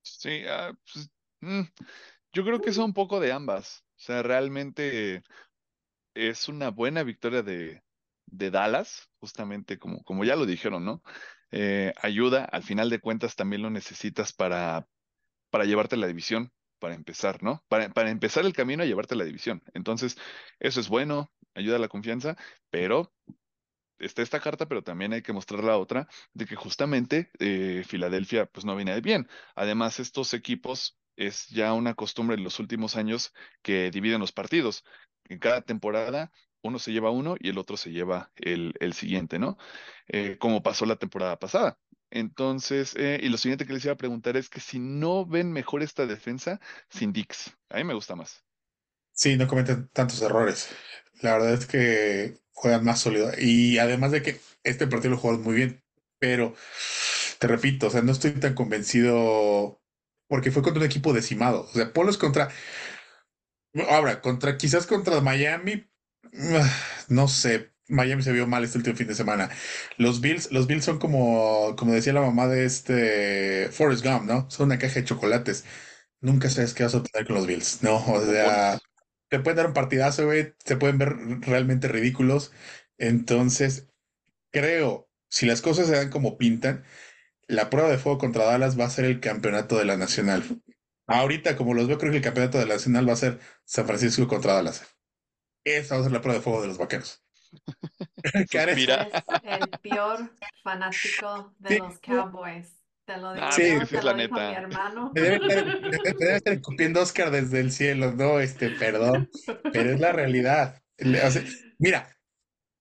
Sí, 0.03 0.43
uh, 0.45 0.75
pues, 0.93 1.11
mm, 1.41 1.63
yo 2.33 2.45
creo 2.45 2.61
que 2.61 2.71
es 2.71 2.79
un 2.79 2.93
poco 2.93 3.21
de 3.21 3.33
ambas. 3.33 3.85
O 3.97 4.01
sea, 4.01 4.23
realmente 4.23 5.23
es 6.15 6.49
una 6.49 6.71
buena 6.71 7.03
victoria 7.03 7.43
de, 7.43 7.83
de 8.27 8.51
Dallas, 8.51 9.11
justamente 9.19 9.79
como, 9.79 10.03
como 10.05 10.25
ya 10.25 10.37
lo 10.37 10.47
dijeron, 10.47 10.85
¿no? 10.85 11.03
Eh, 11.51 11.93
ayuda, 12.03 12.45
al 12.45 12.63
final 12.63 12.91
de 12.91 13.01
cuentas 13.01 13.37
también 13.37 13.63
lo 13.63 13.71
necesitas 13.71 14.33
para, 14.33 14.89
para 15.51 15.65
llevarte 15.65 15.97
la 15.97 16.07
división, 16.07 16.53
para 16.79 16.95
empezar, 16.95 17.43
¿no? 17.43 17.65
Para, 17.69 17.91
para 17.91 18.11
empezar 18.11 18.45
el 18.45 18.53
camino 18.53 18.83
a 18.83 18.87
llevarte 18.87 19.17
la 19.17 19.25
división. 19.25 19.63
Entonces, 19.75 20.17
eso 20.59 20.81
es 20.81 20.89
bueno, 20.89 21.33
ayuda 21.55 21.77
a 21.77 21.79
la 21.81 21.89
confianza, 21.89 22.37
pero 22.71 23.13
está 23.99 24.23
esta 24.23 24.41
carta, 24.41 24.67
pero 24.67 24.83
también 24.83 25.13
hay 25.13 25.23
que 25.23 25.33
mostrar 25.33 25.65
la 25.65 25.79
otra, 25.79 26.09
de 26.33 26.47
que 26.47 26.57
justamente 26.57 27.31
eh, 27.39 27.85
Filadelfia 27.87 28.47
pues 28.47 28.65
no 28.65 28.77
viene 28.77 28.95
de 28.95 29.01
bien. 29.01 29.29
Además, 29.55 30.01
estos 30.01 30.35
equipos 30.35 30.99
es 31.17 31.49
ya 31.49 31.73
una 31.73 31.95
costumbre 31.95 32.37
en 32.37 32.45
los 32.45 32.59
últimos 32.59 32.97
años 32.97 33.33
que 33.63 33.91
dividen 33.91 34.21
los 34.21 34.33
partidos. 34.33 34.85
En 35.29 35.39
cada 35.39 35.63
temporada 35.63 36.33
uno 36.65 36.79
se 36.79 36.93
lleva 36.93 37.11
uno 37.11 37.37
y 37.39 37.51
el 37.51 37.59
otro 37.59 37.77
se 37.77 37.91
lleva 37.93 38.33
el, 38.37 38.75
el 38.81 38.95
siguiente, 38.95 39.39
¿no? 39.39 39.57
Eh, 40.09 40.37
como 40.39 40.63
pasó 40.63 40.87
la 40.87 40.97
temporada 40.97 41.39
pasada. 41.39 41.79
Entonces, 42.11 42.95
eh, 42.97 43.21
y 43.23 43.29
lo 43.29 43.39
siguiente 43.39 43.67
que 43.67 43.73
les 43.73 43.85
iba 43.85 43.95
a 43.95 43.97
preguntar 43.99 44.37
es 44.37 44.49
que 44.49 44.61
si 44.61 44.79
no 44.79 45.27
ven 45.27 45.53
mejor 45.53 45.83
esta 45.83 46.07
defensa 46.07 46.61
sin 46.89 47.13
Dix, 47.13 47.57
a 47.71 47.79
mí 47.79 47.85
me 47.85 47.95
gusta 47.95 48.17
más. 48.17 48.45
Sí, 49.13 49.37
no 49.37 49.47
cometen 49.47 49.89
tantos 49.93 50.21
errores. 50.23 50.71
La 51.21 51.33
verdad 51.35 51.55
es 51.55 51.67
que 51.67 52.39
juegan 52.53 52.85
más 52.85 53.01
sólido. 53.01 53.31
Y 53.39 53.79
además 53.79 54.13
de 54.13 54.23
que 54.23 54.41
este 54.63 54.87
partido 54.87 55.13
lo 55.13 55.19
juegan 55.19 55.43
muy 55.43 55.55
bien, 55.55 55.83
pero 56.19 56.55
te 57.39 57.47
repito, 57.47 57.89
o 57.89 57.91
sea, 57.91 58.03
no 58.03 58.13
estoy 58.13 58.33
tan 58.33 58.55
convencido 58.55 59.81
porque 60.29 60.51
fue 60.51 60.63
contra 60.63 60.81
un 60.81 60.87
equipo 60.87 61.13
decimado. 61.13 61.63
O 61.63 61.73
sea, 61.73 61.93
Polos 61.93 62.19
contra. 62.19 62.51
Ahora, 63.89 64.21
contra 64.21 64.57
quizás 64.57 64.87
contra 64.87 65.21
Miami, 65.21 65.89
no 67.09 67.29
sé. 67.29 67.71
Miami 67.89 68.23
se 68.23 68.33
vio 68.33 68.47
mal 68.47 68.65
este 68.65 68.79
último 68.79 68.97
fin 68.97 69.07
de 69.09 69.15
semana. 69.15 69.51
Los 69.99 70.21
Bills, 70.23 70.51
los 70.51 70.67
Bills 70.67 70.85
son 70.85 70.99
como, 70.99 71.77
como 71.77 71.93
decía 71.93 72.15
la 72.15 72.23
mamá 72.23 72.47
de 72.49 72.65
este 72.65 73.69
Forrest 73.71 74.05
Gump, 74.05 74.25
¿no? 74.25 74.51
Son 74.51 74.67
una 74.67 74.79
caja 74.79 74.95
de 75.01 75.05
chocolates. 75.05 75.65
Nunca 76.21 76.49
sabes 76.51 76.75
qué 76.75 76.85
vas 76.85 76.95
a 76.95 76.99
obtener 76.99 77.27
con 77.27 77.37
los 77.37 77.47
Bills, 77.47 77.83
¿no? 77.83 77.97
O 78.07 78.25
sea, 78.25 78.81
te 79.29 79.41
pueden 79.41 79.57
dar 79.59 79.67
un 79.69 79.75
partidazo, 79.75 80.27
güey. 80.27 80.55
Se 80.65 80.77
pueden 80.77 80.99
ver 80.99 81.15
realmente 81.43 81.89
ridículos. 81.89 82.53
Entonces, 82.99 83.89
creo, 84.53 85.11
si 85.31 85.47
las 85.47 85.63
cosas 85.63 85.89
se 85.89 85.95
dan 85.97 86.11
como 86.11 86.39
pintan, 86.39 86.85
la 87.49 87.71
prueba 87.71 87.91
de 87.91 87.99
fuego 87.99 88.19
contra 88.19 88.45
Dallas 88.47 88.79
va 88.81 88.87
a 88.87 88.91
ser 88.91 89.07
el 89.07 89.21
campeonato 89.21 89.79
de 89.79 89.87
la 89.87 89.97
Nacional. 89.99 90.45
Ahorita, 91.07 91.57
como 91.57 91.75
los 91.75 91.89
veo, 91.89 91.99
creo 91.99 92.13
que 92.13 92.19
el 92.19 92.25
campeonato 92.25 92.59
de 92.59 92.67
la 92.67 92.75
Nacional 92.77 93.09
va 93.09 93.15
a 93.15 93.17
ser 93.17 93.41
San 93.65 93.87
Francisco 93.87 94.29
contra 94.29 94.55
Dallas. 94.55 94.94
Esa 95.65 95.95
va 95.95 96.01
a 96.01 96.05
ser 96.05 96.13
la 96.13 96.21
prueba 96.21 96.39
de 96.39 96.43
fuego 96.45 96.63
de 96.63 96.69
los 96.69 96.79
vaqueros. 96.79 97.23
Karen. 98.51 98.79
Es 98.79 98.89
el 99.45 99.69
peor 99.83 100.31
fanático 100.63 101.55
de 101.59 101.69
sí. 101.69 101.79
los 101.79 101.99
Cowboys. 102.01 102.69
Te 103.07 103.19
lo 103.19 103.35
digo, 103.35 103.47
Ah, 103.47 103.53
pues, 103.55 103.91
te 103.91 103.97
es 103.99 104.05
lo 104.05 104.13
la 104.13 104.15
dijo 104.23 104.35
neta. 104.35 104.49
mi 104.51 104.55
hermano. 104.57 105.13
Me 105.15 105.21
debe, 105.21 105.37
estar- 105.37 105.81
me 105.83 105.91
debe 106.19 106.37
estar 106.37 106.53
escupiendo 106.55 107.01
Oscar 107.03 107.31
desde 107.31 107.61
el 107.61 107.71
cielo, 107.71 108.13
no, 108.13 108.41
este, 108.41 108.71
perdón, 108.71 109.29
pero 109.73 109.91
es 109.93 110.01
la 110.01 110.13
realidad. 110.13 110.83
Le- 110.97 111.23
o 111.23 111.31
sea, 111.31 111.45
mira, 111.79 112.09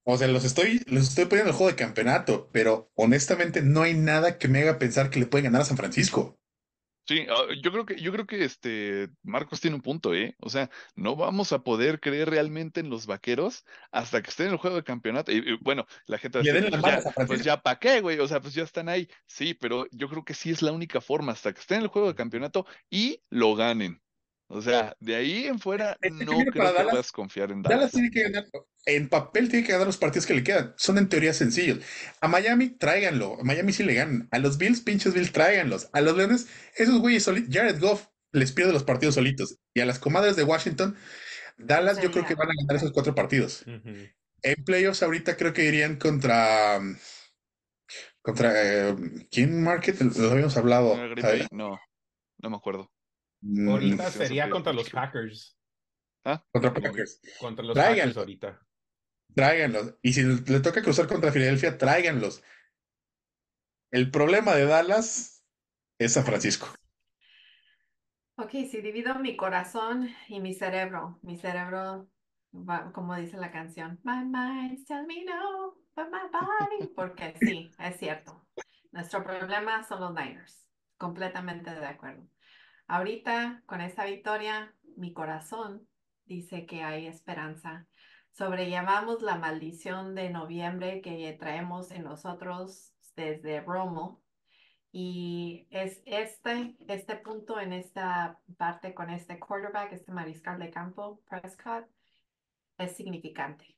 o 0.06 0.18
sea, 0.18 0.30
los 0.30 0.46
estoy, 0.46 0.82
los 0.88 1.10
estoy 1.10 1.26
poniendo 1.26 1.52
el 1.52 1.58
juego 1.58 1.72
de 1.72 1.76
campeonato, 1.78 2.50
pero 2.54 2.90
honestamente 2.96 3.62
no 3.62 3.82
hay 3.82 3.96
nada 3.96 4.38
que 4.38 4.48
me 4.48 4.62
haga 4.62 4.80
pensar 4.80 5.10
que 5.10 5.20
le 5.20 5.26
pueden 5.26 5.46
ganar 5.46 5.64
a 5.64 5.66
San 5.66 5.78
Francisco. 5.78 6.40
Sí, 7.06 7.26
ah, 7.30 7.48
yo 7.62 7.72
creo 7.72 7.86
que, 7.86 8.00
yo 8.00 8.12
creo 8.14 8.26
que 8.26 8.46
este 8.46 9.10
Marcos 9.24 9.60
tiene 9.60 9.76
un 9.76 9.82
punto, 9.82 10.14
¿eh? 10.14 10.36
O 10.40 10.50
sea, 10.50 10.70
no 10.96 11.16
vamos 11.16 11.52
a 11.52 11.64
poder 11.64 12.00
creer 12.00 12.30
realmente 12.30 12.80
en 12.80 12.90
los 12.90 13.08
vaqueros 13.08 13.66
hasta 13.92 14.22
que 14.22 14.30
estén 14.30 14.48
en 14.48 14.54
el 14.54 14.58
juego 14.58 14.78
de 14.78 14.84
campeonato. 14.84 15.32
Y, 15.32 15.38
y, 15.38 15.58
bueno, 15.62 15.86
la 16.06 16.18
gente 16.18 16.40
va 16.40 16.44
a 16.44 16.54
decir, 16.54 16.70
pues 16.70 16.82
ya, 16.82 17.26
pues 17.28 17.44
ya, 17.44 17.62
¿para 17.62 17.80
qué, 17.80 18.02
güey? 18.02 18.20
O 18.20 18.28
sea, 18.28 18.40
pues 18.42 18.54
ya 18.54 18.64
están 18.64 18.90
ahí. 18.90 19.10
Sí, 19.28 19.54
pero 19.54 19.86
yo 19.92 20.10
creo 20.10 20.24
que 20.24 20.34
sí 20.34 20.52
es 20.52 20.62
la 20.62 20.72
única 20.72 21.02
forma 21.02 21.34
hasta 21.34 21.54
que 21.54 21.60
estén 21.60 21.78
en 21.78 21.84
el 21.84 21.90
juego 21.90 22.08
de 22.08 22.16
campeonato 22.16 22.66
y 22.90 23.22
lo 23.30 23.56
ganen. 23.56 24.03
O 24.56 24.62
sea, 24.62 24.96
de 25.00 25.16
ahí 25.16 25.46
en 25.48 25.58
fuera 25.60 25.98
Este 26.00 26.26
no 26.26 26.32
creo 26.38 26.52
que 26.52 26.60
Dallas- 26.60 26.88
puedas 26.92 27.12
confiar 27.12 27.52
en 27.52 27.64
Dallas 27.64 27.80
Dallas. 27.80 27.92
tiene 27.92 28.12
que 28.12 28.22
ganar, 28.24 28.46
en 28.86 29.10
papel 29.10 29.50
tiene 29.50 29.66
que 29.66 29.72
ganar 29.72 29.88
los 29.88 29.98
partidos 29.98 30.26
que 30.28 30.36
le 30.36 30.44
quedan. 30.44 30.74
Son 30.78 30.98
en 31.00 31.10
teoría 31.10 31.34
sencillos. 31.34 31.80
A 32.22 32.28
Miami, 32.28 32.70
tráiganlo. 32.70 33.40
A 33.40 33.44
Miami 33.44 33.74
sí 33.74 33.84
le 33.84 33.96
ganan. 33.96 34.28
A 34.32 34.38
los 34.38 34.58
Bills, 34.60 34.82
pinches 34.82 35.14
Bills, 35.14 35.32
tráiganlos. 35.32 35.90
A 35.94 36.02
los 36.02 36.16
Leones, 36.16 36.48
esos 36.76 37.00
güeyes 37.00 37.24
solitos. 37.24 37.54
Jared 37.54 37.80
Goff 37.80 38.08
les 38.32 38.52
pierde 38.52 38.74
los 38.74 38.84
partidos 38.84 39.16
solitos. 39.16 39.58
Y 39.74 39.82
a 39.82 39.86
las 39.86 39.98
comadres 40.00 40.36
de 40.36 40.44
Washington, 40.44 40.96
Dallas, 41.58 42.00
yo 42.02 42.12
creo 42.12 42.26
que 42.26 42.36
van 42.36 42.50
a 42.50 42.54
ganar 42.62 42.76
esos 42.76 42.92
cuatro 42.92 43.16
partidos. 43.16 43.64
En 44.46 44.64
playoffs, 44.66 45.02
ahorita 45.04 45.36
creo 45.38 45.54
que 45.54 45.66
irían 45.66 45.96
contra. 45.98 46.80
Contra. 48.22 48.52
eh, 48.56 48.96
¿Quién, 49.32 49.64
Market? 49.64 50.00
Los 50.02 50.32
habíamos 50.32 50.56
hablado. 50.58 50.96
No, 51.52 51.80
no 52.40 52.50
me 52.50 52.58
acuerdo. 52.58 52.92
Mm, 53.44 53.70
Ahorita 53.70 54.10
sería 54.10 54.46
se 54.46 54.50
contra 54.50 54.74
los 54.74 54.90
Packers. 54.90 55.58
Ah, 56.24 56.44
Contra 56.52 56.74
Packers. 56.74 57.20
Contra 57.40 57.66
los 57.66 57.74
Traigan. 57.74 57.98
Packers 57.98 58.18
ahorita. 58.18 58.60
Tráiganlos. 59.36 59.96
Y 60.02 60.14
si 60.14 60.24
le 60.24 60.60
toca 60.60 60.82
cruzar 60.82 61.08
contra 61.08 61.32
Filadelfia, 61.32 61.78
tráiganlos. 61.78 62.44
El 63.92 64.10
problema 64.12 64.56
de 64.56 64.66
Dallas 64.66 65.46
es 66.00 66.14
San 66.14 66.26
Francisco. 66.26 66.68
Ok, 68.38 68.52
si 68.52 68.82
divido 68.82 69.16
mi 69.20 69.36
corazón 69.36 70.10
y 70.28 70.40
mi 70.40 70.54
cerebro, 70.54 71.20
mi 71.22 71.38
cerebro, 71.38 72.10
va, 72.52 72.92
como 72.92 73.16
dice 73.16 73.38
la 73.38 73.52
canción, 73.52 74.00
My 74.04 74.24
mind 74.26 74.86
tell 74.88 75.06
me 75.06 75.24
no, 75.24 75.76
but 75.96 76.08
my 76.12 76.30
body, 76.32 76.88
porque 76.96 77.36
sí, 77.40 77.72
es 77.78 77.98
cierto. 77.98 78.48
Nuestro 78.92 79.24
problema 79.24 79.84
son 79.84 80.02
los 80.02 80.14
Niners, 80.14 80.68
completamente 80.98 81.70
de 81.70 81.86
acuerdo. 81.86 82.28
Ahorita, 82.88 83.64
con 83.66 83.82
esta 83.82 84.06
victoria, 84.06 84.74
mi 84.96 85.14
corazón 85.14 85.88
dice 86.26 86.66
que 86.66 86.84
hay 86.84 87.08
esperanza. 87.08 87.88
Sobrellevamos 88.32 89.22
la 89.22 89.36
maldición 89.36 90.16
de 90.16 90.30
noviembre 90.30 91.02
que 91.02 91.36
traemos 91.40 91.92
en 91.92 92.04
nosotros 92.04 92.94
desde 93.16 93.62
Romo. 93.62 94.22
Y 94.92 95.68
es 95.72 96.02
este, 96.06 96.76
este 96.88 97.16
punto 97.16 97.60
en 97.60 97.74
esta 97.74 98.40
parte 98.58 98.94
con 98.94 99.10
este 99.10 99.40
quarterback, 99.40 99.92
este 99.94 100.12
mariscal 100.12 100.60
de 100.60 100.70
campo, 100.70 101.22
Prescott, 101.28 101.86
es 102.78 102.96
significante. 102.96 103.76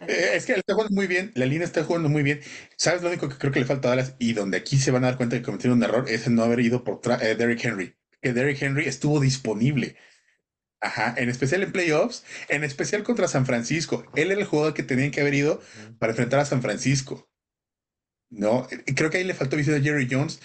Eh, 0.00 0.30
es 0.34 0.46
que 0.46 0.54
está 0.54 0.74
jugando 0.74 0.94
muy 0.94 1.06
bien, 1.06 1.32
la 1.34 1.46
línea 1.46 1.66
está 1.66 1.84
jugando 1.84 2.08
muy 2.08 2.22
bien. 2.22 2.40
¿Sabes 2.76 3.02
lo 3.02 3.08
único 3.08 3.28
que 3.28 3.36
creo 3.36 3.52
que 3.52 3.60
le 3.60 3.66
falta 3.66 3.88
a 3.88 3.90
Dallas? 3.90 4.16
Y 4.18 4.32
donde 4.32 4.56
aquí 4.56 4.78
se 4.78 4.90
van 4.90 5.04
a 5.04 5.08
dar 5.08 5.16
cuenta 5.16 5.36
que 5.36 5.42
cometieron 5.42 5.78
un 5.78 5.84
error 5.84 6.08
es 6.08 6.26
el 6.26 6.34
no 6.34 6.42
haber 6.44 6.60
ido 6.60 6.84
por 6.84 7.00
eh, 7.20 7.34
Derrick 7.34 7.64
Henry. 7.64 7.96
Que 8.22 8.32
Derrick 8.32 8.60
Henry 8.62 8.86
estuvo 8.86 9.20
disponible. 9.20 9.96
Ajá, 10.80 11.14
en 11.16 11.28
especial 11.30 11.62
en 11.62 11.72
playoffs, 11.72 12.24
en 12.48 12.64
especial 12.64 13.02
contra 13.02 13.28
San 13.28 13.46
Francisco. 13.46 14.04
Él 14.14 14.30
era 14.30 14.40
el 14.40 14.46
jugador 14.46 14.74
que 14.74 14.82
tenían 14.82 15.10
que 15.10 15.20
haber 15.20 15.34
ido 15.34 15.60
para 15.98 16.12
enfrentar 16.12 16.40
a 16.40 16.44
San 16.44 16.62
Francisco. 16.62 17.30
No, 18.30 18.66
creo 18.96 19.10
que 19.10 19.18
ahí 19.18 19.24
le 19.24 19.34
faltó 19.34 19.56
visión 19.56 19.76
a 19.76 19.82
Jerry 19.82 20.08
Jones. 20.10 20.40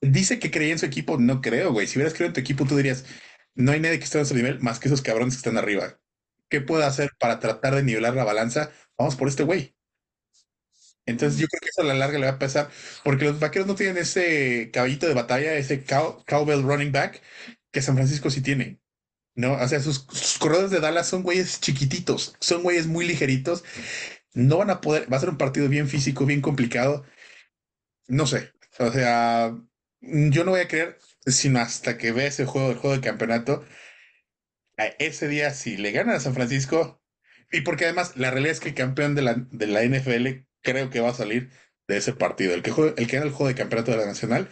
Dice 0.00 0.38
que 0.38 0.50
creía 0.50 0.72
en 0.72 0.78
su 0.78 0.86
equipo, 0.86 1.18
no 1.18 1.40
creo, 1.40 1.72
güey. 1.72 1.86
Si 1.86 1.98
hubieras 1.98 2.14
creído 2.14 2.28
en 2.28 2.34
tu 2.34 2.40
equipo, 2.40 2.66
tú 2.66 2.76
dirías, 2.76 3.04
no 3.54 3.72
hay 3.72 3.80
nadie 3.80 3.98
que 3.98 4.04
esté 4.04 4.18
a 4.18 4.20
nuestro 4.20 4.36
nivel 4.36 4.60
más 4.60 4.78
que 4.78 4.88
esos 4.88 5.02
cabrones 5.02 5.34
que 5.34 5.38
están 5.38 5.58
arriba. 5.58 6.00
¿Qué 6.48 6.60
puedo 6.60 6.84
hacer 6.84 7.10
para 7.18 7.40
tratar 7.40 7.74
de 7.74 7.82
nivelar 7.82 8.14
la 8.14 8.24
balanza? 8.24 8.70
Vamos 8.98 9.16
por 9.16 9.28
este 9.28 9.44
güey. 9.44 9.74
Entonces 11.06 11.40
yo 11.40 11.46
creo 11.48 11.60
que 11.60 11.68
eso 11.70 11.82
a 11.82 11.84
la 11.84 11.94
larga 11.94 12.18
le 12.18 12.26
va 12.26 12.32
a 12.32 12.38
pesar, 12.38 12.70
porque 13.02 13.24
los 13.24 13.40
vaqueros 13.40 13.66
no 13.66 13.74
tienen 13.74 13.96
ese 13.98 14.70
caballito 14.72 15.06
de 15.06 15.14
batalla, 15.14 15.54
ese 15.54 15.84
cow- 15.84 16.22
cowbell 16.26 16.62
running 16.62 16.92
back 16.92 17.22
que 17.70 17.80
San 17.82 17.94
Francisco 17.96 18.28
sí 18.30 18.42
tiene. 18.42 18.78
No, 19.36 19.54
o 19.54 19.68
sea, 19.68 19.80
sus, 19.80 20.06
sus 20.12 20.38
corredores 20.38 20.70
de 20.72 20.80
Dallas 20.80 21.08
son 21.08 21.22
güeyes 21.24 21.60
chiquititos, 21.60 22.36
son 22.40 22.62
güeyes 22.62 22.86
muy 22.88 23.06
ligeritos. 23.06 23.64
No 24.34 24.58
van 24.58 24.70
a 24.70 24.80
poder, 24.82 25.12
va 25.12 25.18
a 25.18 25.20
ser 25.20 25.30
un 25.30 25.38
partido 25.38 25.68
bien 25.68 25.88
físico, 25.88 26.26
bien 26.26 26.42
complicado. 26.42 27.04
No 28.08 28.26
sé, 28.26 28.52
o 28.78 28.90
sea, 28.90 29.54
yo 30.00 30.44
no 30.44 30.52
voy 30.52 30.60
a 30.60 30.68
creer, 30.68 30.98
sino 31.26 31.60
hasta 31.60 31.98
que 31.98 32.12
ve 32.12 32.26
ese 32.26 32.46
juego, 32.46 32.70
el 32.70 32.76
juego 32.78 32.96
de 32.96 33.02
campeonato. 33.02 33.64
A 34.78 34.86
ese 34.98 35.28
día, 35.28 35.50
si 35.50 35.76
le 35.76 35.90
ganan 35.92 36.16
a 36.16 36.20
San 36.20 36.34
Francisco, 36.34 37.02
y 37.50 37.62
porque 37.62 37.84
además 37.84 38.16
la 38.16 38.30
realidad 38.30 38.52
es 38.52 38.60
que 38.60 38.68
el 38.70 38.74
campeón 38.74 39.14
de 39.14 39.22
la, 39.22 39.34
de 39.34 39.66
la 39.66 39.82
NFL 39.84 40.46
creo 40.62 40.88
que 40.90 41.00
va 41.00 41.10
a 41.10 41.14
salir 41.14 41.50
de 41.88 41.96
ese 41.96 42.12
partido. 42.12 42.54
El 42.54 42.62
que, 42.62 42.70
juegue, 42.70 42.94
el 42.96 43.06
que 43.06 43.16
gana 43.16 43.26
el 43.26 43.32
juego 43.32 43.48
de 43.48 43.54
campeonato 43.54 43.90
de 43.90 43.96
la 43.98 44.06
nacional, 44.06 44.48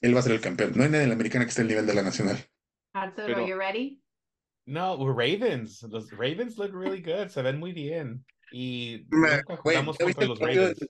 él 0.00 0.14
va 0.14 0.20
a 0.20 0.22
ser 0.22 0.32
el 0.32 0.40
campeón. 0.40 0.72
No 0.74 0.82
hay 0.82 0.90
nadie 0.90 1.04
en 1.04 1.08
la 1.10 1.14
americana 1.14 1.44
que 1.44 1.50
esté 1.50 1.62
al 1.62 1.68
nivel 1.68 1.86
de 1.86 1.94
la 1.94 2.02
nacional. 2.02 2.38
Arthur, 2.94 3.24
Pero- 3.26 3.38
are 3.38 3.48
you 3.48 3.56
ready? 3.56 4.02
No, 4.66 4.96
Ravens. 5.12 5.82
Los 5.82 6.10
Ravens 6.12 6.56
look 6.56 6.72
really 6.72 7.02
good. 7.02 7.28
Se 7.28 7.42
ven 7.42 7.58
muy 7.58 7.72
bien. 7.72 8.24
Y 8.52 9.06
Me- 9.08 9.42
jugamos 9.56 9.98
¿no 9.98 10.06
viste 10.06 10.26
los 10.26 10.38
partido 10.38 10.62
Ravens. 10.64 10.88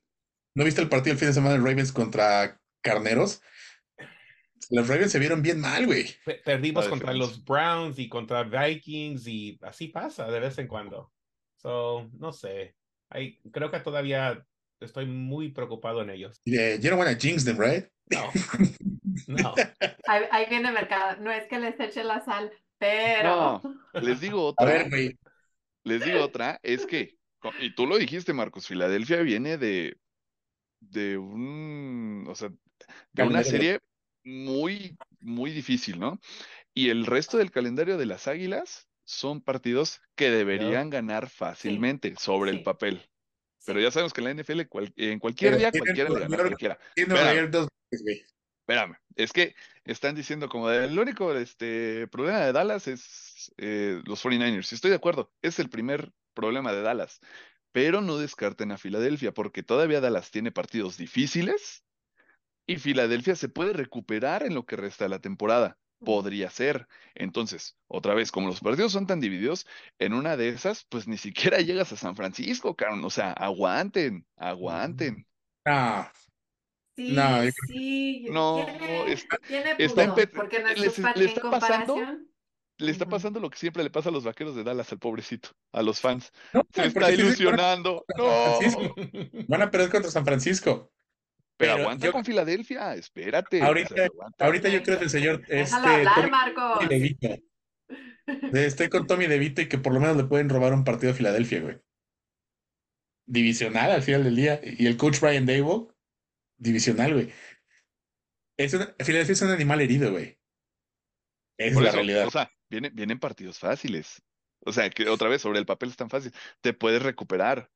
¿No 0.55 0.65
viste 0.65 0.83
el 0.83 0.89
partido 0.89 1.13
el 1.15 1.19
fin 1.19 1.29
de 1.29 1.35
semana 1.35 1.55
de 1.55 1.61
Ravens 1.61 1.93
contra 1.93 2.61
Carneros? 2.83 3.41
Los 4.71 4.89
Ravens 4.89 5.13
se 5.13 5.19
vieron 5.19 5.43
bien 5.43 5.61
mal, 5.61 5.87
güey. 5.87 6.07
Pe- 6.25 6.41
Perdimos 6.45 6.89
contra 6.89 7.13
los 7.13 7.45
Browns 7.45 7.99
y 7.99 8.09
contra 8.09 8.43
Vikings 8.45 9.27
y 9.27 9.59
así 9.63 9.89
pasa 9.89 10.31
de 10.31 10.41
vez 10.41 10.57
en 10.59 10.67
cuando. 10.69 11.13
So, 11.57 12.09
no 12.19 12.33
sé. 12.33 12.75
Ahí, 13.11 13.39
creo 13.53 13.71
que 13.71 13.81
todavía 13.81 14.45
estoy 14.81 15.07
muy 15.07 15.51
preocupado 15.51 16.03
en 16.03 16.11
ellos. 16.11 16.41
Yeah, 16.45 16.77
you 16.77 16.91
don't 16.91 16.99
want 16.99 17.11
to 17.11 17.19
jinx 17.19 17.45
them, 17.45 17.59
right? 17.59 17.87
No. 18.11 18.31
No. 19.27 19.55
Ahí, 20.07 20.23
ahí 20.31 20.47
viene 20.49 20.73
mercado. 20.73 21.21
No 21.21 21.31
es 21.31 21.47
que 21.47 21.59
les 21.59 21.79
eche 21.79 22.03
la 22.03 22.25
sal, 22.25 22.51
pero. 22.79 23.61
Les 23.95 24.21
digo 24.21 24.41
A 24.41 24.45
otra. 24.51 24.67
ver, 24.67 24.89
güey. 24.91 25.19
Les 25.85 26.05
digo 26.05 26.23
otra, 26.23 26.59
es 26.63 26.87
que, 26.87 27.17
y 27.61 27.75
tú 27.75 27.87
lo 27.87 27.99
dijiste, 27.99 28.33
Marcos, 28.33 28.67
Filadelfia 28.67 29.21
viene 29.23 29.59
de, 29.59 29.97
de 30.81 31.19
un, 31.19 32.25
o 32.29 32.35
sea, 32.35 32.51
de 33.13 33.23
una 33.23 33.43
serie 33.45 33.81
muy, 34.25 34.97
muy 35.21 35.51
difícil, 35.51 35.99
¿no? 35.99 36.21
Y 36.75 36.89
el 36.91 37.07
resto 37.07 37.39
del 37.39 37.51
calendario 37.51 37.99
de 37.99 38.07
las 38.07 38.29
Águilas 38.29 38.89
son 39.05 39.41
partidos 39.43 40.01
que 40.15 40.31
deberían 40.31 40.91
ganar 40.91 41.29
fácilmente 41.29 42.15
sobre 42.19 42.51
el 42.51 42.63
papel. 42.63 43.03
Pero 43.65 43.79
Sí. 43.79 43.85
ya 43.85 43.91
sabemos 43.91 44.13
que 44.13 44.21
en 44.21 44.25
la 44.25 44.31
NFL, 44.31 44.67
cual- 44.69 44.93
en 44.97 45.19
cualquier 45.19 45.53
Pero 45.53 45.59
día, 45.61 45.71
cualquiera 45.71 46.11
le 46.11 46.21
gana 46.21 46.37
cualquiera. 46.37 46.79
Espérame. 46.97 47.51
dos 47.51 47.69
veces. 47.91 48.27
Espérame, 48.61 48.95
es 49.17 49.33
que 49.33 49.55
están 49.85 50.15
diciendo 50.15 50.49
como 50.49 50.69
de, 50.69 50.85
el 50.85 50.99
único 50.99 51.35
este, 51.35 52.07
problema 52.09 52.41
de 52.41 52.53
Dallas 52.53 52.87
es 52.87 53.53
eh, 53.59 54.01
los 54.07 54.21
49ers. 54.25 54.71
Y 54.71 54.75
estoy 54.77 54.91
de 54.91 54.97
acuerdo, 54.97 55.33
es 55.43 55.59
el 55.59 55.69
primer 55.69 56.13
problema 56.33 56.73
de 56.73 56.83
Dallas. 56.83 57.21
Pero 57.73 58.01
no 58.03 58.19
descarten 58.19 58.71
a 58.71 58.79
Filadelfia, 58.79 59.33
porque 59.33 59.63
todavía 59.63 60.01
Dallas 60.01 60.31
tiene 60.31 60.53
partidos 60.53 60.97
difíciles 60.97 61.85
y 62.67 62.77
Filadelfia 62.77 63.35
se 63.37 63.49
puede 63.49 63.73
recuperar 63.73 64.43
en 64.45 64.55
lo 64.55 64.65
que 64.67 64.77
resta 64.77 65.05
de 65.05 65.11
la 65.11 65.21
temporada. 65.21 65.79
Podría 66.05 66.51
ser. 66.51 66.89
Entonces, 67.15 67.77
otra 67.87 68.15
vez, 68.15 68.33
como 68.33 68.49
los 68.49 68.61
partidos 68.61 68.91
son 68.93 69.07
tan 69.07 69.21
divididos, 69.21 69.67
en 70.01 70.15
una 70.15 70.37
de 70.37 70.49
esas, 70.49 70.85
pues 70.89 71.07
ni 71.07 71.17
siquiera 71.17 71.59
llegas 71.61 71.93
a 71.93 71.97
San 71.97 72.17
Francisco, 72.17 72.75
cabrón. 72.75 73.05
O 73.05 73.11
sea, 73.11 73.33
aguanten, 73.33 74.27
aguanten. 74.37 75.27
Ah, 75.65 76.11
Sí, 76.95 77.13
No, 77.13 77.43
yo 77.43 77.51
sí. 77.69 78.27
No, 78.31 78.65
tiene, 78.67 79.13
está- 79.13 79.39
tiene 79.47 79.71
está 79.79 80.03
en 80.03 80.09
punto, 80.11 80.15
pe- 80.17 80.27
porque 80.27 80.59
les- 80.59 80.99
le 81.17 81.25
está 81.25 81.51
pasando 81.51 81.95
comparación. 81.95 82.29
Le 82.79 82.91
está 82.91 83.07
pasando 83.07 83.39
lo 83.41 83.49
que 83.49 83.59
siempre 83.59 83.83
le 83.85 83.91
pasa 83.91 84.09
a 84.09 84.13
los 84.13 84.25
vaqueros 84.25 84.55
de 84.57 84.65
Dallas, 84.65 84.91
al 84.93 84.99
pobrecito, 84.99 85.51
a 85.73 85.83
los 85.83 86.01
fans. 86.01 86.33
no, 86.53 86.63
Se 86.75 86.87
está 86.87 87.01
porque 87.01 87.15
ilusionando. 87.15 88.05
No. 88.19 88.59
Van 89.49 89.63
a 89.63 89.71
perder 89.71 89.89
contra 89.91 90.11
San 90.11 90.25
Francisco. 90.25 90.91
Pero 91.63 91.75
Pero 91.75 91.83
aguanta 91.85 92.07
yo- 92.07 92.13
con 92.13 92.25
Filadelfia, 92.25 92.95
espérate. 92.95 93.63
Ahorita- 93.63 93.95
o 93.95 93.97
sea, 93.97 94.07
aguanta. 94.07 94.45
Ahorita 94.45 94.69
yo 94.69 94.83
creo 94.83 94.99
que 94.99 95.05
el 95.05 95.11
señor 95.11 95.43
este, 95.49 95.75
hablar, 95.77 96.15
Tommy 96.15 96.31
Marcos. 96.31 96.89
DeVito. 96.89 97.29
Estoy 98.53 98.89
con 98.89 99.07
Tommy 99.07 99.27
DeVito 99.27 99.63
y 99.63 99.69
que 99.69 99.79
por 99.79 99.93
lo 99.95 100.01
menos 100.01 100.17
le 100.17 100.25
pueden 100.25 100.49
robar 100.49 100.73
un 100.75 100.85
partido 100.85 101.13
a 101.13 101.15
Filadelfia, 101.15 101.61
güey. 101.61 101.79
Divisional 103.27 103.91
al 103.91 104.03
final 104.03 104.25
del 104.25 104.37
día. 104.37 104.61
Y 104.63 104.87
el 104.87 104.97
coach 104.97 105.21
Brian 105.21 105.47
Dable, 105.47 105.87
divisional, 106.57 107.15
güey. 107.15 107.33
Es 108.59 108.75
una- 108.75 108.95
Filadelfia 108.99 109.33
es 109.33 109.43
un 109.43 109.51
animal 109.51 109.81
herido, 109.81 110.11
güey. 110.11 110.39
Por 111.57 111.67
es 111.67 111.75
la 111.77 111.83
eso, 111.89 111.97
realidad. 111.97 112.27
O 112.27 112.31
sea, 112.31 112.51
vienen, 112.69 112.95
vienen 112.95 113.19
partidos 113.21 113.59
fáciles. 113.59 114.23
O 114.65 114.73
sea, 114.73 114.89
que 114.91 115.09
otra 115.09 115.29
vez 115.29 115.43
sobre 115.43 115.59
el 115.59 115.67
papel 115.67 115.91
es 115.91 115.97
tan 115.97 116.11
fácil. 116.11 116.33
Te 116.61 116.73
puedes 116.73 117.03
recuperar. 117.03 117.71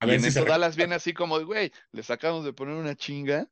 A 0.00 0.06
y 0.06 0.12
ver 0.12 0.16
en 0.16 0.20
si 0.20 0.28
eso 0.28 0.44
se 0.44 0.44
re- 0.44 0.46
Dallas 0.46 0.76
viene 0.76 0.94
así 0.94 1.12
como 1.14 1.38
de, 1.38 1.44
güey, 1.44 1.72
les 1.92 2.10
acabamos 2.10 2.44
de 2.44 2.52
poner 2.52 2.74
una 2.76 2.96
chinga 2.96 3.50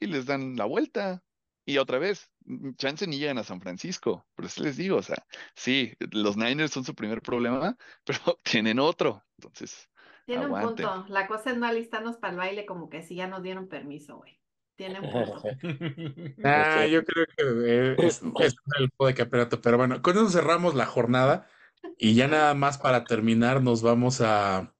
y 0.00 0.06
les 0.06 0.26
dan 0.26 0.56
la 0.56 0.64
vuelta. 0.66 1.24
Y 1.66 1.78
otra 1.78 1.98
vez, 1.98 2.30
mm, 2.46 2.72
chance 2.74 3.06
ni 3.06 3.18
llegan 3.18 3.38
a 3.38 3.44
San 3.44 3.60
Francisco. 3.60 4.26
Pero 4.34 4.48
eso 4.48 4.62
les 4.64 4.76
digo, 4.76 4.98
o 4.98 5.02
sea, 5.02 5.26
sí, 5.56 5.94
los 6.12 6.36
Niners 6.36 6.72
son 6.72 6.84
su 6.84 6.94
primer 6.94 7.22
problema, 7.22 7.76
pero 8.04 8.38
tienen 8.44 8.78
otro. 8.80 9.24
Entonces, 9.38 9.90
Tiene 10.26 10.46
un 10.46 10.58
punto. 10.60 11.04
La 11.08 11.26
cosa 11.26 11.50
es 11.50 11.58
no 11.58 11.66
alistarnos 11.66 12.16
para 12.16 12.32
el 12.32 12.38
baile 12.38 12.66
como 12.66 12.88
que 12.88 13.02
si 13.02 13.14
ya 13.14 13.26
nos 13.26 13.42
dieron 13.42 13.68
permiso, 13.68 14.16
güey. 14.18 14.40
Tiene 14.76 15.00
un 15.00 15.06
punto. 15.10 15.42
Ah, 16.44 16.86
yo 16.86 17.04
creo 17.04 17.26
que 17.36 18.06
es, 18.06 18.22
es 18.38 18.54
el 18.78 18.90
juego 18.96 19.08
de 19.08 19.14
campeonato. 19.14 19.60
Pero 19.60 19.78
bueno, 19.78 20.02
con 20.02 20.16
eso 20.16 20.28
cerramos 20.28 20.74
la 20.74 20.86
jornada. 20.86 21.48
Y 21.96 22.14
ya 22.14 22.28
nada 22.28 22.54
más 22.54 22.78
para 22.78 23.04
terminar, 23.04 23.62
nos 23.62 23.82
vamos 23.82 24.20
a, 24.20 24.74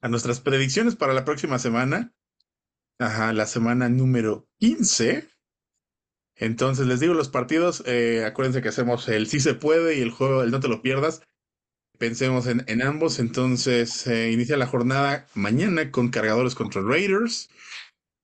a 0.00 0.08
nuestras 0.08 0.40
predicciones 0.40 0.96
para 0.96 1.14
la 1.14 1.24
próxima 1.24 1.58
semana. 1.58 2.12
Ajá, 2.98 3.32
la 3.32 3.46
semana 3.46 3.88
número 3.88 4.48
15. 4.58 5.28
Entonces 6.36 6.86
les 6.86 7.00
digo 7.00 7.14
los 7.14 7.28
partidos. 7.28 7.82
eh, 7.86 8.24
acuérdense 8.24 8.62
que 8.62 8.68
hacemos 8.68 9.08
el 9.08 9.26
sí 9.26 9.40
se 9.40 9.54
puede 9.54 9.98
y 9.98 10.00
el 10.02 10.10
juego, 10.10 10.42
el 10.42 10.50
no 10.50 10.60
te 10.60 10.68
lo 10.68 10.82
pierdas. 10.82 11.22
Pensemos 11.98 12.46
en, 12.46 12.64
en 12.66 12.82
ambos. 12.82 13.18
Entonces 13.18 14.06
eh, 14.06 14.30
inicia 14.32 14.56
la 14.56 14.66
jornada 14.66 15.26
mañana 15.34 15.90
con 15.90 16.10
cargadores 16.10 16.54
contra 16.54 16.82
Raiders. 16.82 17.48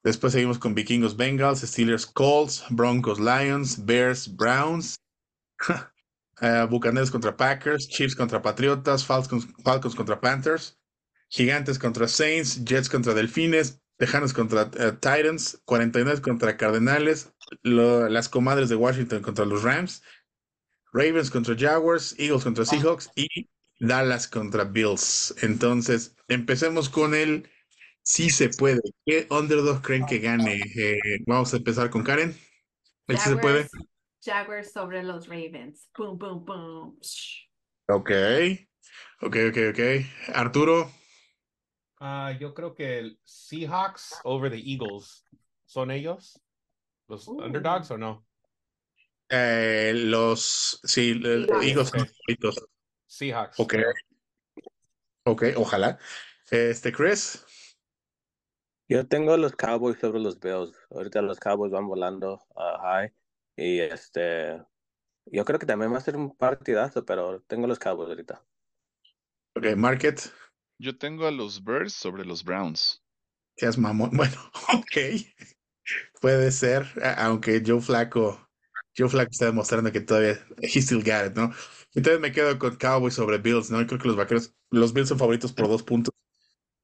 Después 0.02 0.32
seguimos 0.32 0.58
con 0.58 0.74
Vikingos 0.74 1.16
Bengals, 1.16 1.62
Steelers 1.62 2.06
Colts, 2.06 2.64
Broncos 2.70 3.18
Lions, 3.18 3.84
Bears 3.84 4.36
Browns, 4.36 4.94
eh, 6.40 6.66
Bucaneros 6.70 7.10
contra 7.10 7.36
Packers, 7.36 7.88
Chiefs 7.88 8.14
contra 8.14 8.40
Patriotas, 8.40 9.04
Falcons, 9.04 9.48
Falcons 9.64 9.96
contra 9.96 10.20
Panthers, 10.20 10.78
Gigantes 11.28 11.78
contra 11.78 12.08
Saints, 12.08 12.64
Jets 12.64 12.88
contra 12.88 13.14
Delfines, 13.14 13.80
Tejanos 13.98 14.32
contra 14.32 14.70
eh, 14.78 14.92
Titans, 14.92 15.60
49 15.64 16.20
contra 16.22 16.56
Cardenales, 16.56 17.32
lo- 17.62 18.08
las 18.08 18.28
comadres 18.28 18.68
de 18.68 18.76
Washington 18.76 19.22
contra 19.22 19.44
los 19.46 19.62
Rams, 19.62 20.02
Ravens 20.92 21.30
contra 21.30 21.54
Jaguars, 21.56 22.14
Eagles 22.18 22.44
contra 22.44 22.64
Seahawks 22.64 23.10
y 23.16 23.28
Dallas 23.80 24.28
contra 24.28 24.64
Bills. 24.64 25.34
Entonces, 25.42 26.16
empecemos 26.28 26.88
con 26.88 27.14
el 27.14 27.48
sí 28.02 28.30
se 28.30 28.48
puede. 28.48 28.80
¿Qué 29.04 29.26
underdog 29.30 29.82
creen 29.82 30.06
que 30.06 30.18
gane? 30.18 30.60
Eh, 30.76 30.98
vamos 31.26 31.52
a 31.52 31.58
empezar 31.58 31.90
con 31.90 32.02
Karen. 32.02 32.34
El 33.08 33.18
sí 33.18 33.30
se 33.30 33.36
puede. 33.36 33.68
Jaguars, 33.68 33.88
Jaguars 34.24 34.72
sobre 34.72 35.02
los 35.02 35.28
Ravens. 35.28 35.88
Boom, 35.96 36.18
boom, 36.18 36.44
boom. 36.44 36.98
Ok. 37.88 38.10
Ok, 39.20 39.36
ok, 39.50 39.56
ok. 39.70 39.80
Arturo. 40.34 40.90
Ah, 41.98 42.32
yo 42.38 42.52
creo 42.54 42.74
que 42.74 42.98
el 42.98 43.20
Seahawks 43.24 44.20
over 44.24 44.50
the 44.50 44.58
Eagles. 44.58 45.24
¿Son 45.64 45.90
ellos? 45.90 46.40
¿Los 47.08 47.26
Uh. 47.28 47.42
underdogs 47.42 47.90
o 47.90 47.98
no? 47.98 48.26
eh, 49.28 49.92
los. 49.94 50.80
Sí. 50.84 51.20
Eagles 51.24 51.88
son 51.88 52.06
favoritos. 52.06 52.66
Seahawks. 53.06 53.58
Ok. 53.58 53.74
Ok, 55.24 55.44
ojalá. 55.56 55.98
Este, 56.50 56.92
Chris. 56.92 57.44
Yo 58.88 59.08
tengo 59.08 59.36
los 59.36 59.56
Cowboys 59.56 59.98
sobre 59.98 60.20
los 60.20 60.38
Bills. 60.38 60.76
Ahorita 60.90 61.20
los 61.22 61.40
Cowboys 61.40 61.72
van 61.72 61.88
volando 61.88 62.40
a 62.54 62.78
high. 62.80 63.12
Y 63.56 63.80
este, 63.80 64.62
yo 65.24 65.44
creo 65.44 65.58
que 65.58 65.66
también 65.66 65.92
va 65.92 65.98
a 65.98 66.02
ser 66.02 66.16
un 66.16 66.36
partidazo, 66.36 67.04
pero 67.04 67.40
tengo 67.42 67.66
los 67.66 67.80
Cowboys 67.80 68.10
ahorita. 68.10 68.44
Ok, 69.56 69.74
Market. 69.76 70.20
Yo 70.78 70.96
tengo 70.96 71.26
a 71.26 71.30
los 71.30 71.62
Bears 71.64 71.94
sobre 71.94 72.24
los 72.24 72.44
Browns. 72.44 73.02
Seas 73.56 73.78
mamón. 73.78 74.10
Bueno, 74.16 74.36
ok. 74.74 74.96
Puede 76.20 76.50
ser, 76.52 76.86
aunque 77.18 77.62
Joe 77.64 77.80
Flaco. 77.80 78.48
Joe 78.96 79.08
Flaco 79.08 79.30
está 79.30 79.46
demostrando 79.46 79.92
que 79.92 80.00
todavía. 80.00 80.38
He 80.62 80.80
still 80.80 81.02
got 81.02 81.26
it, 81.30 81.36
¿no? 81.36 81.52
Entonces 81.94 82.20
me 82.20 82.32
quedo 82.32 82.58
con 82.58 82.76
Cowboys 82.76 83.14
sobre 83.14 83.38
Bills, 83.38 83.70
¿no? 83.70 83.86
Creo 83.86 83.98
que 83.98 84.08
los 84.08 84.16
vaqueros. 84.16 84.54
Los 84.70 84.92
Bills 84.92 85.08
son 85.08 85.18
favoritos 85.18 85.52
por 85.52 85.68
dos 85.68 85.82
puntos. 85.82 86.12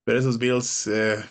Pero 0.05 0.18
esos 0.18 0.38
Bills. 0.38 0.86
eh, 0.88 1.24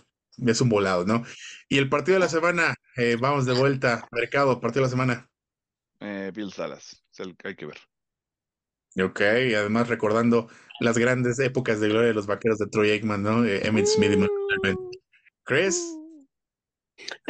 es 0.48 0.62
un 0.62 0.70
volado, 0.70 1.06
¿no? 1.06 1.24
Y 1.70 1.78
el 1.78 1.90
partido 1.90 2.16
de 2.16 2.20
la 2.22 2.30
semana. 2.30 2.76
eh, 2.98 3.18
vamos 3.20 3.46
de 3.46 3.54
vuelta. 3.54 4.08
Mercado, 4.12 4.60
partido 4.60 4.82
de 4.82 4.88
la 4.88 4.90
semana. 4.92 5.30
Eh, 6.00 6.32
Bills 6.34 6.56
Dallas, 6.58 7.04
es 7.12 7.20
el 7.20 7.36
que 7.38 7.50
hay 7.50 7.56
que 7.56 7.66
ver. 7.68 7.78
Ok, 9.00 9.22
y 9.22 9.54
además 9.54 9.88
recordando 9.88 10.48
las 10.80 10.98
grandes 10.98 11.40
épocas 11.40 11.80
de 11.80 11.90
gloria 11.90 12.10
de 12.10 12.14
los 12.14 12.28
vaqueros 12.28 12.58
de 12.58 12.68
Troy 12.68 12.92
Aikman, 12.92 13.24
¿no? 13.24 13.46
Eh, 13.46 13.66
Emmitt 13.66 13.86
Smith 13.86 14.12
y 14.12 14.14
Irvin. 14.16 14.78
Chris. 15.44 15.98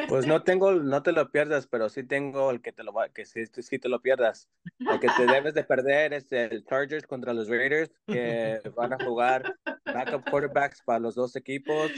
Pues 0.07 0.25
no 0.27 0.43
tengo, 0.43 0.73
no 0.73 1.03
te 1.03 1.11
lo 1.11 1.31
pierdas, 1.31 1.67
pero 1.67 1.87
sí 1.89 2.03
tengo 2.03 2.51
el 2.51 2.61
que 2.61 2.73
te 2.73 2.83
lo 2.83 2.91
va, 2.91 3.09
que 3.09 3.25
sí, 3.25 3.45
sí 3.45 3.79
te 3.79 3.89
lo 3.89 4.01
pierdas. 4.01 4.49
El 4.79 4.99
que 4.99 5.07
te 5.15 5.25
debes 5.25 5.53
de 5.53 5.63
perder 5.63 6.13
es 6.13 6.31
el 6.31 6.65
Chargers 6.65 7.05
contra 7.05 7.33
los 7.33 7.47
Raiders, 7.47 7.91
que 8.07 8.59
van 8.75 8.93
a 8.93 9.03
jugar 9.03 9.55
backup 9.85 10.29
quarterbacks 10.29 10.81
para 10.83 10.99
los 10.99 11.15
dos 11.15 11.35
equipos. 11.35 11.91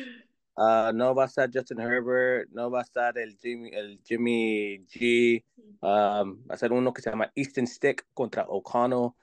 Uh, 0.55 0.93
no 0.93 1.15
va 1.15 1.23
a 1.23 1.27
estar 1.27 1.49
Justin 1.51 1.79
Herbert, 1.79 2.47
no 2.51 2.69
va 2.69 2.81
a 2.81 2.83
estar 2.83 3.17
el 3.17 3.37
Jimmy, 3.37 3.71
el 3.73 3.99
Jimmy 4.03 4.85
G. 4.85 5.43
Um, 5.81 6.45
va 6.47 6.53
a 6.53 6.57
ser 6.57 6.71
uno 6.71 6.93
que 6.93 7.01
se 7.01 7.09
llama 7.09 7.31
Easton 7.33 7.65
Stick 7.65 8.05
contra 8.13 8.45
O'Connell. 8.47 9.13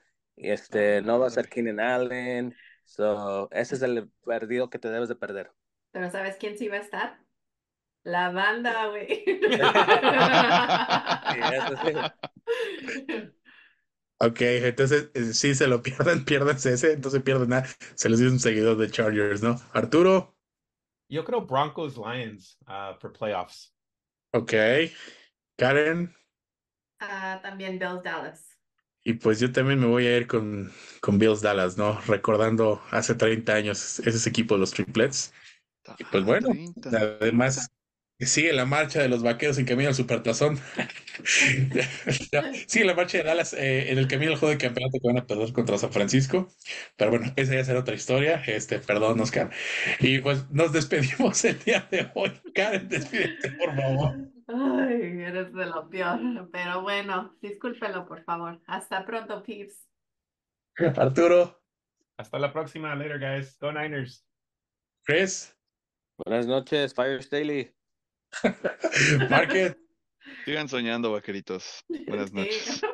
Este, 0.43 1.03
no 1.03 1.18
va 1.18 1.26
a 1.26 1.30
ser 1.30 1.49
Keenan 1.49 1.80
Allen. 1.80 2.55
So, 2.84 3.51
ese 3.53 3.76
es 3.76 3.82
el 3.82 4.11
perdido 4.24 4.70
que 4.70 4.78
te 4.78 4.88
debes 4.88 5.09
de 5.09 5.16
perder. 5.16 5.53
Pero 5.93 6.11
¿sabes 6.11 6.36
quién 6.36 6.59
sí 6.59 6.68
va 6.68 6.76
a 6.76 6.80
estar? 6.80 7.18
La 8.03 8.30
banda, 8.30 8.88
güey. 8.88 9.24
Ok, 14.22 14.43
entonces 14.43 15.11
eh, 15.14 15.32
si 15.32 15.55
se 15.55 15.66
lo 15.66 15.82
pierden, 15.82 16.26
pierden 16.26 16.57
ese, 16.57 16.93
entonces 16.93 17.22
pierden 17.22 17.49
nada. 17.49 17.66
Se 17.95 18.11
les 18.11 18.18
dice 18.18 18.30
un 18.30 18.38
seguidor 18.38 18.76
de 18.76 18.91
Chargers, 18.91 19.43
¿no? 19.43 19.57
Arturo. 19.72 20.36
Yo 21.09 21.24
creo 21.24 21.47
Broncos 21.47 21.97
Lions 21.97 22.59
uh, 22.66 22.95
for 23.01 23.14
playoffs. 23.14 23.74
Ok. 24.34 24.53
Karen. 25.57 26.14
Uh, 27.01 27.41
también 27.41 27.78
Bills 27.78 28.03
Dallas. 28.03 28.60
Y 29.05 29.14
pues 29.14 29.40
yo 29.40 29.51
también 29.51 29.80
me 29.80 29.86
voy 29.86 30.07
a 30.07 30.16
ir 30.16 30.26
con, 30.26 30.70
con 31.01 31.18
Bills 31.18 31.40
Dallas, 31.40 31.76
¿no? 31.76 32.01
Recordando 32.03 32.82
hace 32.90 33.14
30 33.14 33.55
años 33.55 34.01
ese 34.01 34.28
equipo 34.28 34.55
de 34.55 34.61
los 34.61 34.72
triplets. 34.72 35.32
Y 35.98 36.05
pues 36.05 36.24
bueno, 36.24 36.48
30. 36.48 36.90
además 37.20 37.70
Sigue 38.26 38.53
la 38.53 38.66
marcha 38.66 39.01
de 39.01 39.09
los 39.09 39.22
vaqueros 39.22 39.57
en 39.57 39.64
camino 39.64 39.88
al 39.88 39.94
supertazón. 39.94 40.59
Sigue 42.66 42.84
la 42.84 42.94
marcha 42.94 43.16
de 43.18 43.24
Dallas 43.24 43.55
eh, 43.55 43.90
en 43.90 43.96
el 43.96 44.09
camino 44.09 44.32
al 44.32 44.38
juego 44.38 44.53
de 44.53 44.59
campeonato 44.59 44.98
que 45.01 45.09
van 45.09 45.18
a 45.18 45.26
perder 45.26 45.55
contra 45.55 45.78
San 45.78 45.90
Francisco. 45.90 46.53
Pero 46.96 47.12
bueno, 47.12 47.32
esa 47.36 47.55
ya 47.55 47.64
será 47.64 47.80
otra 47.80 47.94
historia. 47.94 48.42
Este, 48.46 48.78
perdón, 48.78 49.20
Oscar. 49.20 49.51
Y 50.01 50.18
pues 50.18 50.51
nos 50.51 50.70
despedimos 50.72 51.42
el 51.46 51.59
día 51.61 51.88
de 51.90 52.11
hoy. 52.14 52.32
Karen, 52.55 52.90
despídete, 52.90 53.53
por 53.53 53.74
favor. 53.74 54.14
Ay, 54.53 55.22
eres 55.22 55.53
de 55.53 55.66
lo 55.66 55.88
peor. 55.88 56.48
Pero 56.51 56.82
bueno, 56.82 57.36
discúlpelo, 57.40 58.07
por 58.07 58.22
favor. 58.24 58.61
Hasta 58.66 59.05
pronto, 59.05 59.42
peeps. 59.42 59.86
Arturo. 60.96 61.62
Hasta 62.16 62.38
la 62.38 62.53
próxima. 62.53 62.94
Later, 62.94 63.18
guys. 63.18 63.57
Go 63.59 63.72
Niners. 63.72 64.26
Chris. 65.05 65.57
Buenas 66.24 66.46
noches, 66.46 66.92
Fire 66.94 67.22
Staley. 67.22 67.74
Market. 69.30 69.78
Sigan 70.44 70.68
soñando, 70.68 71.12
vaqueritos. 71.12 71.84
Buenas 72.07 72.32
noches. 72.32 72.82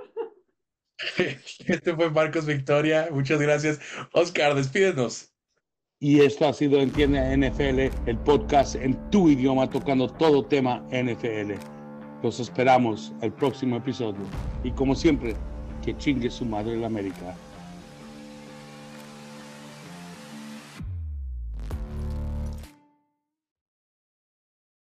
Este 1.19 1.95
fue 1.95 2.09
Marcos 2.11 2.47
Victoria. 2.47 3.09
Muchas 3.11 3.39
gracias. 3.39 3.81
Oscar, 4.13 4.55
despídenos. 4.55 5.36
Y 5.99 6.21
esto 6.21 6.47
ha 6.47 6.53
sido 6.53 6.79
Entiende 6.81 7.35
NFL, 7.39 8.07
el 8.07 8.19
podcast 8.19 8.75
en 8.75 8.95
tu 9.11 9.31
idioma 9.31 9.71
tocando 9.71 10.07
todo 10.07 10.45
tema 10.45 10.85
NFL. 10.91 11.53
Los 12.23 12.39
esperamos 12.39 13.15
el 13.23 13.33
próximo 13.33 13.77
episodio. 13.77 14.21
Y 14.63 14.73
como 14.73 14.95
siempre, 14.95 15.35
que 15.83 15.97
chingue 15.97 16.29
su 16.29 16.45
madre 16.45 16.77
la 16.77 16.89
América. 16.89 17.35